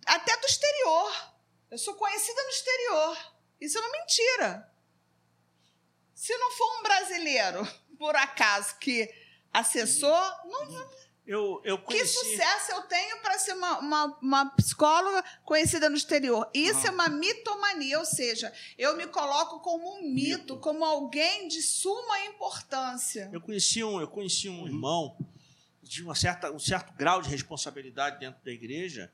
até 0.06 0.38
do 0.38 0.46
exterior. 0.46 1.33
Eu 1.74 1.78
sou 1.80 1.96
conhecida 1.96 2.40
no 2.44 2.50
exterior. 2.50 3.18
Isso 3.60 3.80
é 3.80 3.82
uma 3.82 3.92
mentira. 3.92 4.72
Se 6.14 6.38
não 6.38 6.52
for 6.52 6.80
um 6.80 6.84
brasileiro, 6.84 7.68
por 7.98 8.16
acaso, 8.16 8.78
que 8.78 9.12
acessou, 9.52 10.22
não. 10.46 11.04
Eu, 11.26 11.60
eu 11.64 11.80
conheci... 11.80 12.14
Que 12.14 12.30
sucesso 12.30 12.74
eu 12.74 12.82
tenho 12.84 13.20
para 13.24 13.40
ser 13.40 13.54
uma, 13.54 13.80
uma, 13.80 14.20
uma, 14.22 14.56
psicóloga 14.56 15.24
conhecida 15.44 15.90
no 15.90 15.98
exterior. 15.98 16.48
Isso 16.54 16.82
uhum. 16.82 16.86
é 16.86 16.92
uma 16.92 17.10
mitomania, 17.10 17.98
ou 17.98 18.06
seja, 18.06 18.54
eu 18.78 18.96
me 18.96 19.08
coloco 19.08 19.60
como 19.62 19.98
um 19.98 20.04
mito, 20.04 20.38
mito, 20.38 20.60
como 20.60 20.86
alguém 20.86 21.48
de 21.48 21.60
suma 21.64 22.24
importância. 22.26 23.32
Eu 23.34 23.42
conheci 23.42 23.84
um, 23.84 24.00
eu 24.00 24.08
conheci 24.08 24.48
um 24.48 24.68
irmão 24.68 25.18
de 25.82 26.04
uma 26.04 26.14
certa, 26.14 26.52
um 26.52 26.60
certo 26.60 26.94
grau 26.94 27.20
de 27.20 27.30
responsabilidade 27.30 28.20
dentro 28.20 28.44
da 28.44 28.52
igreja 28.52 29.12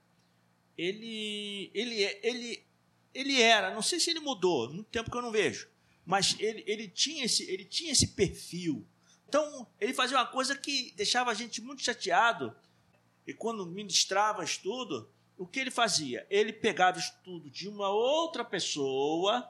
ele, 0.80 1.70
ele, 1.74 2.04
ele, 2.24 2.66
ele 3.14 3.42
era, 3.42 3.74
não 3.74 3.82
sei 3.82 4.00
se 4.00 4.10
ele 4.10 4.22
mudou, 4.22 4.72
muito 4.74 4.90
tempo 4.90 5.12
que 5.12 5.18
eu 5.18 5.22
não 5.22 5.30
vejo, 5.30 5.70
mas 6.06 6.38
ele, 6.40 6.64
ele, 6.66 6.88
tinha, 6.88 7.26
esse, 7.26 7.44
ele 7.52 7.66
tinha 7.66 7.92
esse 7.92 8.08
perfil. 8.08 8.88
Então, 9.28 9.68
ele 9.78 9.94
fazia 9.94 10.18
uma 10.18 10.26
coisa 10.26 10.56
que 10.56 10.94
deixava 10.96 11.32
a 11.32 11.34
gente 11.34 11.62
muito 11.62 11.84
chateado. 11.84 12.56
E 13.28 13.34
quando 13.34 13.66
ministrava 13.66 14.42
estudo, 14.42 15.12
o 15.38 15.46
que 15.46 15.60
ele 15.60 15.70
fazia? 15.70 16.26
Ele 16.30 16.54
pegava 16.54 16.98
estudo 16.98 17.50
de 17.50 17.68
uma 17.68 17.90
outra 17.90 18.46
pessoa, 18.46 19.48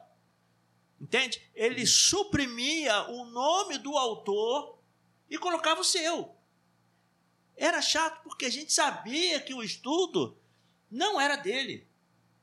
entende? 1.00 1.40
Ele 1.54 1.86
suprimia 1.86 3.08
o 3.08 3.24
nome 3.26 3.78
do 3.78 3.96
autor 3.96 4.78
e 5.30 5.38
colocava 5.38 5.80
o 5.80 5.84
seu. 5.84 6.34
Era 7.56 7.80
chato 7.80 8.20
porque 8.24 8.46
a 8.46 8.50
gente 8.50 8.72
sabia 8.72 9.40
que 9.40 9.54
o 9.54 9.62
estudo 9.62 10.36
não 10.90 11.20
era 11.20 11.36
dele. 11.36 11.86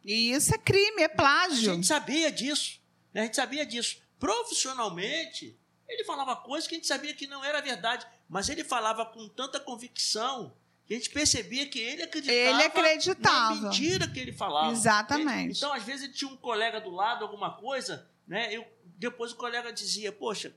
E 0.04 0.32
isso 0.32 0.54
é 0.56 0.58
crime, 0.58 1.02
é 1.02 1.08
plágio. 1.08 1.72
A 1.72 1.76
gente 1.76 1.88
sabia 1.88 2.32
disso. 2.32 2.80
Né? 3.14 3.22
A 3.22 3.24
gente 3.26 3.36
sabia 3.36 3.66
disso. 3.66 3.98
Profissionalmente, 4.20 5.58
ele 5.88 6.04
falava 6.04 6.36
coisas 6.36 6.68
que 6.68 6.76
a 6.76 6.78
gente 6.78 6.88
sabia 6.88 7.14
que 7.14 7.28
não 7.28 7.44
era 7.44 7.62
verdade, 7.62 8.06
mas 8.28 8.50
ele 8.50 8.64
falava 8.64 9.06
com 9.06 9.28
tanta 9.28 9.60
convicção 9.60 10.56
que 10.86 10.94
a 10.94 10.98
gente 10.98 11.10
percebia 11.10 11.68
que 11.68 11.80
ele 11.80 12.04
acreditava, 12.04 12.38
ele 12.38 12.64
acreditava. 12.64 13.56
na 13.56 13.62
mentira 13.64 14.08
que 14.08 14.20
ele 14.20 14.32
falava. 14.32 14.72
Exatamente. 14.72 15.50
Ele, 15.50 15.54
então, 15.58 15.74
às 15.74 15.84
vezes, 15.84 16.06
ele 16.06 16.14
tinha 16.14 16.32
um 16.32 16.38
colega 16.38 16.80
do 16.80 16.90
lado, 16.90 17.26
alguma 17.26 17.58
coisa, 17.58 18.10
né? 18.26 18.56
Eu, 18.56 18.66
depois 18.98 19.34
o 19.34 19.36
colega 19.36 19.74
dizia, 19.74 20.14
poxa, 20.14 20.56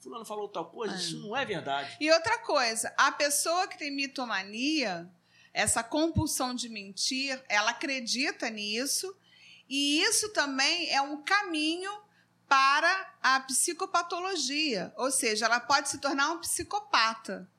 fulano 0.00 0.24
falou 0.24 0.48
tal 0.48 0.66
coisa, 0.66 0.94
é. 0.94 0.98
isso 0.98 1.18
não 1.20 1.36
é 1.36 1.44
verdade. 1.44 1.96
E 2.00 2.10
outra 2.10 2.38
coisa, 2.38 2.92
a 2.96 3.12
pessoa 3.12 3.68
que 3.68 3.78
tem 3.78 3.90
mitomania, 3.90 5.08
essa 5.56 5.82
compulsão 5.82 6.54
de 6.54 6.68
mentir, 6.68 7.42
ela 7.48 7.70
acredita 7.70 8.50
nisso, 8.50 9.16
e 9.66 10.02
isso 10.02 10.28
também 10.34 10.90
é 10.90 11.00
um 11.00 11.22
caminho 11.22 11.90
para 12.46 13.14
a 13.22 13.40
psicopatologia, 13.40 14.92
ou 14.98 15.10
seja, 15.10 15.46
ela 15.46 15.58
pode 15.58 15.88
se 15.88 15.96
tornar 15.96 16.30
um 16.30 16.40
psicopata. 16.40 17.50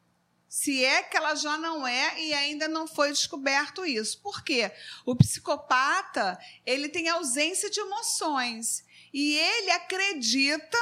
Se 0.48 0.86
é 0.86 1.02
que 1.02 1.18
ela 1.18 1.34
já 1.34 1.58
não 1.58 1.88
é 1.88 2.22
e 2.22 2.36
ainda 2.36 2.68
não 2.68 2.88
foi 2.88 3.10
descoberto 3.10 3.84
isso. 3.84 4.22
Por 4.22 4.44
quê? 4.44 4.72
O 5.04 5.16
psicopata, 5.16 6.40
ele 6.68 6.90
tem 6.90 7.10
ausência 7.10 7.68
de 7.68 7.80
emoções 7.80 8.86
e 9.12 9.36
ele 9.38 9.72
acredita 9.72 10.78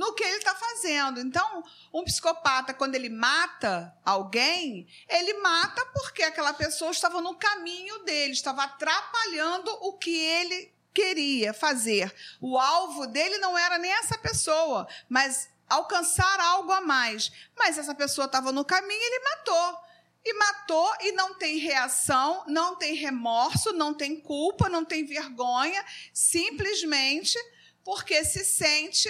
no 0.00 0.14
que 0.14 0.24
ele 0.24 0.38
está 0.38 0.54
fazendo. 0.54 1.20
Então, 1.20 1.62
um 1.92 2.02
psicopata, 2.02 2.72
quando 2.72 2.94
ele 2.94 3.10
mata 3.10 3.94
alguém, 4.02 4.88
ele 5.06 5.34
mata 5.34 5.84
porque 5.92 6.22
aquela 6.22 6.54
pessoa 6.54 6.90
estava 6.90 7.20
no 7.20 7.34
caminho 7.34 7.98
dele, 7.98 8.32
estava 8.32 8.64
atrapalhando 8.64 9.70
o 9.82 9.98
que 9.98 10.16
ele 10.16 10.74
queria 10.94 11.52
fazer. 11.52 12.10
O 12.40 12.58
alvo 12.58 13.06
dele 13.08 13.36
não 13.38 13.58
era 13.58 13.76
nem 13.76 13.92
essa 13.92 14.16
pessoa, 14.16 14.88
mas 15.06 15.50
alcançar 15.68 16.40
algo 16.40 16.72
a 16.72 16.80
mais. 16.80 17.30
Mas 17.54 17.76
essa 17.76 17.94
pessoa 17.94 18.24
estava 18.24 18.50
no 18.52 18.64
caminho 18.64 18.98
e 18.98 19.04
ele 19.04 19.24
matou. 19.24 19.90
E 20.24 20.34
matou 20.34 20.94
e 21.00 21.12
não 21.12 21.34
tem 21.34 21.58
reação, 21.58 22.42
não 22.46 22.74
tem 22.76 22.94
remorso, 22.94 23.72
não 23.74 23.92
tem 23.92 24.18
culpa, 24.18 24.68
não 24.68 24.82
tem 24.82 25.04
vergonha, 25.04 25.84
simplesmente 26.12 27.38
porque 27.84 28.24
se 28.24 28.44
sente, 28.44 29.08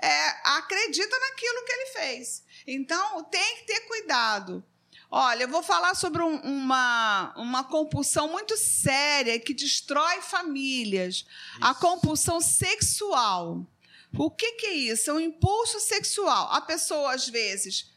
é, 0.00 0.28
acredita 0.56 1.18
naquilo 1.18 1.64
que 1.64 1.72
ele 1.72 1.86
fez. 1.86 2.44
Então, 2.66 3.24
tem 3.24 3.56
que 3.56 3.64
ter 3.64 3.80
cuidado. 3.80 4.64
Olha, 5.10 5.44
eu 5.44 5.48
vou 5.48 5.62
falar 5.62 5.94
sobre 5.94 6.22
um, 6.22 6.36
uma, 6.40 7.32
uma 7.36 7.64
compulsão 7.64 8.28
muito 8.28 8.56
séria 8.56 9.38
que 9.38 9.54
destrói 9.54 10.20
famílias. 10.20 11.16
Isso. 11.16 11.26
A 11.60 11.74
compulsão 11.74 12.40
sexual. 12.40 13.64
O 14.18 14.30
que, 14.30 14.52
que 14.52 14.66
é 14.66 14.74
isso? 14.74 15.10
É 15.10 15.14
um 15.14 15.20
impulso 15.20 15.78
sexual. 15.80 16.48
A 16.50 16.60
pessoa, 16.60 17.14
às 17.14 17.28
vezes, 17.28 17.90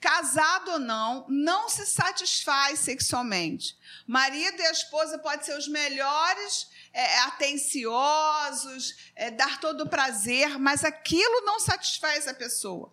casado 0.00 0.72
ou 0.72 0.78
não, 0.78 1.26
não 1.28 1.68
se 1.68 1.84
satisfaz 1.86 2.80
sexualmente. 2.80 3.76
Marido 4.06 4.60
e 4.60 4.66
a 4.66 4.70
esposa 4.70 5.18
podem 5.18 5.44
ser 5.44 5.58
os 5.58 5.68
melhores, 5.68 6.68
é, 6.96 7.18
atenciosos, 7.24 8.96
é, 9.14 9.30
dar 9.30 9.60
todo 9.60 9.82
o 9.82 9.88
prazer, 9.88 10.58
mas 10.58 10.82
aquilo 10.82 11.44
não 11.44 11.60
satisfaz 11.60 12.26
a 12.26 12.32
pessoa. 12.32 12.90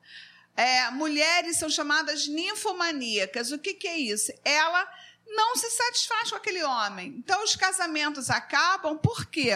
É, 0.57 0.89
mulheres 0.91 1.55
são 1.55 1.69
chamadas 1.69 2.27
ninfomaníacas. 2.27 3.53
O 3.53 3.57
que, 3.57 3.73
que 3.73 3.87
é 3.87 3.97
isso? 3.97 4.33
Ela 4.43 4.85
não 5.25 5.55
se 5.55 5.71
satisfaz 5.71 6.29
com 6.29 6.35
aquele 6.35 6.61
homem. 6.63 7.15
Então, 7.17 7.41
os 7.45 7.55
casamentos 7.55 8.29
acabam 8.29 8.97
por 8.97 9.25
quê? 9.27 9.53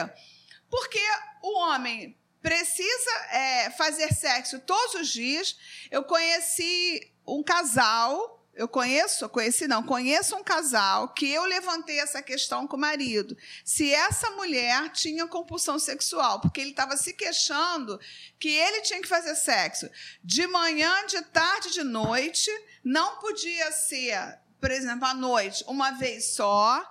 Porque 0.70 1.02
o 1.44 1.60
homem 1.60 2.18
precisa 2.42 3.12
é, 3.32 3.70
fazer 3.72 4.14
sexo 4.14 4.60
todos 4.62 4.96
os 4.96 5.10
dias. 5.10 5.58
Eu 5.92 6.06
conheci 6.06 7.12
um 7.28 7.44
casal 7.44 8.37
eu 8.58 8.68
conheço, 8.68 9.30
conheci 9.30 9.68
não, 9.68 9.84
conheço 9.84 10.36
um 10.36 10.44
casal 10.44 11.10
que 11.10 11.32
eu 11.32 11.46
levantei 11.46 12.00
essa 12.00 12.24
questão 12.24 12.68
com 12.68 12.76
o 12.76 12.80
marido. 12.80 13.38
Se 13.64 13.94
essa 13.94 14.32
mulher 14.32 14.90
tinha 14.90 15.28
compulsão 15.28 15.78
sexual, 15.78 16.42
porque 16.42 16.60
ele 16.60 16.72
estava 16.72 16.98
se 16.98 17.14
queixando 17.14 18.00
que 18.40 18.50
ele 18.50 18.82
tinha 18.82 19.00
que 19.00 19.08
fazer 19.08 19.36
sexo 19.36 19.88
de 20.24 20.48
manhã, 20.48 20.92
de 21.06 21.22
tarde, 21.22 21.72
de 21.72 21.84
noite, 21.84 22.50
não 22.84 23.18
podia 23.20 23.72
ser, 23.72 24.40
por 24.60 24.72
exemplo, 24.72 25.06
à 25.06 25.14
noite, 25.14 25.64
uma 25.68 25.92
vez 25.92 26.34
só, 26.34 26.84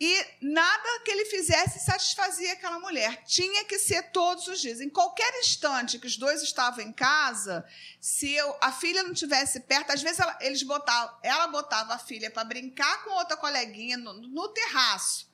e 0.00 0.26
nada 0.40 1.00
que 1.04 1.10
ele 1.10 1.26
fizesse 1.26 1.78
satisfazia 1.78 2.54
aquela 2.54 2.80
mulher. 2.80 3.22
Tinha 3.24 3.64
que 3.66 3.78
ser 3.78 4.10
todos 4.10 4.48
os 4.48 4.60
dias. 4.60 4.80
Em 4.80 4.88
qualquer 4.88 5.30
instante 5.40 5.98
que 5.98 6.06
os 6.06 6.16
dois 6.16 6.42
estavam 6.42 6.82
em 6.82 6.90
casa, 6.90 7.64
se 8.00 8.32
eu, 8.32 8.56
a 8.62 8.72
filha 8.72 9.02
não 9.02 9.12
tivesse 9.12 9.60
perto, 9.60 9.92
às 9.92 10.02
vezes 10.02 10.18
ela, 10.18 10.38
eles 10.40 10.62
botavam, 10.62 11.14
ela 11.22 11.48
botava 11.48 11.94
a 11.94 11.98
filha 11.98 12.30
para 12.30 12.44
brincar 12.44 13.04
com 13.04 13.10
outra 13.10 13.36
coleguinha 13.36 13.98
no, 13.98 14.14
no 14.14 14.48
terraço 14.48 15.29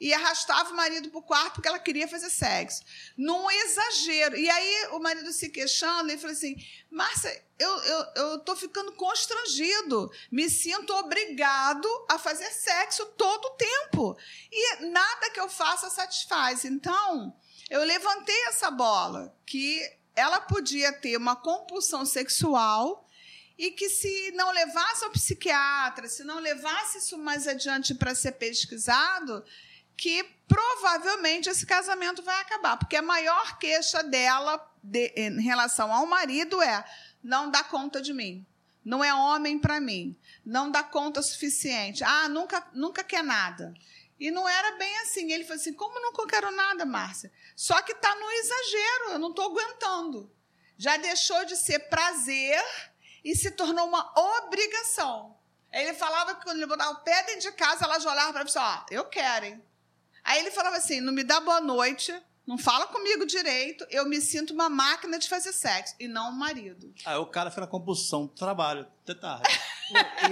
e 0.00 0.12
arrastava 0.12 0.70
o 0.70 0.76
marido 0.76 1.08
para 1.10 1.18
o 1.18 1.22
quarto 1.22 1.54
porque 1.54 1.68
ela 1.68 1.78
queria 1.78 2.08
fazer 2.08 2.30
sexo. 2.30 2.82
Num 3.16 3.50
exagero. 3.50 4.36
E 4.36 4.48
aí 4.48 4.88
o 4.92 4.98
marido 4.98 5.32
se 5.32 5.48
queixando, 5.48 6.10
ele 6.10 6.18
falou 6.18 6.34
assim: 6.34 6.56
Márcia, 6.90 7.44
eu 7.58 8.36
estou 8.36 8.56
ficando 8.56 8.92
constrangido, 8.92 10.10
me 10.30 10.48
sinto 10.50 10.92
obrigado 10.94 11.88
a 12.08 12.18
fazer 12.18 12.50
sexo 12.50 13.06
todo 13.16 13.44
o 13.46 13.56
tempo. 13.56 14.16
E 14.50 14.86
nada 14.86 15.30
que 15.30 15.40
eu 15.40 15.48
faça 15.48 15.88
satisfaz. 15.90 16.64
Então, 16.64 17.34
eu 17.70 17.82
levantei 17.82 18.40
essa 18.46 18.70
bola, 18.70 19.34
que 19.44 19.80
ela 20.14 20.40
podia 20.40 20.92
ter 20.92 21.16
uma 21.16 21.36
compulsão 21.36 22.06
sexual 22.06 23.06
e 23.58 23.70
que 23.70 23.88
se 23.88 24.32
não 24.32 24.50
levasse 24.50 25.04
ao 25.04 25.10
psiquiatra, 25.10 26.08
se 26.08 26.22
não 26.24 26.38
levasse 26.38 26.98
isso 26.98 27.16
mais 27.16 27.46
adiante 27.46 27.94
para 27.94 28.14
ser 28.14 28.32
pesquisado, 28.32 29.44
que 29.96 30.22
provavelmente 30.46 31.48
esse 31.48 31.66
casamento 31.66 32.22
vai 32.22 32.40
acabar, 32.40 32.76
porque 32.76 32.96
a 32.96 33.02
maior 33.02 33.58
queixa 33.58 34.02
dela 34.02 34.64
de, 34.82 35.12
em 35.16 35.40
relação 35.40 35.92
ao 35.92 36.06
marido 36.06 36.60
é 36.62 36.84
não 37.22 37.50
dá 37.50 37.64
conta 37.64 38.00
de 38.00 38.12
mim, 38.12 38.46
não 38.84 39.02
é 39.02 39.12
homem 39.12 39.58
para 39.58 39.80
mim, 39.80 40.16
não 40.44 40.70
dá 40.70 40.82
conta 40.82 41.22
suficiente, 41.22 42.04
ah, 42.04 42.28
nunca, 42.28 42.64
nunca 42.72 43.02
quer 43.02 43.24
nada. 43.24 43.74
E 44.18 44.30
não 44.30 44.48
era 44.48 44.76
bem 44.76 44.98
assim. 45.00 45.30
Ele 45.30 45.44
falou 45.44 45.60
assim: 45.60 45.72
como 45.74 46.00
nunca 46.00 46.26
quero 46.26 46.50
nada, 46.50 46.86
Márcia? 46.86 47.30
Só 47.54 47.80
que 47.82 47.92
está 47.92 48.14
no 48.14 48.30
exagero, 48.30 49.10
eu 49.10 49.18
não 49.18 49.30
estou 49.30 49.44
aguentando. 49.44 50.32
Já 50.78 50.96
deixou 50.96 51.44
de 51.44 51.56
ser 51.56 51.80
prazer 51.90 52.62
e 53.24 53.34
se 53.34 53.50
tornou 53.50 53.86
uma 53.86 54.12
obrigação. 54.38 55.36
Ele 55.72 55.92
falava 55.94 56.34
que 56.34 56.44
quando 56.44 56.56
ele 56.56 56.66
botava 56.66 56.92
o 56.92 57.02
pé 57.02 57.24
dentro 57.24 57.50
de 57.50 57.52
casa, 57.52 57.84
ela 57.84 57.98
já 57.98 58.10
olhava 58.10 58.32
para 58.32 58.40
ele 58.40 58.50
e 58.50 58.52
falava: 58.52 58.84
ó, 58.84 58.94
eu 58.94 59.04
quero, 59.04 59.46
hein? 59.46 59.62
Aí 60.26 60.40
ele 60.40 60.50
falava 60.50 60.76
assim: 60.76 61.00
não 61.00 61.12
me 61.12 61.22
dá 61.22 61.40
boa 61.40 61.60
noite, 61.60 62.12
não 62.44 62.58
fala 62.58 62.88
comigo 62.88 63.24
direito, 63.24 63.86
eu 63.90 64.08
me 64.08 64.20
sinto 64.20 64.52
uma 64.52 64.68
máquina 64.68 65.18
de 65.18 65.28
fazer 65.28 65.52
sexo 65.52 65.94
e 66.00 66.08
não 66.08 66.30
um 66.30 66.36
marido. 66.36 66.92
Aí 67.04 67.16
o 67.16 67.26
cara 67.26 67.50
foi 67.50 67.60
na 67.60 67.66
compulsão 67.68 68.26
do 68.26 68.32
trabalho, 68.32 68.86
até 69.04 69.14
tarde. 69.14 69.48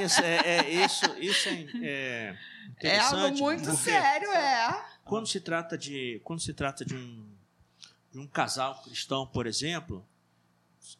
isso 0.05 0.21
é, 0.21 0.37
é, 0.37 0.85
isso, 0.85 1.05
isso 1.19 1.49
é, 1.83 2.37
é, 2.83 2.89
é 2.89 2.99
algo 2.99 3.39
muito 3.39 3.73
sério, 3.77 4.29
é. 4.31 4.85
Quando 5.05 5.29
se 5.29 5.41
trata 5.41 5.79
de, 5.79 6.21
quando 6.25 6.41
se 6.41 6.53
trata 6.53 6.85
de 6.85 6.97
um, 6.97 7.33
de 8.11 8.19
um 8.19 8.27
casal 8.27 8.83
cristão, 8.83 9.27
por 9.27 9.47
exemplo, 9.47 10.05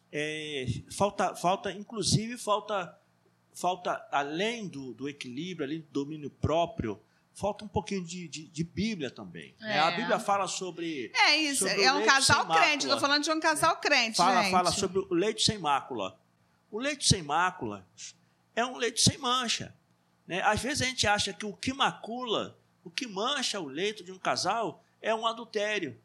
é, 0.09 0.65
falta, 0.89 1.35
falta, 1.35 1.71
inclusive, 1.71 2.37
falta, 2.37 2.97
falta 3.53 4.07
além 4.09 4.69
do, 4.69 4.93
do 4.93 5.09
equilíbrio, 5.09 5.67
além 5.67 5.81
do 5.81 5.87
domínio 5.91 6.29
próprio, 6.29 7.01
falta 7.35 7.65
um 7.65 7.67
pouquinho 7.67 8.03
de, 8.03 8.27
de, 8.27 8.47
de 8.47 8.63
Bíblia 8.63 9.11
também. 9.11 9.53
É. 9.61 9.65
Né? 9.65 9.79
A 9.79 9.91
Bíblia 9.91 10.17
fala 10.17 10.47
sobre. 10.47 11.11
É 11.13 11.35
isso, 11.35 11.67
sobre 11.67 11.83
é 11.83 11.93
um 11.93 12.03
casal 12.05 12.47
crente. 12.47 12.85
Estou 12.85 12.99
falando 12.99 13.23
de 13.23 13.31
um 13.31 13.39
casal 13.39 13.77
crente. 13.77 14.17
Fala, 14.17 14.41
gente. 14.41 14.51
fala 14.51 14.71
sobre 14.71 14.99
o 14.99 15.13
leite 15.13 15.43
sem 15.43 15.59
mácula. 15.59 16.17
O 16.71 16.79
leite 16.79 17.07
sem 17.07 17.21
mácula 17.21 17.85
é 18.55 18.65
um 18.65 18.77
leite 18.77 19.01
sem 19.01 19.17
mancha. 19.17 19.75
Né? 20.25 20.41
Às 20.41 20.61
vezes 20.61 20.81
a 20.81 20.85
gente 20.85 21.05
acha 21.05 21.33
que 21.33 21.45
o 21.45 21.53
que 21.53 21.73
macula, 21.73 22.57
o 22.83 22.89
que 22.89 23.05
mancha 23.05 23.59
o 23.59 23.67
leito 23.67 24.03
de 24.03 24.11
um 24.11 24.17
casal 24.17 24.83
é 25.01 25.13
um 25.13 25.27
adultério. 25.27 26.01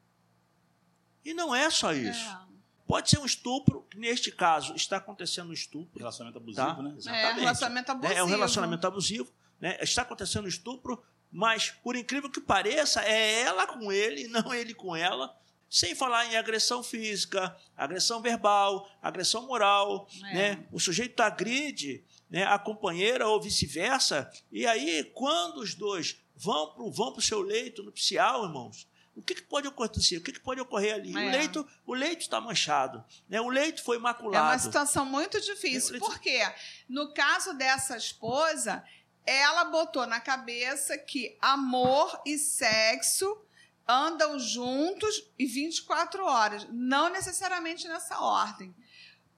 E 1.25 1.33
não 1.33 1.55
é 1.55 1.71
só 1.71 1.93
isso. 1.93 2.29
É. 2.29 2.51
Pode 2.87 3.09
ser 3.09 3.19
um 3.21 3.25
estupro, 3.25 3.87
que 3.89 3.97
neste 3.97 4.33
caso 4.33 4.75
está 4.75 4.97
acontecendo 4.97 5.51
um 5.51 5.53
estupro. 5.53 5.97
Relacionamento 5.97 6.39
abusivo, 6.39 6.67
tá? 6.67 6.83
né? 6.83 6.95
Exatamente. 6.97 7.25
É, 7.25 7.41
relacionamento 7.41 7.93
abusivo. 7.93 8.19
É 8.19 8.25
um 8.25 8.27
relacionamento 8.27 8.87
abusivo. 8.87 9.33
Né? 9.61 9.79
Está 9.81 10.03
acontecendo 10.03 10.47
um 10.47 10.49
estupro, 10.49 11.01
mas, 11.31 11.71
por 11.83 11.95
incrível 11.97 12.31
que 12.31 12.41
pareça, 12.41 13.03
é 13.03 13.43
ela 13.43 13.67
com 13.67 13.93
ele, 13.93 14.27
não 14.29 14.53
ele 14.53 14.75
com 14.75 14.97
ela. 14.97 15.37
Sem 15.69 15.95
falar 15.95 16.27
em 16.27 16.37
agressão 16.37 16.83
física, 16.83 17.57
agressão 17.77 18.21
verbal, 18.21 18.91
agressão 19.01 19.47
moral. 19.47 20.09
É. 20.31 20.35
Né? 20.35 20.67
O 20.73 20.81
sujeito 20.81 21.21
agride 21.21 22.03
né, 22.29 22.45
a 22.45 22.59
companheira 22.59 23.29
ou 23.29 23.41
vice-versa. 23.41 24.31
E 24.51 24.67
aí, 24.67 25.05
quando 25.15 25.59
os 25.59 25.75
dois 25.75 26.17
vão 26.37 26.73
para 26.75 26.85
vão 26.91 27.15
o 27.17 27.21
seu 27.21 27.41
leito 27.41 27.85
nupcial, 27.85 28.45
irmãos, 28.45 28.89
o 29.15 29.23
que, 29.23 29.35
que, 29.35 29.43
pode 29.43 29.69
acontecer? 29.69 30.17
O 30.17 30.23
que, 30.23 30.33
que 30.33 30.41
pode 30.41 30.61
ocorrer 30.61 30.95
ali? 30.95 31.15
É. 31.15 31.29
O 31.29 31.31
leito 31.31 31.69
o 31.87 31.95
leito 31.95 32.23
está 32.23 32.41
manchado, 32.41 33.05
né? 33.29 33.41
o 33.41 33.49
leito 33.49 33.83
foi 33.83 33.99
maculado. 33.99 34.47
É 34.47 34.51
uma 34.51 34.59
situação 34.59 35.05
muito 35.05 35.41
difícil. 35.41 35.93
Leito... 35.93 36.07
Por 36.07 36.19
quê? 36.21 36.41
No 36.89 37.13
caso 37.13 37.53
dessa 37.55 37.97
esposa, 37.97 38.83
ela 39.27 39.65
botou 39.65 40.07
na 40.07 40.21
cabeça 40.21 40.97
que 40.99 41.37
amor 41.41 42.21
e 42.25 42.39
sexo 42.39 43.41
andam 43.87 44.39
juntos 44.39 45.29
e 45.39 45.47
24 45.47 46.25
horas, 46.25 46.67
não 46.71 47.09
necessariamente 47.09 47.89
nessa 47.89 48.21
ordem. 48.21 48.75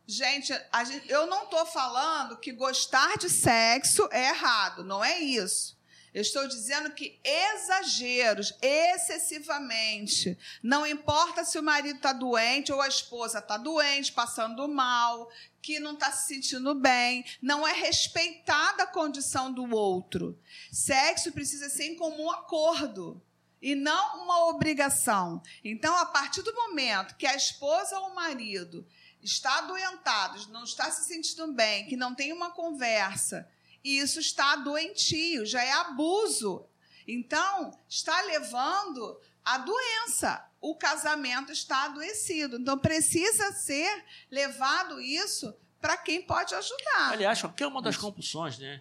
Gente, 0.07 0.53
gente 0.87 1.11
eu 1.11 1.27
não 1.27 1.45
estou 1.45 1.65
falando 1.65 2.37
que 2.37 2.53
gostar 2.53 3.17
de 3.17 3.31
sexo 3.31 4.09
é 4.11 4.29
errado, 4.29 4.85
não 4.85 5.03
é 5.03 5.19
isso. 5.19 5.79
Eu 6.15 6.21
estou 6.21 6.47
dizendo 6.47 6.91
que 6.91 7.19
exageros, 7.25 8.53
excessivamente, 8.61 10.39
não 10.63 10.87
importa 10.87 11.43
se 11.43 11.59
o 11.59 11.63
marido 11.63 11.97
está 11.97 12.13
doente 12.13 12.71
ou 12.71 12.83
a 12.83 12.89
esposa 12.89 13.39
está 13.39 13.57
doente, 13.57 14.13
passando 14.13 14.69
mal, 14.69 15.31
que 15.63 15.81
não 15.81 15.95
está 15.95 16.13
se 16.13 16.27
sentindo 16.27 16.75
bem, 16.75 17.25
não 17.41 17.67
é 17.67 17.73
respeitada 17.73 18.83
a 18.83 18.87
condição 18.87 19.51
do 19.51 19.75
outro. 19.75 20.39
Sexo 20.71 21.33
precisa 21.33 21.71
ser 21.71 21.85
em 21.85 21.97
comum 21.97 22.31
acordo 22.31 23.23
e 23.63 23.75
não 23.75 24.25
uma 24.25 24.47
obrigação. 24.49 25.41
Então, 25.65 25.97
a 25.97 26.05
partir 26.05 26.43
do 26.43 26.53
momento 26.53 27.17
que 27.17 27.27
a 27.27 27.37
esposa 27.37 27.99
ou 27.99 28.09
o 28.09 28.15
marido 28.15 28.87
está 29.23 29.59
adoentado, 29.59 30.49
não 30.49 30.65
está 30.65 30.91
se 30.91 31.05
sentindo 31.05 31.53
bem, 31.53 31.87
que 31.87 31.97
não 31.97 32.15
tem 32.15 32.33
uma 32.33 32.51
conversa, 32.51 33.49
isso 33.85 34.21
está 34.21 34.57
doentio, 34.57 35.45
já 35.45 35.63
é 35.63 35.73
abuso. 35.73 36.67
Então, 37.07 37.77
está 37.89 38.21
levando 38.23 39.21
a 39.45 39.59
doença. 39.59 40.49
O 40.61 40.77
casamento 40.77 41.51
está 41.51 41.85
adoecido. 41.85 42.57
Então 42.57 42.79
precisa 42.79 43.53
ser 43.53 44.05
levado 44.31 45.01
isso 45.01 45.53
para 45.81 45.97
quem 45.97 46.23
pode 46.23 46.55
ajudar. 46.55 47.13
Aliás, 47.13 47.41
qualquer 47.41 47.67
uma 47.67 47.83
das 47.83 47.97
compulsões, 47.97 48.59
né? 48.59 48.81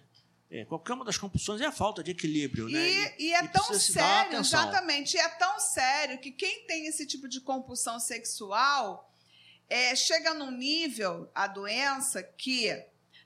É, 0.52 0.66
qualquer 0.66 0.94
uma 0.94 1.06
das 1.06 1.18
compulsões 1.18 1.62
é 1.62 1.66
a 1.66 1.72
falta 1.72 2.04
de 2.04 2.12
equilíbrio, 2.12 2.70
e, 2.70 2.74
né? 2.74 3.16
E, 3.18 3.28
e 3.28 3.34
é 3.34 3.44
e 3.46 3.48
tão 3.48 3.74
sério, 3.74 4.40
exatamente, 4.40 5.16
e 5.16 5.20
é 5.20 5.30
tão 5.30 5.58
sério 5.62 6.20
que 6.20 6.30
quem 6.30 6.68
tem 6.68 6.88
esse 6.88 7.08
tipo 7.08 7.30
de 7.30 7.40
compulsão 7.40 8.02
sexual 8.02 9.10
é, 9.70 9.96
chega 9.96 10.34
num 10.34 10.52
nível, 10.52 11.32
a 11.34 11.48
doença, 11.48 12.22
que 12.22 12.68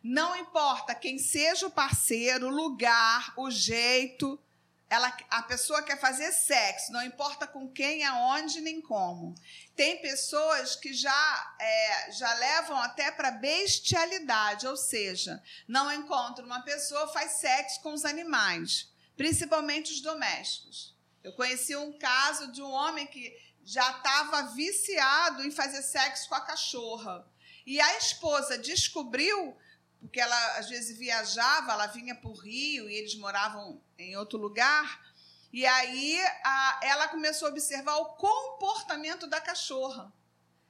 não 0.07 0.35
importa 0.35 0.93
quem 0.93 1.17
seja 1.17 1.65
o 1.65 1.71
parceiro, 1.71 2.45
o 2.45 2.55
lugar, 2.55 3.33
o 3.35 3.49
jeito, 3.49 4.39
ela, 4.87 5.11
a 5.31 5.41
pessoa 5.41 5.81
quer 5.81 5.99
fazer 5.99 6.31
sexo, 6.31 6.91
não 6.91 7.01
importa 7.01 7.47
com 7.47 7.67
quem, 7.67 8.05
aonde, 8.05 8.61
nem 8.61 8.79
como. 8.79 9.33
Tem 9.75 9.99
pessoas 10.03 10.75
que 10.75 10.93
já, 10.93 11.55
é, 11.59 12.11
já 12.11 12.31
levam 12.35 12.77
até 12.77 13.09
para 13.09 13.31
bestialidade, 13.31 14.67
ou 14.67 14.77
seja, 14.77 15.41
não 15.67 15.91
encontra 15.91 16.45
uma 16.45 16.61
pessoa, 16.61 17.11
faz 17.11 17.39
sexo 17.39 17.81
com 17.81 17.91
os 17.91 18.05
animais, 18.05 18.87
principalmente 19.17 19.91
os 19.91 20.01
domésticos. 20.01 20.95
Eu 21.23 21.33
conheci 21.33 21.75
um 21.75 21.97
caso 21.97 22.51
de 22.51 22.61
um 22.61 22.69
homem 22.69 23.07
que 23.07 23.35
já 23.63 23.89
estava 23.89 24.53
viciado 24.53 25.43
em 25.43 25.49
fazer 25.49 25.81
sexo 25.81 26.29
com 26.29 26.35
a 26.35 26.41
cachorra. 26.41 27.27
E 27.65 27.81
a 27.81 27.97
esposa 27.97 28.59
descobriu, 28.59 29.57
porque 30.05 30.19
ela 30.19 30.57
às 30.57 30.69
vezes 30.69 30.97
viajava, 30.97 31.73
ela 31.73 31.87
vinha 31.87 32.15
para 32.15 32.29
o 32.29 32.33
Rio 32.33 32.89
e 32.89 32.95
eles 32.95 33.15
moravam 33.15 33.81
em 33.97 34.15
outro 34.15 34.37
lugar. 34.37 35.03
E 35.51 35.65
aí 35.65 36.19
a, 36.43 36.79
ela 36.83 37.07
começou 37.07 37.47
a 37.47 37.51
observar 37.51 37.95
o 37.97 38.13
comportamento 38.15 39.25
da 39.25 39.41
cachorra, 39.41 40.13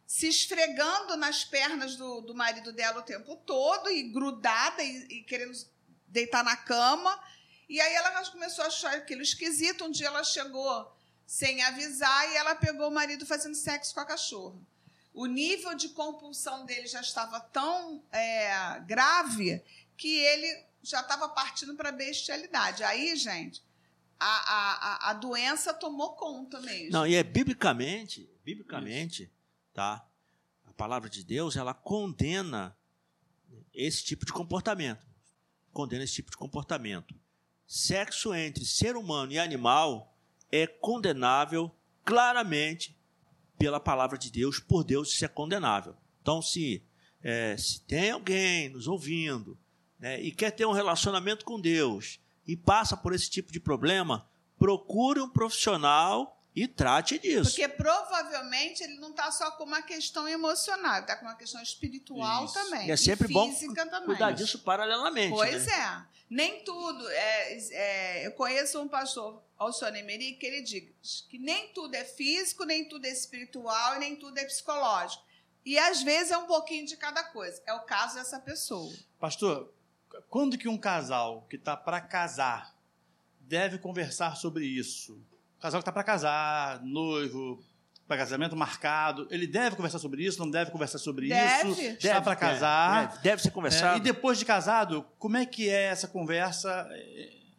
se 0.07 0.27
esfregando 0.27 1.17
nas 1.17 1.43
pernas 1.43 1.95
do, 1.95 2.21
do 2.21 2.33
marido 2.33 2.71
dela 2.71 2.99
o 2.99 3.03
tempo 3.03 3.35
todo 3.37 3.89
e 3.89 4.03
grudada 4.03 4.81
e, 4.81 5.07
e 5.09 5.23
querendo 5.23 5.51
deitar 6.07 6.43
na 6.43 6.55
cama. 6.55 7.19
E 7.67 7.81
aí 7.81 7.93
ela 7.93 8.23
começou 8.29 8.63
a 8.63 8.67
achar 8.67 8.93
aquilo 8.95 9.21
esquisito. 9.21 9.85
Um 9.85 9.91
dia 9.91 10.07
ela 10.07 10.23
chegou 10.23 10.95
sem 11.25 11.61
avisar 11.63 12.31
e 12.31 12.35
ela 12.35 12.55
pegou 12.55 12.87
o 12.87 12.93
marido 12.93 13.25
fazendo 13.25 13.55
sexo 13.55 13.93
com 13.93 13.99
a 13.99 14.05
cachorra. 14.05 14.59
O 15.15 15.25
nível 15.27 15.73
de 15.75 15.89
compulsão 15.89 16.65
dele 16.65 16.87
já 16.87 16.99
estava 16.99 17.39
tão 17.39 18.03
é, 18.11 18.79
grave 18.81 19.63
que 19.95 20.19
ele 20.19 20.65
já 20.83 20.99
estava 20.99 21.29
partindo 21.29 21.73
para 21.73 21.89
a 21.89 21.93
bestialidade. 21.93 22.83
Aí, 22.83 23.15
gente, 23.15 23.63
a, 24.19 25.07
a, 25.07 25.09
a 25.11 25.13
doença 25.13 25.73
tomou 25.73 26.13
conta 26.15 26.59
mesmo. 26.59 26.91
Não, 26.91 27.07
e 27.07 27.15
é 27.15 27.23
biblicamente, 27.23 28.29
biblicamente, 28.43 29.23
Isso. 29.23 29.31
tá? 29.73 30.05
A 30.65 30.73
palavra 30.73 31.09
de 31.09 31.23
Deus, 31.23 31.55
ela 31.55 31.73
condena 31.73 32.77
esse 33.73 34.03
tipo 34.03 34.25
de 34.25 34.33
comportamento. 34.33 35.05
Condena 35.71 36.03
esse 36.03 36.15
tipo 36.15 36.29
de 36.29 36.37
comportamento. 36.37 37.15
Sexo 37.65 38.33
entre 38.33 38.65
ser 38.65 38.97
humano 38.97 39.31
e 39.31 39.39
animal 39.39 40.13
é 40.51 40.67
condenável 40.67 41.73
claramente 42.03 42.95
pela 43.57 43.79
palavra 43.79 44.17
de 44.17 44.31
Deus, 44.31 44.59
por 44.59 44.83
Deus 44.83 45.13
isso 45.13 45.25
é 45.25 45.27
condenável. 45.27 45.95
Então, 46.21 46.41
se, 46.41 46.83
é, 47.21 47.55
se 47.57 47.81
tem 47.81 48.11
alguém 48.11 48.69
nos 48.69 48.87
ouvindo 48.87 49.57
né, 49.99 50.21
e 50.21 50.31
quer 50.31 50.51
ter 50.51 50.65
um 50.65 50.71
relacionamento 50.71 51.45
com 51.45 51.59
Deus 51.59 52.19
e 52.47 52.55
passa 52.55 52.95
por 52.97 53.13
esse 53.13 53.29
tipo 53.29 53.51
de 53.51 53.59
problema, 53.59 54.27
procure 54.57 55.19
um 55.19 55.29
profissional 55.29 56.34
e 56.55 56.67
trate 56.67 57.19
disso. 57.19 57.49
Porque 57.49 57.67
provavelmente 57.67 58.81
ele 58.81 58.95
não 58.95 59.09
está 59.09 59.29
só 59.29 59.51
com 59.51 59.65
uma 59.65 59.81
questão 59.81 60.25
emocional, 60.25 61.01
está 61.01 61.17
com 61.17 61.25
uma 61.25 61.35
questão 61.35 61.61
espiritual 61.61 62.45
Isso. 62.45 62.53
também. 62.53 62.87
E 62.87 62.91
é 62.91 62.95
sempre 62.95 63.29
e 63.29 63.33
bom 63.33 63.53
também. 63.53 64.05
cuidar 64.05 64.31
disso 64.31 64.59
paralelamente. 64.59 65.35
Pois 65.35 65.65
né? 65.65 65.73
é. 65.73 66.15
Nem 66.29 66.63
tudo. 66.63 67.07
É, 67.09 67.57
é, 67.71 68.27
eu 68.27 68.31
conheço 68.31 68.81
um 68.81 68.87
pastor, 68.87 69.43
Alcione 69.57 69.99
Emery, 69.99 70.33
que 70.33 70.45
ele 70.45 70.61
diz 70.61 71.25
que 71.29 71.37
nem 71.37 71.73
tudo 71.73 71.93
é 71.93 72.05
físico, 72.05 72.63
nem 72.63 72.87
tudo 72.87 73.05
é 73.05 73.11
espiritual 73.11 73.97
e 73.97 73.99
nem 73.99 74.15
tudo 74.15 74.37
é 74.37 74.45
psicológico. 74.45 75.25
E 75.65 75.77
às 75.77 76.03
vezes 76.03 76.31
é 76.31 76.37
um 76.37 76.45
pouquinho 76.45 76.85
de 76.85 76.95
cada 76.95 77.23
coisa. 77.23 77.61
É 77.65 77.73
o 77.73 77.81
caso 77.81 78.15
dessa 78.15 78.39
pessoa. 78.39 78.93
Pastor, 79.19 79.73
quando 80.29 80.57
que 80.57 80.69
um 80.69 80.77
casal 80.77 81.45
que 81.49 81.57
está 81.57 81.75
para 81.75 81.99
casar 81.99 82.73
deve 83.41 83.77
conversar 83.77 84.37
sobre 84.37 84.65
isso? 84.65 85.21
Casal 85.65 85.79
que 85.79 85.81
está 85.81 85.91
para 85.91 86.03
casar, 86.03 86.83
noivo, 86.83 87.63
para 88.07 88.17
casamento 88.17 88.55
marcado, 88.55 89.27
ele 89.31 89.47
deve 89.47 89.75
conversar 89.75 89.99
sobre 89.99 90.23
isso, 90.23 90.39
não 90.39 90.49
deve 90.49 90.71
conversar 90.71 90.99
sobre 90.99 91.27
deve. 91.27 91.69
isso, 91.69 91.81
está 91.81 92.21
para 92.21 92.35
casar. 92.35 93.07
Deve, 93.07 93.21
deve 93.23 93.41
ser 93.41 93.51
conversado. 93.51 93.95
É, 93.95 93.97
e 93.97 93.99
depois 93.99 94.37
de 94.37 94.45
casado, 94.45 95.05
como 95.17 95.37
é 95.37 95.45
que 95.45 95.69
é 95.69 95.85
essa 95.85 96.07
conversa? 96.07 96.87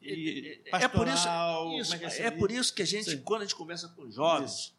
E, 0.01 0.63
é, 0.73 0.87
por 0.87 1.09
isso, 1.09 1.29
isso 1.81 1.95
é, 1.95 1.99
que 1.99 2.05
é, 2.05 2.27
é, 2.27 2.31
por 2.31 2.51
isso 2.53 2.73
que 2.73 2.83
a 2.83 2.87
gente, 2.87 3.11
Sim. 3.11 3.23
quando 3.23 3.43
a 3.43 3.45
gente 3.45 3.57
conversa 3.57 3.89
com 3.89 4.09
jovens, 4.09 4.53
isso. 4.53 4.75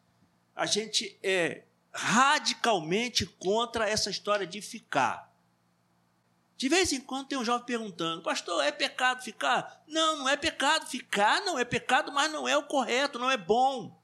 a 0.56 0.64
gente 0.64 1.18
é 1.22 1.64
radicalmente 1.92 3.26
contra 3.26 3.88
essa 3.88 4.08
história 4.08 4.46
de 4.46 4.62
ficar. 4.62 5.27
De 6.58 6.68
vez 6.68 6.92
em 6.92 7.00
quando 7.00 7.28
tem 7.28 7.38
um 7.38 7.44
jovem 7.44 7.64
perguntando, 7.64 8.20
pastor, 8.20 8.64
é 8.64 8.72
pecado 8.72 9.22
ficar? 9.22 9.80
Não, 9.86 10.18
não 10.18 10.28
é 10.28 10.36
pecado 10.36 10.88
ficar, 10.88 11.40
não 11.42 11.56
é 11.56 11.64
pecado, 11.64 12.10
mas 12.10 12.30
não 12.32 12.48
é 12.48 12.56
o 12.56 12.64
correto, 12.64 13.16
não 13.16 13.30
é 13.30 13.36
bom. 13.36 13.96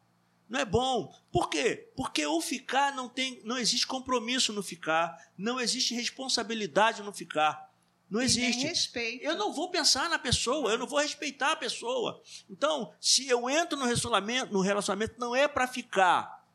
Não 0.48 0.60
é 0.60 0.64
bom. 0.64 1.12
Por 1.32 1.50
quê? 1.50 1.90
Porque 1.96 2.24
o 2.24 2.40
ficar 2.40 2.94
não 2.94 3.08
tem, 3.08 3.40
não 3.44 3.58
existe 3.58 3.88
compromisso 3.88 4.52
no 4.52 4.62
ficar, 4.62 5.20
não 5.36 5.60
existe 5.60 5.94
responsabilidade 5.94 7.02
no 7.02 7.12
ficar. 7.12 7.74
Não 8.08 8.22
existe. 8.22 8.64
respeito. 8.64 9.24
Eu 9.24 9.36
não 9.36 9.52
vou 9.52 9.68
pensar 9.68 10.08
na 10.08 10.18
pessoa, 10.20 10.70
eu 10.70 10.78
não 10.78 10.86
vou 10.86 11.00
respeitar 11.00 11.50
a 11.50 11.56
pessoa. 11.56 12.22
Então, 12.48 12.94
se 13.00 13.26
eu 13.26 13.50
entro 13.50 13.76
no 13.76 13.84
relacionamento, 13.84 14.52
no 14.52 14.60
relacionamento 14.60 15.18
não 15.18 15.34
é 15.34 15.48
para 15.48 15.66
ficar, 15.66 16.46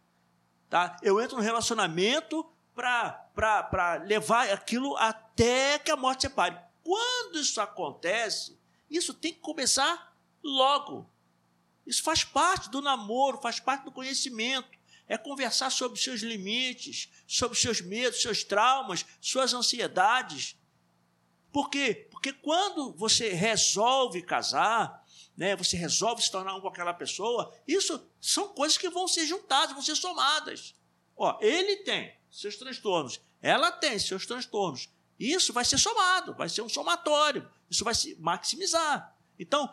tá? 0.69 0.95
Eu 1.03 1.19
entro 1.19 1.35
no 1.35 1.43
relacionamento 1.43 2.49
para 2.79 4.01
levar 4.05 4.49
aquilo 4.49 4.95
até 4.97 5.77
que 5.79 5.91
a 5.91 5.97
morte 5.97 6.21
separe. 6.21 6.57
Quando 6.83 7.39
isso 7.39 7.59
acontece, 7.59 8.57
isso 8.89 9.13
tem 9.13 9.33
que 9.33 9.39
começar 9.39 10.15
logo. 10.41 11.09
Isso 11.85 12.01
faz 12.03 12.23
parte 12.23 12.69
do 12.69 12.81
namoro, 12.81 13.41
faz 13.41 13.59
parte 13.59 13.83
do 13.83 13.91
conhecimento. 13.91 14.69
É 15.07 15.17
conversar 15.17 15.71
sobre 15.71 15.99
seus 15.99 16.21
limites, 16.21 17.09
sobre 17.27 17.57
seus 17.57 17.81
medos, 17.81 18.21
seus 18.21 18.43
traumas, 18.43 19.05
suas 19.19 19.53
ansiedades. 19.53 20.55
Por 21.51 21.69
quê? 21.69 22.07
Porque 22.11 22.31
quando 22.31 22.93
você 22.93 23.33
resolve 23.33 24.21
casar, 24.21 25.03
né, 25.35 25.55
você 25.55 25.75
resolve 25.75 26.21
se 26.21 26.31
tornar 26.31 26.55
um 26.55 26.61
com 26.61 26.67
aquela 26.67 26.93
pessoa, 26.93 27.51
isso 27.67 28.07
são 28.21 28.49
coisas 28.49 28.77
que 28.77 28.89
vão 28.89 29.07
ser 29.07 29.25
juntadas, 29.25 29.73
vão 29.73 29.81
ser 29.81 29.95
somadas. 29.95 30.75
Ó, 31.17 31.37
ele 31.41 31.77
tem, 31.77 32.13
seus 32.29 32.55
transtornos. 32.55 33.19
Ela 33.41 33.71
tem 33.71 33.97
seus 33.97 34.25
transtornos. 34.25 34.89
Isso 35.19 35.51
vai 35.51 35.65
ser 35.65 35.77
somado, 35.77 36.33
vai 36.33 36.47
ser 36.47 36.61
um 36.61 36.69
somatório. 36.69 37.49
Isso 37.69 37.83
vai 37.83 37.93
se 37.93 38.15
maximizar. 38.15 39.15
Então, 39.37 39.69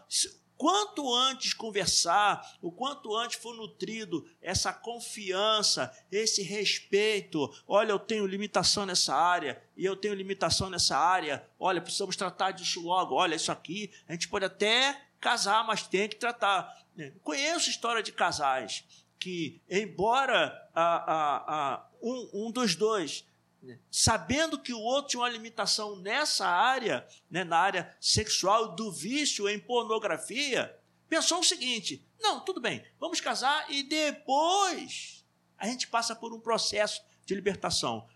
quanto 0.57 1.15
antes 1.15 1.53
conversar, 1.53 2.57
o 2.61 2.73
quanto 2.73 3.15
antes 3.15 3.39
for 3.39 3.55
nutrido 3.55 4.29
essa 4.41 4.73
confiança, 4.73 5.93
esse 6.11 6.43
respeito, 6.43 7.53
olha, 7.67 7.93
eu 7.93 7.99
tenho 7.99 8.27
limitação 8.27 8.87
nessa 8.87 9.15
área, 9.15 9.63
e 9.77 9.85
eu 9.85 9.97
tenho 9.97 10.15
limitação 10.15 10.71
nessa 10.71 10.97
área, 10.97 11.47
olha, 11.59 11.81
precisamos 11.81 12.17
tratar 12.17 12.53
disso 12.53 12.81
logo, 12.81 13.15
olha, 13.15 13.35
isso 13.35 13.53
aqui, 13.53 13.93
a 14.09 14.13
gente 14.13 14.29
pode 14.29 14.45
até 14.45 15.01
casar, 15.21 15.65
mas 15.67 15.87
tem 15.87 16.09
que 16.09 16.17
tratar. 16.17 16.85
Conheço 17.23 17.69
história 17.69 18.03
de 18.03 18.13
casais 18.13 18.85
que, 19.19 19.61
embora 19.69 20.71
a, 20.75 20.83
a, 20.83 21.37
a, 21.75 21.86
um, 22.03 22.47
um 22.47 22.51
dos 22.51 22.75
dois 22.75 23.25
né, 23.63 23.79
sabendo 23.91 24.59
que 24.59 24.73
o 24.73 24.81
outro 24.81 25.11
tinha 25.11 25.21
uma 25.21 25.29
limitação 25.29 25.97
nessa 25.97 26.47
área, 26.47 27.07
né, 27.31 27.43
na 27.43 27.59
área 27.59 27.97
sexual, 28.01 28.77
do 28.77 28.93
vício 28.93 29.49
em 29.49 29.59
pornografia, 29.59 30.79
pensou 31.09 31.41
o 31.41 31.45
seguinte: 31.45 32.07
não, 32.21 32.41
tudo 32.41 32.61
bem, 32.61 32.85
vamos 32.99 33.21
casar 33.21 33.71
e 33.71 33.83
depois 33.83 35.25
a 35.59 35.67
gente 35.67 35.89
passa 35.89 36.15
por 36.15 36.33
um 36.33 36.41
processo 36.41 37.03
de 37.25 37.35
libertação. 37.35 38.07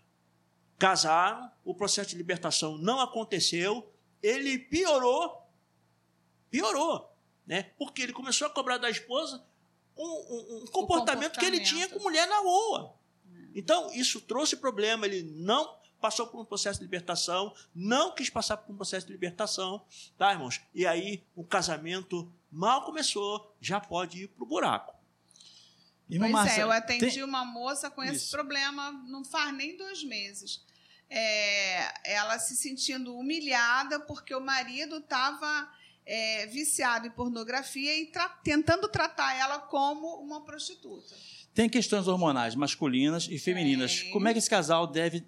Casaram, 0.77 1.51
o 1.63 1.75
processo 1.75 2.09
de 2.09 2.15
libertação 2.15 2.77
não 2.77 2.99
aconteceu, 2.99 3.91
ele 4.23 4.57
piorou, 4.57 5.47
piorou, 6.49 7.13
né? 7.45 7.71
Porque 7.77 8.01
ele 8.01 8.13
começou 8.13 8.47
a 8.47 8.49
cobrar 8.49 8.77
da 8.77 8.89
esposa 8.89 9.45
um, 9.97 10.03
um, 10.03 10.07
um 10.07 10.65
comportamento, 10.67 10.71
comportamento, 10.71 11.39
que 11.39 11.45
ele 11.45 11.59
tinha 11.59 11.87
com 11.89 11.99
mulher 11.99 12.27
na 12.27 12.39
rua. 12.39 12.95
Então, 13.55 13.91
isso 13.93 14.21
trouxe 14.21 14.55
problema, 14.57 15.05
ele 15.05 15.23
não 15.23 15.79
passou 15.99 16.25
por 16.27 16.41
um 16.41 16.45
processo 16.45 16.79
de 16.79 16.85
libertação, 16.85 17.53
não 17.75 18.13
quis 18.15 18.29
passar 18.29 18.57
por 18.57 18.73
um 18.73 18.75
processo 18.75 19.05
de 19.05 19.11
libertação, 19.11 19.85
tá, 20.17 20.31
irmãos? 20.31 20.59
E 20.73 20.85
aí 20.87 21.23
o 21.35 21.43
casamento 21.43 22.31
mal 22.51 22.83
começou, 22.83 23.55
já 23.61 23.79
pode 23.79 24.23
ir 24.23 24.27
para 24.29 24.43
o 24.43 24.47
buraco. 24.47 24.95
Irmã 26.09 26.25
pois 26.25 26.31
Márcia, 26.33 26.61
é, 26.61 26.63
eu 26.63 26.71
atendi 26.71 27.11
tem- 27.11 27.23
uma 27.23 27.45
moça 27.45 27.89
com 27.89 28.03
esse 28.03 28.15
Isso. 28.25 28.31
problema 28.31 28.91
não 29.07 29.23
faz 29.23 29.53
nem 29.53 29.77
dois 29.77 30.03
meses. 30.03 30.65
É, 31.09 32.13
ela 32.13 32.39
se 32.39 32.55
sentindo 32.55 33.15
humilhada 33.15 33.99
porque 33.99 34.33
o 34.33 34.41
marido 34.41 34.97
estava 34.97 35.71
viciado 36.49 37.07
em 37.07 37.11
pornografia 37.11 37.95
e 37.97 38.07
tra- 38.07 38.27
tentando 38.43 38.87
tratar 38.89 39.33
ela 39.35 39.59
como 39.59 40.15
uma 40.21 40.43
prostituta. 40.43 41.15
Tem 41.53 41.67
questões 41.67 42.07
hormonais 42.07 42.55
masculinas 42.55 43.27
e 43.29 43.37
femininas. 43.37 44.01
Tem. 44.01 44.11
Como 44.11 44.27
é 44.27 44.33
que 44.33 44.39
esse 44.39 44.49
casal 44.49 44.87
deve 44.87 45.25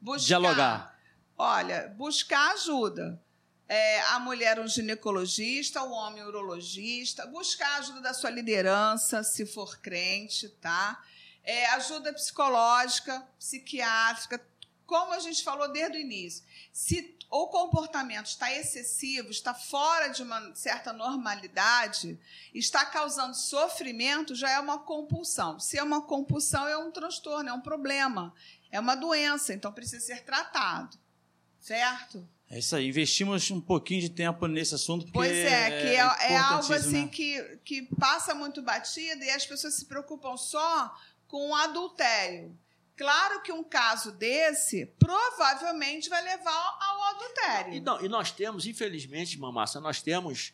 Buscar, 0.00 0.26
dialogar? 0.26 0.98
Olha, 1.36 1.88
buscar 1.96 2.52
ajuda. 2.52 3.20
É, 3.66 4.00
a 4.02 4.18
mulher 4.18 4.58
um 4.58 4.66
ginecologista, 4.66 5.82
o 5.82 5.92
homem 5.92 6.24
um 6.24 6.26
urologista, 6.26 7.24
buscar 7.26 7.78
ajuda 7.78 8.00
da 8.00 8.12
sua 8.12 8.28
liderança, 8.28 9.22
se 9.22 9.46
for 9.46 9.80
crente, 9.80 10.48
tá? 10.60 11.02
É, 11.44 11.66
ajuda 11.70 12.12
psicológica, 12.12 13.24
psiquiátrica, 13.38 14.44
como 14.84 15.12
a 15.12 15.20
gente 15.20 15.44
falou 15.44 15.72
desde 15.72 15.98
o 15.98 16.00
início. 16.00 16.44
Se 16.72 17.16
o 17.30 17.46
comportamento 17.46 18.26
está 18.26 18.52
excessivo, 18.52 19.30
está 19.30 19.54
fora 19.54 20.08
de 20.08 20.22
uma 20.22 20.52
certa 20.54 20.92
normalidade, 20.92 22.18
está 22.52 22.84
causando 22.84 23.36
sofrimento, 23.36 24.34
já 24.34 24.50
é 24.50 24.58
uma 24.58 24.80
compulsão. 24.80 25.60
Se 25.60 25.78
é 25.78 25.82
uma 25.82 26.02
compulsão, 26.02 26.66
é 26.66 26.76
um 26.76 26.90
transtorno, 26.90 27.48
é 27.48 27.52
um 27.52 27.60
problema, 27.60 28.34
é 28.72 28.80
uma 28.80 28.96
doença, 28.96 29.54
então 29.54 29.72
precisa 29.72 30.04
ser 30.04 30.24
tratado. 30.24 30.98
Certo? 31.60 32.26
É 32.50 32.58
isso 32.58 32.74
aí. 32.74 32.88
Investimos 32.88 33.48
um 33.50 33.60
pouquinho 33.60 34.00
de 34.00 34.08
tempo 34.08 34.46
nesse 34.46 34.74
assunto. 34.74 35.04
Porque 35.04 35.18
Pois 35.18 35.30
é, 35.30 35.70
que 35.82 35.86
é, 35.88 35.94
é 35.94 36.36
algo 36.36 36.64
importantíssimo, 36.64 36.74
assim 36.74 37.02
né? 37.02 37.08
que, 37.08 37.58
que 37.64 37.82
passa 37.94 38.34
muito 38.34 38.60
batida 38.60 39.24
e 39.24 39.30
as 39.30 39.46
pessoas 39.46 39.74
se 39.74 39.84
preocupam 39.84 40.36
só 40.36 40.92
com 41.28 41.50
o 41.50 41.54
adultério. 41.54 42.58
Claro 43.00 43.40
que 43.40 43.50
um 43.50 43.64
caso 43.64 44.12
desse 44.12 44.84
provavelmente 44.98 46.10
vai 46.10 46.20
levar 46.22 46.78
ao 46.78 47.02
adultério. 47.14 47.72
E, 47.72 47.80
não- 47.80 47.98
e 48.04 48.08
nós 48.10 48.30
temos, 48.30 48.66
infelizmente, 48.66 49.38
Mamassa, 49.38 49.80
nós 49.80 50.02
temos 50.02 50.52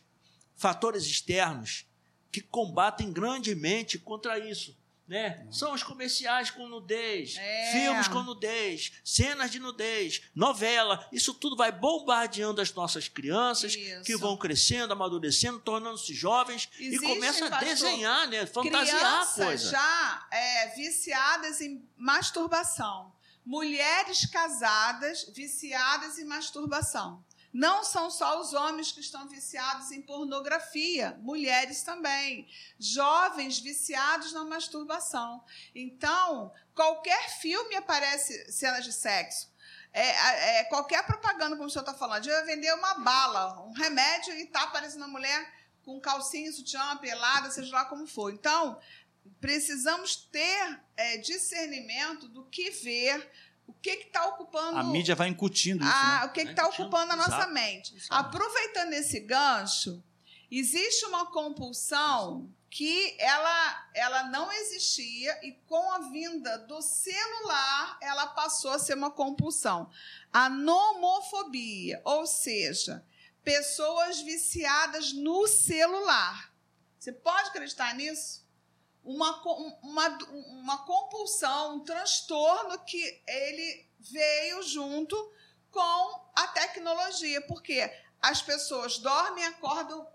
fatores 0.55 1.03
externos 1.05 1.85
que 2.31 2.39
combatem 2.39 3.11
grandemente 3.11 3.99
contra 3.99 4.39
isso. 4.39 4.76
Né? 5.07 5.47
São 5.49 5.73
os 5.73 5.83
comerciais 5.83 6.51
com 6.51 6.67
nudez, 6.67 7.37
É. 7.37 7.71
filmes 7.71 8.09
com 8.09 8.21
nudez, 8.23 8.91
cenas 9.05 9.49
de 9.49 9.57
nudez, 9.57 10.21
novela. 10.35 11.07
Isso 11.13 11.33
tudo 11.33 11.55
vai 11.55 11.71
bombardeando 11.71 12.59
as 12.59 12.73
nossas 12.73 13.07
crianças 13.07 13.73
Isso. 13.73 14.03
que 14.03 14.17
vão 14.17 14.35
crescendo, 14.35 14.91
amadurecendo, 14.91 15.59
tornando-se 15.59 16.13
jovens 16.13 16.67
e 16.77 16.87
Existem, 16.87 17.07
começam 17.15 17.47
a 17.47 17.51
pastor, 17.51 17.67
desenhar, 17.69 18.27
né? 18.27 18.45
fantasiar 18.45 19.21
a 19.23 19.25
coisa. 19.27 19.69
já 19.71 20.27
é, 20.29 20.67
viciadas 20.75 21.61
em 21.61 21.81
masturbação. 21.95 23.13
Mulheres 23.45 24.25
casadas 24.25 25.23
viciadas 25.33 26.19
em 26.19 26.25
masturbação. 26.25 27.23
Não 27.57 27.83
são 27.83 28.11
só 28.11 28.39
os 28.39 28.53
homens 28.53 28.91
que 28.91 28.99
estão 28.99 29.27
viciados 29.27 29.91
em 29.91 29.99
pornografia, 29.99 31.17
mulheres 31.23 31.81
também. 31.81 32.47
Jovens 32.77 33.57
viciados 33.57 34.31
na 34.31 34.43
masturbação. 34.45 35.43
Então, 35.73 36.53
qualquer 36.75 37.31
filme 37.39 37.75
aparece 37.75 38.51
cenas 38.51 38.85
de 38.85 38.93
sexo. 38.93 39.51
É, 39.91 40.59
é, 40.59 40.63
qualquer 40.65 41.03
propaganda, 41.07 41.55
como 41.55 41.67
o 41.67 41.71
senhor 41.71 41.81
está 41.81 41.95
falando, 41.95 42.21
de 42.21 42.41
vender 42.43 42.71
uma 42.75 42.93
bala, 42.99 43.63
um 43.63 43.71
remédio 43.71 44.35
e 44.35 44.43
está 44.43 44.61
aparecendo 44.61 45.05
a 45.05 45.07
mulher 45.07 45.51
com 45.83 45.99
calcinha, 45.99 46.51
sutiã, 46.51 46.95
pelada, 46.97 47.49
seja 47.49 47.73
lá 47.73 47.85
como 47.85 48.05
for. 48.05 48.31
Então, 48.31 48.79
precisamos 49.41 50.15
ter 50.15 50.79
é, 50.95 51.17
discernimento 51.17 52.27
do 52.27 52.45
que 52.45 52.69
ver, 52.69 53.31
o 53.67 53.73
que 53.73 53.89
está 53.89 54.25
ocupando 54.27 54.77
A 54.79 54.83
mídia 54.83 55.13
vai 55.15 55.27
incutindo 55.27 55.83
isso. 55.83 55.93
a- 55.93 56.19
né? 56.21 56.25
o 56.25 56.31
que 56.31 56.41
está 56.41 56.67
ocupando 56.67 57.13
a 57.13 57.15
nossa 57.15 57.35
Exato. 57.35 57.53
mente. 57.53 57.95
Exato. 57.95 58.13
Aproveitando 58.13 58.93
esse 58.93 59.19
gancho, 59.19 60.01
existe 60.49 61.05
uma 61.05 61.25
compulsão 61.27 62.49
que 62.69 63.15
ela, 63.19 63.89
ela 63.93 64.23
não 64.29 64.51
existia 64.51 65.39
e 65.45 65.51
com 65.67 65.91
a 65.93 65.99
vinda 66.09 66.57
do 66.59 66.81
celular 66.81 67.97
ela 68.01 68.27
passou 68.27 68.71
a 68.71 68.79
ser 68.79 68.95
uma 68.95 69.09
compulsão. 69.11 69.89
A 70.31 70.49
nomofobia, 70.49 72.01
ou 72.03 72.25
seja, 72.27 73.03
pessoas 73.43 74.19
viciadas 74.21 75.13
no 75.13 75.47
celular. 75.47 76.51
Você 76.99 77.11
pode 77.11 77.49
acreditar 77.49 77.93
nisso? 77.95 78.45
Uma, 79.07 79.41
uma, 79.83 80.17
uma 80.49 80.77
compulsão, 80.85 81.75
um 81.77 81.79
transtorno 81.79 82.77
que 82.79 83.21
ele 83.25 83.87
veio 83.99 84.61
junto 84.63 85.15
com 85.71 86.21
a 86.35 86.47
tecnologia, 86.49 87.39
porque 87.47 87.89
as 88.21 88.41
pessoas 88.41 88.97
dormem 88.97 89.45
e 89.45 89.47
acordam 89.47 90.05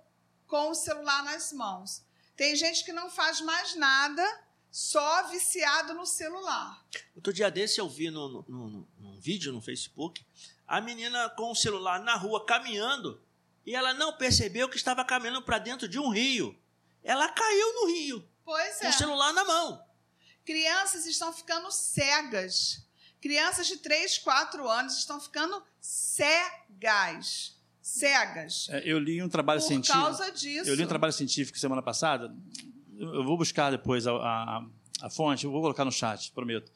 com 0.47 0.69
o 0.71 0.75
celular 0.75 1.25
nas 1.25 1.55
mãos. 1.55 2.03
Tem 2.37 2.55
gente 2.55 2.85
que 2.85 2.93
não 2.93 3.09
faz 3.09 3.41
mais 3.41 3.75
nada, 3.77 4.23
só 4.71 5.27
viciado 5.29 5.95
no 5.95 6.05
celular. 6.05 6.85
Outro 7.17 7.33
dia 7.33 7.51
desse 7.51 7.81
eu 7.81 7.89
vi 7.89 8.11
no, 8.11 8.29
no, 8.29 8.45
no- 8.47 8.89
num 8.99 9.19
vídeo 9.19 9.55
no 9.55 9.63
Facebook 9.63 10.23
a 10.69 10.83
menina 10.83 11.31
com 11.31 11.51
o 11.51 11.55
celular 11.57 11.99
na 12.01 12.15
rua 12.17 12.45
caminhando 12.45 13.23
e 13.65 13.75
ela 13.75 13.95
não 13.95 14.13
percebeu 14.19 14.69
que 14.69 14.77
estava 14.77 15.03
caminhando 15.03 15.41
para 15.41 15.59
dentro 15.59 15.89
de 15.89 15.99
um 15.99 16.11
rio. 16.11 16.55
Ela 17.03 17.29
caiu 17.31 17.75
no 17.75 17.87
rio 17.87 18.29
Pois 18.53 18.79
com 18.79 18.87
é. 18.87 18.91
o 18.91 18.93
celular 18.93 19.33
na 19.33 19.45
mão. 19.45 19.83
Crianças 20.45 21.07
estão 21.07 21.33
ficando 21.33 21.71
cegas. 21.71 22.85
Crianças 23.21 23.67
de 23.69 23.77
3, 23.79 24.19
4 24.19 24.69
anos 24.69 24.99
estão 24.99 25.21
ficando 25.21 25.63
cegas. 25.81 27.57
Cegas. 27.81 28.67
É, 28.71 28.83
Eu 28.85 28.99
li 28.99 29.23
um 29.23 29.29
trabalho 29.29 29.61
Por 29.61 29.67
científico. 29.69 29.99
causa 29.99 30.31
disso. 30.31 30.69
Eu 30.69 30.75
li 30.75 30.85
um 30.85 30.89
trabalho 30.89 31.13
científico 31.13 31.59
semana 31.59 31.83
passada. 31.83 32.35
Eu 32.99 33.15
eu 33.17 33.25
vou 33.25 33.37
buscar 33.37 33.71
depois 33.71 34.07
a, 34.07 34.13
a- 34.13 34.65
a 35.01 35.11
fonte, 35.11 35.45
eu 35.45 35.51
vou 35.51 35.61
colocar 35.61 35.85
no 35.85 35.91
chat, 35.91 36.31
prometo. 36.33 36.71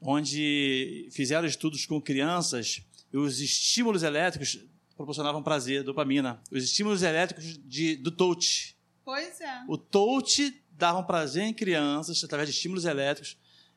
Onde 0.00 1.08
fizeram 1.10 1.46
estudos 1.48 1.84
com 1.86 2.00
crianças 2.00 2.82
e 3.12 3.16
os 3.16 3.40
estímulos 3.40 4.02
elétricos 4.04 4.60
proporcionavam 4.96 5.42
prazer, 5.42 5.82
dopamina. 5.82 6.40
Os 6.50 6.62
estímulos 6.64 7.02
elétricos 7.02 7.58
de, 7.64 7.96
do 7.96 8.10
touch. 8.12 8.76
Pois 9.04 9.40
é. 9.40 9.64
O 9.68 9.76
touch 9.76 10.62
dava 10.76 10.98
um 10.98 11.04
prazer 11.04 11.44
em 11.44 11.54
crianças 11.54 12.22
através 12.22 12.48
de 12.48 12.54
estímulos 12.54 12.84
elétricos 12.84 13.36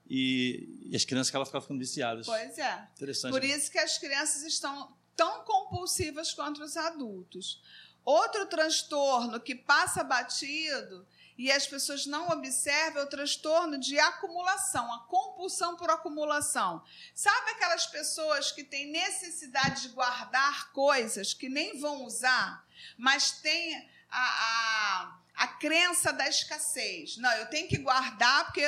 e, 0.10 0.88
e 0.90 0.96
as 0.96 1.06
crianças 1.06 1.34
elas 1.34 1.48
ficavam 1.48 1.64
ficando 1.64 1.80
viciadas. 1.80 2.26
Pois 2.26 2.58
é. 2.58 2.88
Interessante. 2.96 3.32
Por 3.32 3.44
isso 3.44 3.72
que 3.72 3.80
as 3.80 3.98
crianças 3.98 4.44
estão 4.44 4.94
tão 5.16 5.44
compulsivas 5.44 6.34
quanto 6.34 6.64
os 6.64 6.76
adultos. 6.76 7.62
Outro 8.04 8.46
transtorno 8.48 9.40
que 9.40 9.54
passa 9.54 10.04
batido 10.04 11.06
e 11.38 11.50
as 11.52 11.66
pessoas 11.66 12.06
não 12.06 12.28
observam 12.30 13.02
é 13.02 13.06
o 13.06 13.10
transtorno 13.10 13.80
de 13.80 13.98
acumulação, 13.98 14.92
a 14.94 15.00
compulsão 15.06 15.78
por 15.78 15.90
acumulação. 15.90 16.84
Sabe 17.16 17.52
aquelas 17.52 17.86
pessoas 17.86 18.52
que 18.52 18.64
têm 18.64 18.92
necessidade 18.92 19.84
de 19.84 19.90
guardar 19.90 20.72
coisas 20.74 21.34
que 21.34 21.48
nem 21.48 21.80
vão 21.80 22.04
usar, 22.04 22.68
mas 22.98 23.32
têm 23.32 23.90
a, 24.10 24.20
a, 24.20 25.19
a 25.40 25.48
crença 25.48 26.12
da 26.12 26.28
escassez? 26.28 27.16
Não, 27.16 27.32
eu 27.32 27.46
tenho 27.50 27.70
que 27.70 27.78
guardar 27.78 28.44
porque 28.44 28.62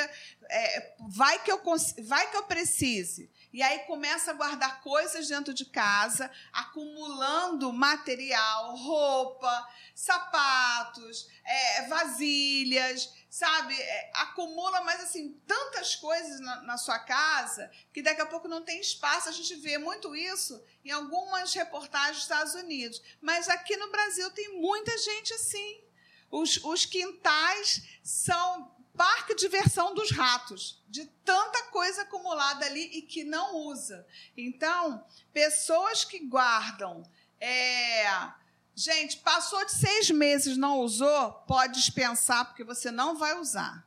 é, 0.48 0.94
vai, 1.10 1.38
que 1.40 1.52
eu, 1.52 1.60
vai 2.02 2.30
que 2.30 2.36
eu 2.36 2.44
precise. 2.44 3.30
E 3.52 3.62
aí 3.62 3.80
começa 3.80 4.30
a 4.30 4.34
guardar 4.34 4.80
coisas 4.80 5.28
dentro 5.28 5.52
de 5.52 5.66
casa, 5.66 6.30
acumulando 6.50 7.70
material, 7.74 8.74
roupa, 8.74 9.68
sapatos, 9.94 11.28
é, 11.44 11.82
vasilhas, 11.88 13.12
sabe? 13.28 13.78
É, 13.78 14.10
acumula, 14.14 14.80
mas 14.80 15.02
assim, 15.02 15.38
tantas 15.46 15.94
coisas 15.94 16.40
na, 16.40 16.62
na 16.62 16.78
sua 16.78 16.98
casa 17.00 17.70
que 17.92 18.00
daqui 18.00 18.22
a 18.22 18.26
pouco 18.26 18.48
não 18.48 18.64
tem 18.64 18.80
espaço. 18.80 19.28
A 19.28 19.32
gente 19.32 19.54
vê 19.56 19.76
muito 19.76 20.16
isso 20.16 20.64
em 20.82 20.90
algumas 20.90 21.52
reportagens 21.52 22.16
dos 22.16 22.22
Estados 22.22 22.54
Unidos. 22.54 23.02
Mas 23.20 23.50
aqui 23.50 23.76
no 23.76 23.90
Brasil 23.90 24.30
tem 24.30 24.58
muita 24.58 24.96
gente 24.96 25.34
assim. 25.34 25.91
Os, 26.32 26.56
os 26.64 26.84
quintais 26.84 27.82
são 28.02 28.74
parque 28.96 29.34
de 29.34 29.42
diversão 29.42 29.94
dos 29.94 30.10
ratos, 30.10 30.82
de 30.88 31.06
tanta 31.24 31.62
coisa 31.64 32.02
acumulada 32.02 32.66
ali 32.66 32.84
e 32.98 33.02
que 33.02 33.22
não 33.22 33.54
usa. 33.68 34.06
Então, 34.36 35.06
pessoas 35.32 36.04
que 36.04 36.18
guardam. 36.26 37.02
é, 37.40 38.32
Gente, 38.74 39.18
passou 39.18 39.62
de 39.66 39.72
seis 39.72 40.10
meses, 40.10 40.56
não 40.56 40.78
usou, 40.80 41.32
pode 41.46 41.74
dispensar, 41.74 42.46
porque 42.46 42.64
você 42.64 42.90
não 42.90 43.16
vai 43.16 43.38
usar. 43.38 43.86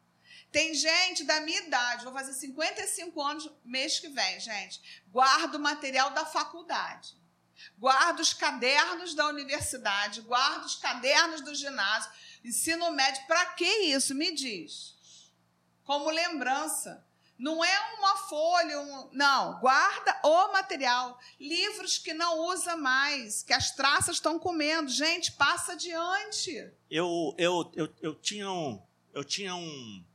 Tem 0.51 0.73
gente 0.75 1.23
da 1.23 1.41
minha 1.41 1.59
idade, 1.63 2.03
vou 2.05 2.13
fazer 2.13 2.33
55 2.33 3.21
anos 3.21 3.49
mês 3.63 3.99
que 3.99 4.07
vem, 4.07 4.39
gente. 4.39 5.01
Guarda 5.07 5.57
o 5.57 5.59
material 5.59 6.11
da 6.11 6.23
faculdade. 6.25 7.17
Guarda 7.77 8.21
os 8.21 8.33
cadernos 8.33 9.15
da 9.15 9.27
universidade, 9.27 10.21
guarda 10.21 10.65
os 10.65 10.75
cadernos 10.75 11.41
do 11.41 11.55
ginásio, 11.55 12.11
ensino 12.47 12.91
médio. 12.91 13.25
Para 13.27 13.45
que 13.47 13.65
isso? 13.65 14.13
Me 14.15 14.33
diz. 14.33 14.95
como 15.83 16.09
lembrança. 16.09 17.05
Não 17.37 17.63
é 17.63 17.95
uma 17.97 18.15
folha, 18.15 18.79
um, 18.79 19.09
não. 19.11 19.59
Guarda 19.59 20.19
o 20.23 20.53
material. 20.53 21.19
Livros 21.39 21.97
que 21.97 22.13
não 22.13 22.39
usa 22.47 22.77
mais, 22.77 23.43
que 23.43 23.51
as 23.51 23.71
traças 23.71 24.15
estão 24.15 24.39
comendo. 24.39 24.89
Gente, 24.89 25.33
passa 25.33 25.73
adiante. 25.73 26.71
Eu, 26.89 27.35
eu, 27.37 27.71
eu, 27.75 27.93
eu 28.01 28.15
tinha, 28.15 28.49
um, 28.49 28.81
eu 29.13 29.23
tinha 29.23 29.53
um, 29.53 30.05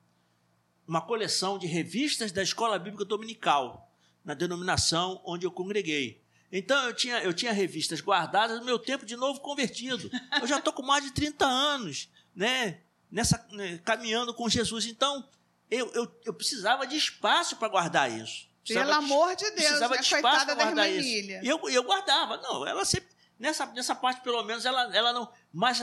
uma 0.89 1.03
coleção 1.03 1.59
de 1.59 1.66
revistas 1.66 2.33
da 2.33 2.43
Escola 2.43 2.78
Bíblica 2.78 3.05
Dominical, 3.05 3.93
na 4.24 4.33
denominação 4.33 5.20
onde 5.24 5.47
eu 5.47 5.51
congreguei. 5.53 6.24
Então 6.51 6.85
eu 6.87 6.95
tinha, 6.95 7.22
eu 7.22 7.33
tinha 7.33 7.53
revistas 7.53 8.01
guardadas 8.01 8.59
no 8.59 8.64
meu 8.64 8.78
tempo 8.78 9.07
de 9.07 9.14
novo 9.14 9.41
convertido. 9.41 10.11
Eu 10.41 10.47
já 10.47 10.59
estou 10.59 10.72
com 10.72 10.83
mais 10.83 11.05
de 11.05 11.12
30 11.12 11.47
anos, 11.47 12.09
né? 12.35 12.81
Nessa, 13.11 13.45
né, 13.51 13.81
caminhando 13.85 14.33
com 14.33 14.49
Jesus. 14.49 14.87
Então, 14.87 15.28
eu, 15.70 15.91
eu, 15.93 16.20
eu 16.24 16.35
precisava 16.35 16.87
de 16.87 16.97
espaço 16.97 17.57
para 17.57 17.68
guardar 17.68 18.11
isso. 18.11 18.49
Pelo 18.66 18.93
amor 18.93 19.35
de 19.35 19.45
Deus, 19.51 19.55
precisava 19.55 19.95
né? 19.95 20.01
de 20.01 20.07
espaço 20.07 20.22
Coitada 20.22 20.45
para 20.45 20.55
da 20.55 20.64
guardar 20.64 20.91
isso. 20.91 21.09
E 21.09 21.49
eu, 21.49 21.68
eu 21.70 21.83
guardava. 21.83 22.37
Não, 22.39 22.66
ela 22.66 22.85
sempre. 22.85 23.11
Nessa, 23.39 23.64
nessa 23.66 23.95
parte, 23.95 24.20
pelo 24.20 24.43
menos, 24.45 24.66
ela, 24.66 24.95
ela 24.95 25.12
não. 25.14 25.33
Mas, 25.51 25.81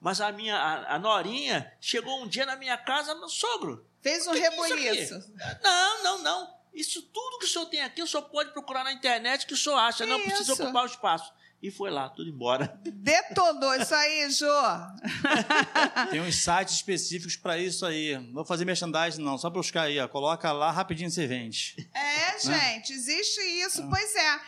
mas 0.00 0.20
a 0.20 0.30
minha 0.30 0.56
a, 0.56 0.94
a 0.94 0.98
Norinha 0.98 1.70
chegou 1.80 2.22
um 2.22 2.28
dia 2.28 2.46
na 2.46 2.54
minha 2.54 2.78
casa, 2.78 3.14
meu 3.16 3.28
sogro. 3.28 3.84
Fez 4.00 4.26
um 4.26 4.30
"O 4.30 4.34
que 4.34 4.40
que 4.40 4.46
é 4.46 4.50
isso 4.50 4.62
aqui?" 4.62 4.82
rebuliço. 4.84 5.32
Não, 5.60 6.02
não, 6.04 6.18
não. 6.22 6.60
Isso 6.72 7.02
tudo 7.02 7.40
que 7.40 7.46
o 7.46 7.48
senhor 7.48 7.66
tem 7.66 7.82
aqui, 7.82 8.00
o 8.00 8.06
senhor 8.06 8.22
pode 8.22 8.52
procurar 8.52 8.84
na 8.84 8.92
internet 8.92 9.44
que 9.44 9.54
o 9.54 9.56
senhor 9.56 9.76
acha. 9.76 10.06
Não 10.06 10.20
precisa 10.20 10.52
Isso. 10.52 10.62
ocupar 10.62 10.84
o 10.84 10.86
espaço. 10.86 11.32
E 11.62 11.70
foi 11.70 11.90
lá, 11.90 12.08
tudo 12.08 12.30
embora. 12.30 12.80
Detonou 12.84 13.74
isso 13.74 13.94
aí, 13.94 14.30
Jô. 14.30 14.46
Tem 16.10 16.20
uns 16.20 16.36
sites 16.36 16.74
específicos 16.76 17.36
para 17.36 17.58
isso 17.58 17.84
aí. 17.84 18.16
Não 18.18 18.32
vou 18.32 18.44
fazer 18.46 18.64
merchandising, 18.64 19.22
não. 19.22 19.36
Só 19.36 19.50
para 19.50 19.58
buscar 19.60 19.82
aí, 19.82 20.00
ó. 20.00 20.08
Coloca 20.08 20.50
lá 20.52 20.70
rapidinho 20.70 21.10
você 21.10 21.26
vende. 21.26 21.76
É, 21.94 22.38
gente, 22.40 22.92
existe 22.94 23.40
isso. 23.40 23.86
Pois 23.90 24.14
é. 24.16 24.40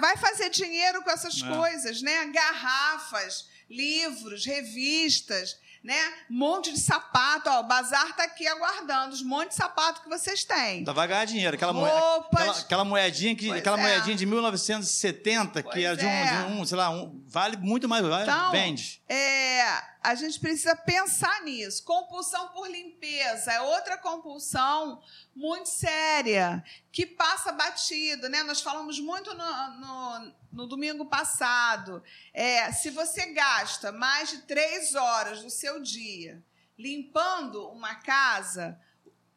Vai 0.00 0.16
fazer 0.16 0.48
dinheiro 0.48 1.02
com 1.02 1.10
essas 1.10 1.42
É. 1.42 1.54
coisas, 1.54 2.00
né? 2.00 2.24
Garrafas, 2.32 3.48
livros, 3.68 4.46
revistas, 4.46 5.58
né? 5.82 5.98
Um 6.30 6.34
monte 6.38 6.72
de 6.72 6.78
sapato. 6.80 7.48
Ó, 7.50 7.60
o 7.60 7.62
bazar 7.64 8.14
tá 8.16 8.24
aqui 8.24 8.46
aguardando 8.46 9.12
os 9.14 9.22
monte 9.22 9.48
de 9.48 9.54
sapato 9.54 10.02
que 10.02 10.08
vocês 10.08 10.44
têm. 10.44 10.78
Ainda 10.78 10.92
vai 10.92 11.08
ganhar 11.08 11.24
dinheiro. 11.24 11.54
Aquela, 11.54 11.72
moe- 11.72 11.90
Roupas. 11.90 12.40
aquela, 12.40 12.58
aquela 12.58 12.84
moedinha, 12.84 13.34
que, 13.34 13.48
Pois 13.48 13.58
aquela 13.60 13.78
é. 13.78 13.82
moedinha 13.82 14.16
de 14.16 14.26
1970, 14.26 15.62
Pois 15.62 15.74
que 15.74 15.84
era 15.84 15.96
de 15.96 16.04
um, 16.04 16.08
é. 16.08 16.26
de 16.46 16.52
um, 16.52 16.64
sei 16.64 16.76
lá, 16.76 16.90
um, 16.90 17.22
vale 17.26 17.56
muito 17.56 17.88
mais. 17.88 18.04
Vale, 18.06 18.22
Então, 18.22 18.50
vende. 18.52 19.02
É, 19.08 19.91
a 20.02 20.14
gente 20.14 20.40
precisa 20.40 20.74
pensar 20.74 21.42
nisso. 21.42 21.84
Compulsão 21.84 22.48
por 22.48 22.68
limpeza 22.68 23.52
é 23.52 23.60
outra 23.60 23.96
compulsão 23.96 25.00
muito 25.34 25.68
séria, 25.68 26.62
que 26.90 27.06
passa 27.06 27.52
batido, 27.52 28.28
né? 28.28 28.42
Nós 28.42 28.60
falamos 28.60 28.98
muito 28.98 29.32
no, 29.34 29.68
no, 29.78 30.34
no 30.52 30.66
domingo 30.66 31.06
passado. 31.06 32.02
É, 32.34 32.72
se 32.72 32.90
você 32.90 33.26
gasta 33.26 33.92
mais 33.92 34.30
de 34.30 34.38
três 34.42 34.94
horas 34.94 35.42
do 35.42 35.50
seu 35.50 35.80
dia 35.80 36.42
limpando 36.76 37.68
uma 37.68 37.94
casa, 37.94 38.80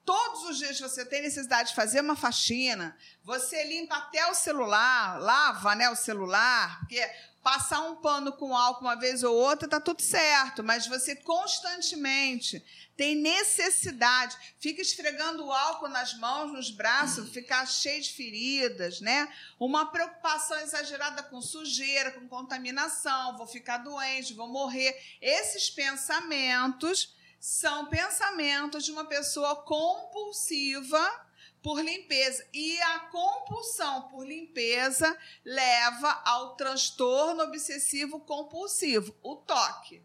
todos 0.04 0.44
os 0.46 0.58
dias 0.58 0.80
você 0.80 1.06
tem 1.06 1.22
necessidade 1.22 1.70
de 1.70 1.76
fazer 1.76 2.02
uma 2.02 2.16
faxina, 2.16 2.98
você 3.24 3.64
limpa 3.66 3.96
até 3.98 4.26
o 4.28 4.34
celular, 4.34 5.20
lava 5.20 5.76
né, 5.76 5.90
o 5.90 5.96
celular, 5.96 6.80
porque 6.80 7.02
passar 7.46 7.82
um 7.82 7.98
pano 7.98 8.34
com 8.34 8.58
álcool 8.58 8.86
uma 8.86 8.96
vez 8.96 9.22
ou 9.22 9.36
outra 9.36 9.68
tá 9.68 9.80
tudo 9.80 10.02
certo, 10.02 10.64
mas 10.64 10.88
você 10.88 11.16
constantemente 11.16 12.66
tem 12.98 13.14
necessidade, 13.14 14.36
fica 14.60 14.82
esfregando 14.82 15.46
o 15.46 15.52
álcool 15.52 15.88
nas 15.88 16.16
mãos, 16.16 16.52
nos 16.52 16.72
braços, 16.72 17.30
ficar 17.30 17.64
cheio 17.68 18.02
de 18.02 18.14
feridas, 18.14 19.00
né? 19.00 19.32
Uma 19.60 19.86
preocupação 19.86 20.58
exagerada 20.58 21.22
com 21.22 21.40
sujeira, 21.40 22.10
com 22.14 22.28
contaminação, 22.28 23.38
vou 23.38 23.46
ficar 23.46 23.78
doente, 23.78 24.34
vou 24.34 24.48
morrer. 24.48 25.00
Esses 25.22 25.70
pensamentos 25.70 27.14
são 27.40 27.86
pensamentos 27.86 28.84
de 28.84 28.92
uma 28.92 29.06
pessoa 29.06 29.56
compulsiva 29.58 31.25
por 31.66 31.84
limpeza. 31.84 32.48
E 32.54 32.80
a 32.80 33.00
compulsão 33.00 34.04
por 34.10 34.24
limpeza 34.24 35.18
leva 35.44 36.22
ao 36.24 36.56
transtorno 36.56 37.42
obsessivo 37.42 38.20
compulsivo, 38.20 39.18
o 39.24 39.36
toque. 39.36 40.00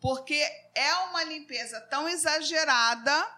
Porque 0.00 0.34
é 0.74 0.94
uma 1.08 1.22
limpeza 1.22 1.80
tão 1.82 2.08
exagerada. 2.08 3.32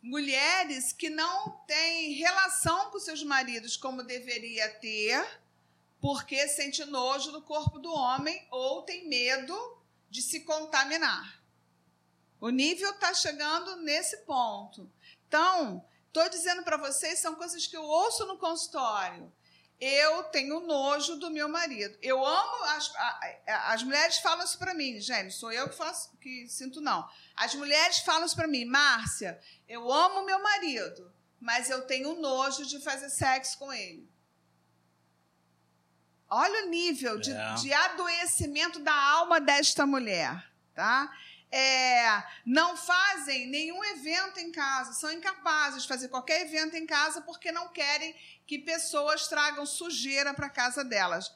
Mulheres 0.00 0.92
que 0.92 1.10
não 1.10 1.50
têm 1.66 2.12
relação 2.12 2.92
com 2.92 3.00
seus 3.00 3.24
maridos 3.24 3.76
como 3.76 4.04
deveria 4.04 4.68
ter, 4.74 5.26
porque 6.00 6.46
sente 6.46 6.84
nojo 6.84 7.32
do 7.32 7.42
corpo 7.42 7.80
do 7.80 7.92
homem 7.92 8.46
ou 8.52 8.82
tem 8.82 9.08
medo 9.08 9.82
de 10.08 10.22
se 10.22 10.42
contaminar. 10.44 11.42
O 12.40 12.50
nível 12.50 12.92
está 12.92 13.12
chegando 13.12 13.74
nesse 13.78 14.18
ponto. 14.18 14.88
Então, 15.26 15.84
estou 16.18 16.28
dizendo 16.38 16.62
para 16.62 16.76
vocês, 16.76 17.18
são 17.18 17.34
coisas 17.34 17.66
que 17.66 17.76
eu 17.76 17.82
ouço 17.82 18.26
no 18.26 18.38
consultório. 18.38 19.32
Eu 19.80 20.24
tenho 20.24 20.58
nojo 20.60 21.16
do 21.16 21.30
meu 21.30 21.48
marido. 21.48 21.96
Eu 22.02 22.24
amo. 22.26 22.64
As, 22.64 22.92
as 23.46 23.82
mulheres 23.84 24.18
falam 24.18 24.44
isso 24.44 24.58
para 24.58 24.74
mim, 24.74 24.98
gente. 25.00 25.32
Sou 25.34 25.52
eu 25.52 25.68
que 25.68 25.76
faço, 25.76 26.10
que 26.20 26.48
sinto, 26.48 26.80
não. 26.80 27.08
As 27.36 27.54
mulheres 27.54 28.00
falam 28.00 28.26
isso 28.26 28.34
para 28.34 28.48
mim, 28.48 28.64
Márcia. 28.64 29.40
Eu 29.68 29.90
amo 29.92 30.24
meu 30.26 30.42
marido, 30.42 31.12
mas 31.40 31.70
eu 31.70 31.86
tenho 31.86 32.20
nojo 32.20 32.66
de 32.66 32.80
fazer 32.80 33.08
sexo 33.08 33.56
com 33.58 33.72
ele. 33.72 34.10
Olha 36.28 36.66
o 36.66 36.70
nível 36.70 37.18
de, 37.18 37.32
É. 37.32 37.54
de 37.54 37.72
adoecimento 37.72 38.80
da 38.80 38.92
alma 38.94 39.40
desta 39.40 39.86
mulher, 39.86 40.44
tá? 40.74 41.10
É, 41.50 42.22
não 42.44 42.76
fazem 42.76 43.46
nenhum 43.46 43.82
evento 43.82 44.38
em 44.38 44.52
casa, 44.52 44.92
são 44.92 45.10
incapazes 45.10 45.82
de 45.82 45.88
fazer 45.88 46.08
qualquer 46.08 46.42
evento 46.42 46.76
em 46.76 46.84
casa 46.84 47.22
porque 47.22 47.50
não 47.50 47.68
querem 47.68 48.14
que 48.46 48.58
pessoas 48.58 49.28
tragam 49.28 49.64
sujeira 49.64 50.34
para 50.34 50.50
casa 50.50 50.84
delas. 50.84 51.32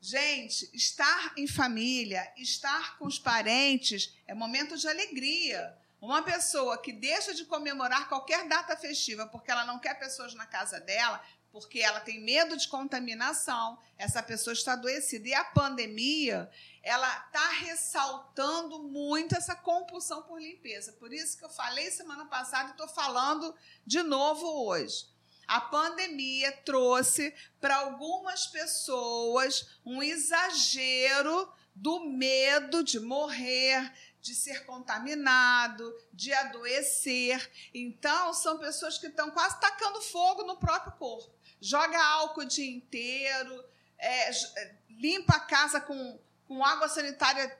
Gente, 0.00 0.68
estar 0.72 1.32
em 1.36 1.46
família, 1.46 2.32
estar 2.36 2.96
com 2.98 3.06
os 3.06 3.18
parentes 3.18 4.16
é 4.26 4.34
momento 4.34 4.76
de 4.76 4.88
alegria. 4.88 5.76
Uma 6.00 6.22
pessoa 6.22 6.80
que 6.80 6.92
deixa 6.92 7.34
de 7.34 7.44
comemorar 7.44 8.08
qualquer 8.08 8.48
data 8.48 8.74
festiva 8.76 9.26
porque 9.26 9.50
ela 9.50 9.66
não 9.66 9.78
quer 9.78 9.98
pessoas 9.98 10.34
na 10.34 10.46
casa 10.46 10.80
dela, 10.80 11.22
porque 11.52 11.80
ela 11.80 12.00
tem 12.00 12.20
medo 12.20 12.56
de 12.56 12.68
contaminação, 12.68 13.78
essa 13.98 14.22
pessoa 14.22 14.54
está 14.54 14.74
adoecida. 14.74 15.28
E 15.28 15.34
a 15.34 15.44
pandemia, 15.44 16.50
ela 16.82 17.08
está 17.26 17.48
ressaltando 17.60 18.82
muito 18.82 19.34
essa 19.34 19.54
compulsão 19.54 20.22
por 20.22 20.40
limpeza. 20.40 20.92
Por 20.92 21.12
isso 21.12 21.36
que 21.36 21.44
eu 21.44 21.50
falei 21.50 21.90
semana 21.90 22.26
passada 22.26 22.68
e 22.68 22.72
estou 22.72 22.88
falando 22.88 23.54
de 23.86 24.02
novo 24.02 24.46
hoje. 24.66 25.08
A 25.46 25.60
pandemia 25.60 26.52
trouxe 26.64 27.34
para 27.60 27.76
algumas 27.76 28.46
pessoas 28.46 29.68
um 29.84 30.00
exagero 30.00 31.52
do 31.74 32.04
medo 32.04 32.84
de 32.84 33.00
morrer, 33.00 33.92
de 34.20 34.34
ser 34.34 34.64
contaminado, 34.66 35.92
de 36.12 36.32
adoecer. 36.32 37.50
Então, 37.74 38.32
são 38.34 38.58
pessoas 38.58 38.98
que 38.98 39.06
estão 39.06 39.30
quase 39.30 39.58
tacando 39.60 40.00
fogo 40.02 40.44
no 40.44 40.56
próprio 40.56 40.92
corpo. 40.92 41.34
Joga 41.60 42.02
álcool 42.02 42.42
o 42.42 42.46
dia 42.46 42.70
inteiro, 42.70 43.64
é, 43.98 44.30
é, 44.30 44.74
limpa 44.88 45.36
a 45.36 45.40
casa 45.40 45.80
com, 45.80 46.18
com 46.48 46.64
água 46.64 46.88
sanitária 46.88 47.58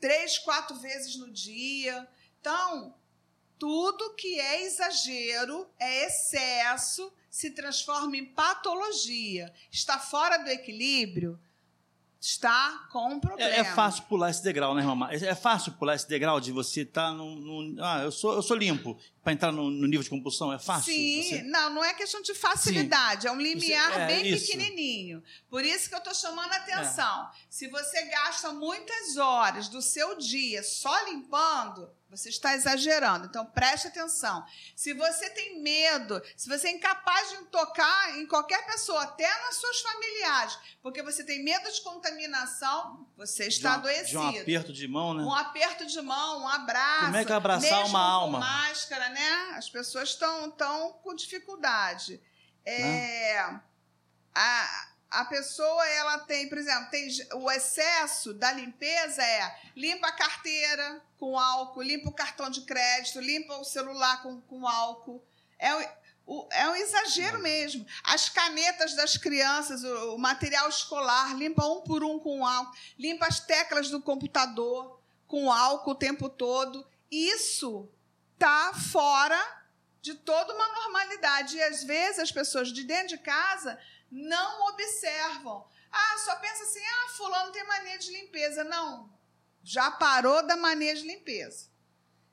três, 0.00 0.38
quatro 0.38 0.76
vezes 0.76 1.16
no 1.16 1.30
dia. 1.30 2.08
Então, 2.40 2.94
tudo 3.58 4.14
que 4.14 4.38
é 4.38 4.62
exagero, 4.62 5.68
é 5.78 6.06
excesso, 6.06 7.12
se 7.30 7.50
transforma 7.50 8.16
em 8.16 8.24
patologia. 8.24 9.52
Está 9.70 9.98
fora 9.98 10.38
do 10.38 10.48
equilíbrio, 10.50 11.40
está 12.26 12.86
com 12.90 13.06
um 13.14 13.20
problema. 13.20 13.50
É, 13.54 13.58
é 13.60 13.64
fácil 13.64 14.02
pular 14.04 14.30
esse 14.30 14.42
degrau, 14.42 14.74
né, 14.74 14.80
irmã? 14.82 15.08
É, 15.10 15.16
é 15.16 15.34
fácil 15.34 15.72
pular 15.72 15.94
esse 15.94 16.08
degrau 16.08 16.40
de 16.40 16.50
você 16.52 16.80
estar 16.80 17.12
no, 17.12 17.34
no- 17.36 17.84
Ah, 17.84 18.00
eu 18.02 18.10
sou, 18.10 18.32
eu 18.34 18.42
sou 18.42 18.56
limpo. 18.56 18.98
Para 19.22 19.32
entrar 19.32 19.52
no, 19.52 19.70
no 19.70 19.86
nível 19.86 20.02
de 20.02 20.10
compulsão, 20.10 20.52
é 20.52 20.58
fácil? 20.58 20.92
Sim, 20.92 21.22
Você- 21.22 21.42
não, 21.44 21.70
não 21.74 21.84
é 21.84 21.94
questão 21.94 22.20
de 22.22 22.34
facilidade, 22.34 23.26
é 23.26 23.32
um 23.32 23.40
limiar 23.40 23.90
Isso- 23.90 23.98
é, 24.00 24.06
bem 24.06 24.26
isso. 24.28 24.46
pequenininho. 24.46 25.22
Por 25.48 25.64
isso 25.64 25.88
que 25.88 25.94
eu 25.94 25.98
estou 25.98 26.14
chamando 26.14 26.52
a 26.52 26.56
É. 26.56 26.58
atenção. 26.58 27.30
Se 27.48 27.68
você 27.68 28.02
gasta 28.06 28.52
muitas 28.52 29.16
horas 29.16 29.68
do 29.68 29.80
seu 29.80 30.16
dia 30.18 30.62
só 30.62 30.94
limpando, 31.06 31.88
Você 32.16 32.28
está 32.28 32.54
exagerando. 32.54 33.26
Então 33.26 33.44
preste 33.46 33.88
atenção. 33.88 34.44
Se 34.76 34.92
você 34.92 35.30
tem 35.30 35.60
medo, 35.62 36.22
se 36.36 36.48
você 36.48 36.68
é 36.68 36.72
incapaz 36.72 37.30
de 37.30 37.36
tocar 37.46 38.18
em 38.18 38.26
qualquer 38.26 38.64
pessoa, 38.66 39.02
até 39.02 39.28
nas 39.42 39.56
suas 39.56 39.80
familiares, 39.80 40.58
porque 40.82 41.02
você 41.02 41.24
tem 41.24 41.42
medo 41.42 41.70
de 41.70 41.80
contaminação, 41.82 43.06
você 43.16 43.46
está 43.46 43.70
de 43.70 43.76
um, 43.76 43.80
adoecido. 43.80 44.08
De 44.08 44.16
um 44.16 44.40
aperto 44.40 44.72
de 44.72 44.88
mão, 44.88 45.14
né? 45.14 45.22
Um 45.22 45.34
aperto 45.34 45.86
de 45.86 46.00
mão, 46.00 46.42
um 46.42 46.48
abraço. 46.48 47.04
Como 47.06 47.16
é 47.16 47.24
que 47.24 47.32
é 47.32 47.36
abraçar 47.36 47.86
uma 47.86 48.00
alma? 48.00 48.38
Máscara, 48.38 49.08
né? 49.08 49.54
As 49.56 49.68
pessoas 49.68 50.10
estão 50.10 50.50
tão 50.50 50.92
com 51.02 51.14
dificuldade. 51.14 52.20
É, 52.64 53.38
a, 54.34 54.86
a 55.10 55.24
pessoa 55.26 55.86
ela 55.88 56.18
tem, 56.20 56.48
por 56.48 56.58
exemplo, 56.58 56.90
tem 56.90 57.08
o 57.34 57.50
excesso 57.50 58.34
da 58.34 58.52
limpeza 58.52 59.22
é 59.22 59.58
limpa 59.76 60.08
a 60.08 60.12
carteira 60.12 61.02
com 61.24 61.38
álcool, 61.38 61.80
limpa 61.80 62.10
o 62.10 62.14
cartão 62.14 62.50
de 62.50 62.60
crédito, 62.60 63.18
limpa 63.18 63.56
o 63.56 63.64
celular 63.64 64.22
com, 64.22 64.42
com 64.42 64.68
álcool. 64.68 65.24
É, 65.58 65.74
o, 66.26 66.46
é 66.52 66.68
um 66.68 66.76
exagero 66.76 67.40
mesmo. 67.40 67.86
As 68.02 68.28
canetas 68.28 68.94
das 68.94 69.16
crianças, 69.16 69.82
o, 69.82 70.16
o 70.16 70.18
material 70.18 70.68
escolar, 70.68 71.34
limpa 71.34 71.64
um 71.64 71.80
por 71.80 72.04
um 72.04 72.18
com 72.18 72.44
álcool, 72.44 72.76
limpa 72.98 73.26
as 73.26 73.40
teclas 73.40 73.88
do 73.88 74.02
computador 74.02 75.00
com 75.26 75.50
álcool 75.50 75.92
o 75.92 75.94
tempo 75.94 76.28
todo. 76.28 76.86
Isso 77.10 77.88
tá 78.38 78.74
fora 78.92 79.42
de 80.02 80.12
toda 80.12 80.52
uma 80.52 80.68
normalidade. 80.74 81.56
E 81.56 81.62
às 81.62 81.84
vezes 81.84 82.18
as 82.18 82.30
pessoas 82.30 82.70
de 82.70 82.84
dentro 82.84 83.16
de 83.16 83.18
casa 83.18 83.78
não 84.10 84.68
observam. 84.68 85.66
Ah, 85.90 86.18
só 86.18 86.36
pensa 86.36 86.64
assim: 86.64 86.84
ah, 86.84 87.08
fulano 87.16 87.50
tem 87.50 87.66
mania 87.66 87.96
de 87.96 88.10
limpeza. 88.10 88.62
Não, 88.62 89.10
já 89.64 89.90
parou 89.90 90.46
da 90.46 90.56
mania 90.56 90.94
de 90.94 91.02
limpeza. 91.02 91.68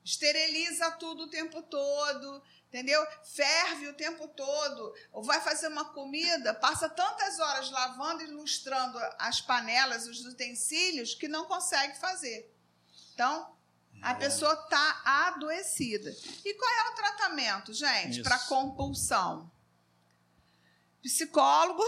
Esteriliza 0.04 0.90
tudo 0.92 1.24
o 1.24 1.30
tempo 1.30 1.62
todo, 1.62 2.42
entendeu? 2.68 3.04
Ferve 3.24 3.88
o 3.88 3.94
tempo 3.94 4.28
todo. 4.28 4.94
Ou 5.12 5.24
vai 5.24 5.40
fazer 5.40 5.68
uma 5.68 5.86
comida, 5.86 6.54
passa 6.54 6.88
tantas 6.88 7.40
horas 7.40 7.70
lavando 7.70 8.22
e 8.22 8.26
ilustrando 8.26 8.98
as 9.18 9.40
panelas, 9.40 10.06
os 10.06 10.24
utensílios, 10.24 11.14
que 11.14 11.26
não 11.26 11.46
consegue 11.46 11.98
fazer. 11.98 12.52
Então, 13.14 13.56
a 14.02 14.10
é. 14.10 14.14
pessoa 14.14 14.52
está 14.52 15.02
adoecida. 15.04 16.14
E 16.44 16.54
qual 16.54 16.70
é 16.70 16.90
o 16.90 16.94
tratamento, 16.94 17.72
gente, 17.72 18.22
para 18.22 18.38
compulsão? 18.40 19.50
psicólogo, 21.02 21.82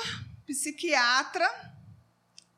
psiquiatra 0.45 1.49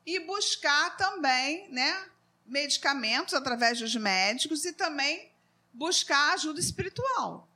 e 0.05 0.19
buscar 0.21 0.97
também, 0.97 1.71
né, 1.71 2.09
medicamentos 2.47 3.33
através 3.33 3.79
dos 3.79 3.95
médicos 3.95 4.65
e 4.65 4.73
também 4.73 5.31
buscar 5.73 6.33
ajuda 6.33 6.59
espiritual. 6.59 7.47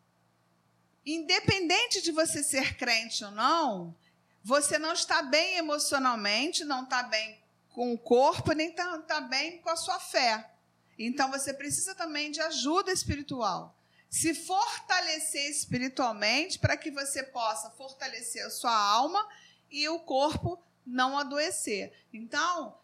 Independente 1.05 2.01
de 2.01 2.11
você 2.11 2.43
ser 2.43 2.77
crente 2.77 3.23
ou 3.23 3.31
não, 3.31 3.95
você 4.43 4.77
não 4.77 4.93
está 4.93 5.23
bem 5.23 5.57
emocionalmente, 5.57 6.63
não 6.63 6.83
está 6.83 7.03
bem 7.03 7.41
com 7.69 7.93
o 7.93 7.97
corpo, 7.97 8.51
nem 8.51 8.69
está 8.69 8.97
tá 8.99 9.21
bem 9.21 9.59
com 9.61 9.69
a 9.69 9.75
sua 9.75 9.99
fé. 9.99 10.51
Então 10.99 11.31
você 11.31 11.53
precisa 11.53 11.95
também 11.95 12.31
de 12.31 12.41
ajuda 12.41 12.91
espiritual 12.91 13.75
se 14.11 14.35
fortalecer 14.35 15.49
espiritualmente 15.49 16.59
para 16.59 16.75
que 16.75 16.91
você 16.91 17.23
possa 17.23 17.69
fortalecer 17.71 18.45
a 18.45 18.49
sua 18.49 18.75
alma 18.75 19.25
e 19.71 19.87
o 19.87 19.99
corpo 19.99 20.61
não 20.85 21.17
adoecer. 21.17 21.93
Então, 22.11 22.77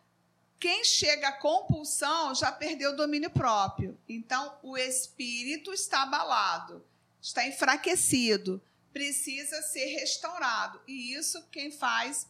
quem 0.60 0.84
chega 0.84 1.30
à 1.30 1.34
compulsão 1.34 2.34
já 2.34 2.52
perdeu 2.52 2.92
o 2.92 2.96
domínio 2.96 3.30
próprio. 3.30 3.98
Então, 4.08 4.58
o 4.64 4.78
espírito 4.78 5.72
está 5.74 6.04
abalado, 6.04 6.84
está 7.22 7.46
enfraquecido, 7.46 8.62
precisa 8.92 9.62
ser 9.62 9.86
restaurado. 10.00 10.82
E 10.88 11.14
isso 11.14 11.44
quem 11.52 11.72
faz 11.72 12.28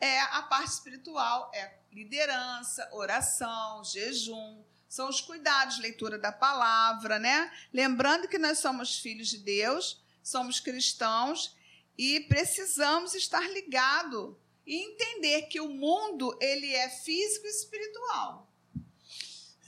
é 0.00 0.20
a 0.20 0.42
parte 0.42 0.72
espiritual, 0.72 1.50
é 1.54 1.74
liderança, 1.92 2.88
oração, 2.92 3.84
jejum, 3.84 4.62
são 4.88 5.08
os 5.08 5.20
cuidados, 5.20 5.78
leitura 5.78 6.18
da 6.18 6.32
palavra, 6.32 7.18
né? 7.18 7.52
Lembrando 7.72 8.28
que 8.28 8.38
nós 8.38 8.58
somos 8.58 8.98
filhos 8.98 9.28
de 9.28 9.38
Deus, 9.38 10.00
somos 10.22 10.60
cristãos 10.60 11.54
e 11.98 12.20
precisamos 12.20 13.14
estar 13.14 13.42
ligado 13.50 14.38
e 14.66 14.74
entender 14.76 15.42
que 15.42 15.60
o 15.60 15.68
mundo 15.68 16.36
ele 16.40 16.72
é 16.72 16.88
físico 16.88 17.46
e 17.46 17.50
espiritual. 17.50 18.50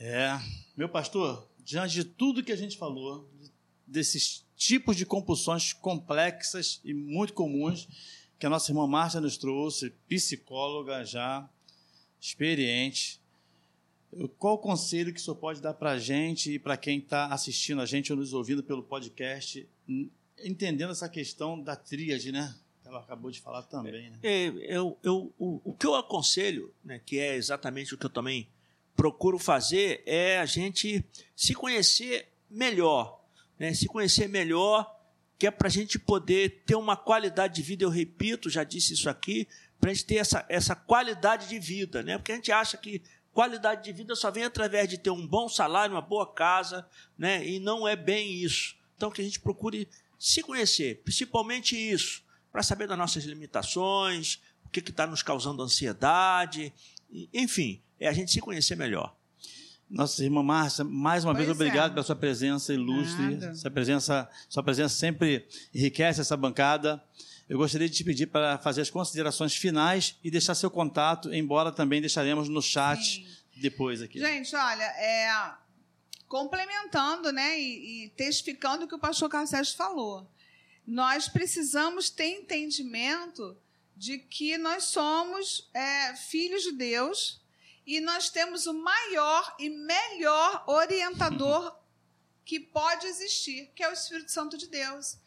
É, 0.01 0.39
meu 0.77 0.89
pastor, 0.89 1.49
diante 1.59 1.95
de 1.95 2.05
tudo 2.05 2.43
que 2.43 2.53
a 2.53 2.57
gente 2.57 2.77
falou, 2.77 3.29
desses 3.87 4.45
tipos 4.57 4.97
de 4.97 5.07
compulsões 5.07 5.73
complexas 5.73 6.81
e 6.85 6.93
muito 6.93 7.33
comuns 7.33 7.89
que 8.39 8.47
a 8.47 8.51
nossa 8.51 8.71
irmã 8.71 8.87
Márcia 8.87 9.21
nos 9.21 9.37
trouxe, 9.37 9.91
psicóloga 10.09 11.05
já 11.05 11.49
experiente, 12.21 13.21
qual 14.39 14.55
o 14.55 14.59
conselho 14.59 15.13
que 15.13 15.21
o 15.21 15.23
senhor 15.23 15.37
pode 15.37 15.61
dar 15.61 15.75
para 15.75 15.93
a 15.93 15.99
gente 15.99 16.53
e 16.53 16.59
para 16.59 16.77
quem 16.77 16.99
está 16.99 17.27
assistindo 17.27 17.81
a 17.81 17.87
gente 17.87 18.13
ou 18.13 18.19
nos 18.19 18.33
ouvindo 18.33 18.63
pelo 18.63 18.83
podcast, 18.83 19.69
entendendo 20.39 20.93
essa 20.93 21.09
questão 21.09 21.61
da 21.61 21.77
tríade, 21.77 22.33
né? 22.33 22.55
Ela 22.89 23.01
acabou 23.01 23.31
de 23.31 23.41
falar 23.41 23.63
também. 23.63 24.11
Né? 24.11 24.19
É, 24.23 24.47
eu, 24.67 24.99
eu, 25.03 25.33
o, 25.39 25.61
o 25.65 25.73
que 25.75 25.87
eu 25.87 25.95
aconselho, 25.95 26.73
né, 26.83 27.01
que 27.05 27.19
é 27.19 27.37
exatamente 27.37 27.95
o 27.95 27.99
que 27.99 28.07
eu 28.07 28.11
também 28.11 28.49
procuro 28.97 29.39
fazer, 29.39 30.03
é 30.07 30.39
a 30.39 30.47
gente 30.47 31.05
se 31.37 31.55
conhecer 31.55 32.29
melhor. 32.51 33.23
Né? 33.59 33.75
Se 33.75 33.87
conhecer 33.87 34.29
melhor, 34.29 34.99
que 35.39 35.47
é 35.47 35.51
para 35.51 35.69
a 35.69 35.71
gente 35.71 35.99
poder 35.99 36.63
ter 36.67 36.75
uma 36.75 36.97
qualidade 36.97 37.55
de 37.55 37.63
vida. 37.63 37.85
Eu 37.85 37.91
repito, 37.91 38.49
já 38.49 38.65
disse 38.65 38.95
isso 38.95 39.09
aqui, 39.09 39.47
para 39.79 39.91
a 39.91 39.95
gente 39.95 40.07
ter 40.07 40.17
essa, 40.17 40.45
essa 40.49 40.75
qualidade 40.75 41.49
de 41.49 41.59
vida. 41.59 42.03
Né? 42.03 42.17
Porque 42.17 42.33
a 42.33 42.37
gente 42.37 42.51
acha 42.51 42.77
que 42.77 43.03
Qualidade 43.39 43.85
de 43.85 43.93
vida 43.93 44.17
só 44.17 44.33
vem 44.33 44.43
através 44.43 44.89
de 44.89 44.99
ter 44.99 45.11
um 45.11 45.25
bom 45.25 45.49
salário, 45.49 45.95
uma 45.95 46.03
boa 46.03 46.27
casa, 46.27 46.85
né? 47.17 47.47
E 47.47 47.61
não 47.61 47.87
é 47.87 47.95
bem 47.95 48.33
isso. 48.33 48.77
Então 48.97 49.13
que 49.13 49.21
a 49.21 49.25
gente 49.25 49.39
procure 49.39 49.89
se 50.19 50.43
conhecer, 50.43 51.03
principalmente 51.05 51.77
isso, 51.77 52.25
para 52.53 52.63
saber 52.63 52.87
das 52.87 52.99
nossas 52.99 53.25
limitações, 53.25 54.41
o 54.65 54.69
que 54.69 54.81
está 54.81 55.07
nos 55.07 55.23
causando 55.23 55.63
ansiedade, 55.63 56.73
enfim, 57.33 57.83
é 57.99 58.09
a 58.09 58.13
gente 58.13 58.31
se 58.31 58.41
conhecer 58.41 58.77
melhor. 58.77 59.17
Nossa 59.91 60.23
irmã 60.23 60.43
Márcia, 60.43 60.85
mais 60.85 61.25
uma 61.25 61.33
pois 61.33 61.47
vez, 61.47 61.57
obrigado 61.57 61.93
é. 61.93 61.95
pela 61.95 62.05
sua 62.05 62.15
presença 62.15 62.75
ilustre. 62.75 63.57
Sua 63.57 63.71
presença, 63.71 64.29
sua 64.49 64.63
presença 64.63 64.95
sempre 64.95 65.47
enriquece 65.75 66.21
essa 66.21 66.37
bancada. 66.37 67.03
Eu 67.49 67.57
gostaria 67.57 67.89
de 67.89 67.97
te 67.97 68.05
pedir 68.05 68.27
para 68.27 68.59
fazer 68.59 68.83
as 68.83 68.91
considerações 68.91 69.57
finais 69.57 70.17
e 70.23 70.31
deixar 70.31 70.55
seu 70.55 70.71
contato, 70.71 71.33
embora 71.33 71.73
também 71.73 72.03
deixaremos 72.03 72.51
no 72.51 72.61
chat 72.61 73.03
Sim. 73.03 73.27
depois 73.57 74.03
aqui. 74.03 74.19
Gente, 74.19 74.55
olha, 74.55 74.85
é, 74.85 75.55
complementando 76.29 77.33
né, 77.33 77.59
e, 77.59 78.05
e 78.05 78.09
testificando 78.11 78.85
o 78.85 78.89
que 78.89 78.95
o 78.95 78.99
pastor 78.99 79.31
Sérgio 79.47 79.75
falou, 79.75 80.31
nós 80.89 81.29
precisamos 81.29 82.09
ter 82.09 82.29
entendimento 82.29 83.55
de 83.95 84.19
que 84.19 84.57
nós 84.57 84.85
somos 84.85 85.69
é, 85.75 86.17
filhos 86.17 86.63
de 86.63 86.73
Deus 86.73 87.43
e 87.87 88.01
nós 88.01 88.31
temos 88.31 88.67
o 88.67 88.73
maior 88.73 89.55
e 89.59 89.69
melhor 89.69 90.65
orientador 90.67 91.79
que 92.43 92.59
pode 92.59 93.07
existir, 93.07 93.71
que 93.75 93.83
é 93.83 93.91
o 93.91 93.93
Espírito 93.93 94.33
Santo 94.33 94.57
de 94.57 94.67
Deus. 94.67 95.19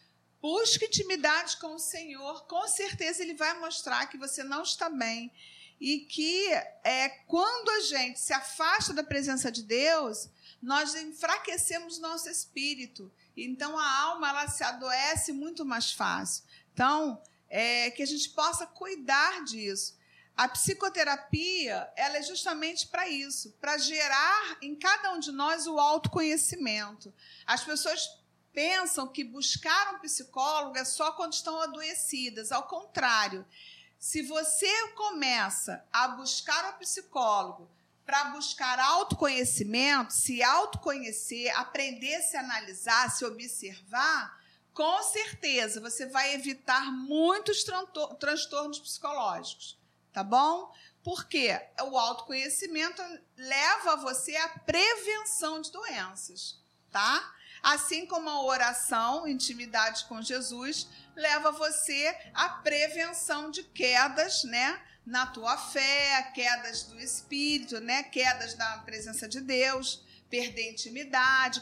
Busque 0.42 0.86
intimidade 0.86 1.58
com 1.58 1.76
o 1.76 1.80
Senhor, 1.80 2.48
com 2.48 2.68
certeza 2.68 3.22
Ele 3.22 3.36
vai 3.36 3.60
mostrar 3.60 4.08
que 4.08 4.18
você 4.18 4.44
não 4.44 4.64
está 4.64 4.90
bem. 4.90 5.32
E 5.80 6.00
que 6.00 6.48
é, 6.84 7.10
quando 7.28 7.70
a 7.70 7.82
gente 7.82 8.20
se 8.20 8.34
afasta 8.34 8.94
da 8.94 9.04
presença 9.04 9.52
de 9.52 9.62
Deus, 9.62 10.28
nós 10.60 10.96
enfraquecemos 10.96 12.00
nosso 12.00 12.30
espírito. 12.30 13.12
Então 13.36 13.78
a 13.78 14.02
alma 14.02 14.30
ela 14.30 14.48
se 14.48 14.64
adoece 14.64 15.32
muito 15.32 15.66
mais 15.66 15.92
fácil. 15.92 16.44
Então, 16.74 17.22
é, 17.50 17.92
que 17.92 18.02
a 18.02 18.06
gente 18.06 18.30
possa 18.30 18.66
cuidar 18.66 19.44
disso. 19.44 20.00
A 20.36 20.48
psicoterapia 20.48 21.92
ela 21.96 22.18
é 22.18 22.24
justamente 22.24 22.88
para 22.88 23.08
isso, 23.08 23.52
para 23.60 23.78
gerar 23.78 24.58
em 24.62 24.76
cada 24.76 25.12
um 25.14 25.20
de 25.20 25.32
nós 25.32 25.68
o 25.68 25.78
autoconhecimento. 25.78 27.14
As 27.46 27.64
pessoas 27.64 28.18
pensam 28.54 29.08
que 29.08 29.24
buscar 29.24 29.94
um 29.94 30.00
psicólogo 30.00 30.78
é 30.78 30.86
só 30.86 31.12
quando 31.12 31.34
estão 31.34 31.62
adoecidas. 31.62 32.52
Ao 32.52 32.64
contrário, 32.64 33.46
se 34.00 34.22
você 34.24 34.68
começa 34.96 35.86
a 35.92 36.08
buscar 36.08 36.74
um 36.74 36.80
psicólogo 36.80 37.70
para 38.12 38.26
buscar 38.26 38.78
autoconhecimento, 38.78 40.12
se 40.12 40.44
autoconhecer, 40.44 41.50
aprender 41.58 42.16
a 42.16 42.22
se 42.22 42.36
analisar, 42.36 43.10
se 43.10 43.24
observar, 43.24 44.38
com 44.74 45.02
certeza 45.02 45.80
você 45.80 46.06
vai 46.08 46.34
evitar 46.34 46.92
muitos 46.92 47.64
transtornos 48.20 48.82
psicológicos, 48.82 49.80
tá 50.12 50.26
bom? 50.26 50.76
Porque 51.02 51.58
o 51.84 51.98
autoconhecimento 51.98 53.02
leva 53.38 53.96
você 53.96 54.36
à 54.36 54.60
prevenção 54.60 55.62
de 55.62 55.72
doenças. 55.72 56.60
tá? 56.92 57.34
Assim 57.64 58.06
como 58.06 58.30
a 58.30 58.44
oração, 58.44 59.26
intimidade 59.26 60.04
com 60.06 60.22
Jesus, 60.22 60.90
leva 61.16 61.54
você 61.54 62.14
à 62.34 62.50
prevenção 62.50 63.50
de 63.50 63.64
quedas, 63.64 64.44
né? 64.44 64.82
Na 65.06 65.26
tua 65.26 65.58
fé, 65.58 66.32
quedas 66.34 66.84
do 66.84 67.00
espírito, 67.00 67.80
né? 67.80 68.04
Quedas 68.04 68.54
da 68.54 68.78
presença 68.80 69.28
de 69.28 69.42
Deus, 69.42 70.04
perder 70.30 70.72
intimidade, 70.72 71.62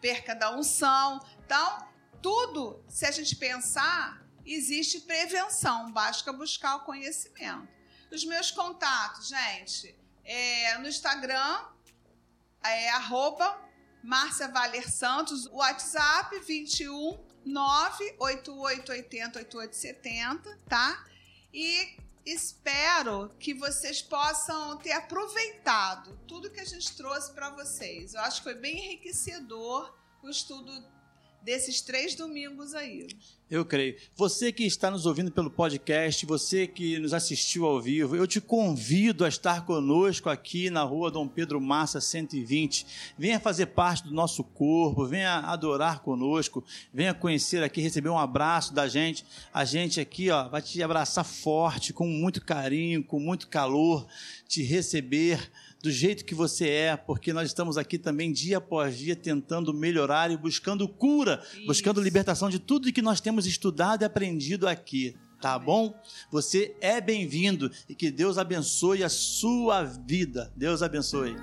perca 0.00 0.34
da 0.34 0.50
unção. 0.56 1.24
Então, 1.44 1.88
tudo, 2.20 2.84
se 2.88 3.06
a 3.06 3.10
gente 3.10 3.36
pensar, 3.36 4.22
existe 4.44 5.00
prevenção, 5.00 5.92
basta 5.92 6.32
buscar 6.32 6.76
o 6.76 6.84
conhecimento. 6.84 7.68
Os 8.10 8.24
meus 8.24 8.50
contatos, 8.50 9.28
gente, 9.28 9.96
é 10.24 10.76
no 10.78 10.88
Instagram, 10.88 11.64
é 12.62 12.90
arroba 12.90 13.70
Márcia 14.02 14.48
Valer 14.48 14.90
Santos, 14.90 15.46
WhatsApp 15.46 16.38
21 16.40 17.18
98880 17.44 19.38
8870, 19.38 20.58
tá? 20.68 21.04
E 21.52 21.96
espero 22.32 23.30
que 23.38 23.52
vocês 23.52 24.00
possam 24.00 24.76
ter 24.78 24.92
aproveitado 24.92 26.18
tudo 26.28 26.50
que 26.50 26.60
a 26.60 26.64
gente 26.64 26.96
trouxe 26.96 27.32
para 27.32 27.50
vocês. 27.50 28.14
Eu 28.14 28.20
acho 28.20 28.38
que 28.38 28.44
foi 28.44 28.54
bem 28.54 28.78
enriquecedor 28.78 29.92
o 30.22 30.28
estudo 30.28 30.72
desses 31.42 31.80
três 31.80 32.14
domingos 32.14 32.74
aí. 32.74 33.06
Eu 33.50 33.64
creio. 33.64 33.96
Você 34.14 34.52
que 34.52 34.64
está 34.64 34.92
nos 34.92 35.06
ouvindo 35.06 35.32
pelo 35.32 35.50
podcast, 35.50 36.24
você 36.24 36.68
que 36.68 37.00
nos 37.00 37.12
assistiu 37.12 37.66
ao 37.66 37.80
vivo, 37.80 38.14
eu 38.14 38.24
te 38.24 38.40
convido 38.40 39.24
a 39.24 39.28
estar 39.28 39.66
conosco 39.66 40.28
aqui 40.28 40.70
na 40.70 40.84
rua 40.84 41.10
Dom 41.10 41.26
Pedro 41.26 41.60
Massa 41.60 42.00
120. 42.00 42.86
Venha 43.18 43.40
fazer 43.40 43.66
parte 43.66 44.04
do 44.04 44.14
nosso 44.14 44.44
corpo, 44.44 45.04
venha 45.04 45.40
adorar 45.40 45.98
conosco, 45.98 46.64
venha 46.94 47.12
conhecer 47.12 47.60
aqui, 47.64 47.80
receber 47.80 48.08
um 48.08 48.18
abraço 48.18 48.72
da 48.72 48.86
gente. 48.86 49.26
A 49.52 49.64
gente 49.64 50.00
aqui 50.00 50.30
ó, 50.30 50.48
vai 50.48 50.62
te 50.62 50.80
abraçar 50.80 51.24
forte, 51.24 51.92
com 51.92 52.06
muito 52.06 52.44
carinho, 52.44 53.02
com 53.02 53.18
muito 53.18 53.48
calor, 53.48 54.06
te 54.46 54.62
receber 54.62 55.50
do 55.82 55.90
jeito 55.90 56.24
que 56.24 56.34
você 56.34 56.68
é, 56.68 56.96
porque 56.96 57.32
nós 57.32 57.48
estamos 57.48 57.78
aqui 57.78 57.98
também 57.98 58.32
dia 58.32 58.58
após 58.58 58.96
dia 58.96 59.16
tentando 59.16 59.72
melhorar 59.72 60.30
e 60.30 60.36
buscando 60.36 60.86
cura, 60.86 61.42
Isso. 61.54 61.66
buscando 61.66 62.02
libertação 62.02 62.50
de 62.50 62.58
tudo 62.58 62.92
que 62.92 63.02
nós 63.02 63.20
temos 63.20 63.46
estudado 63.46 64.02
e 64.02 64.04
aprendido 64.04 64.68
aqui. 64.68 65.16
Tá 65.40 65.54
Amém. 65.54 65.66
bom? 65.66 66.02
Você 66.30 66.76
é 66.80 67.00
bem-vindo 67.00 67.70
e 67.88 67.94
que 67.94 68.10
Deus 68.10 68.36
abençoe 68.36 69.02
a 69.02 69.08
sua 69.08 69.84
vida. 69.84 70.52
Deus 70.54 70.82
abençoe. 70.82 71.34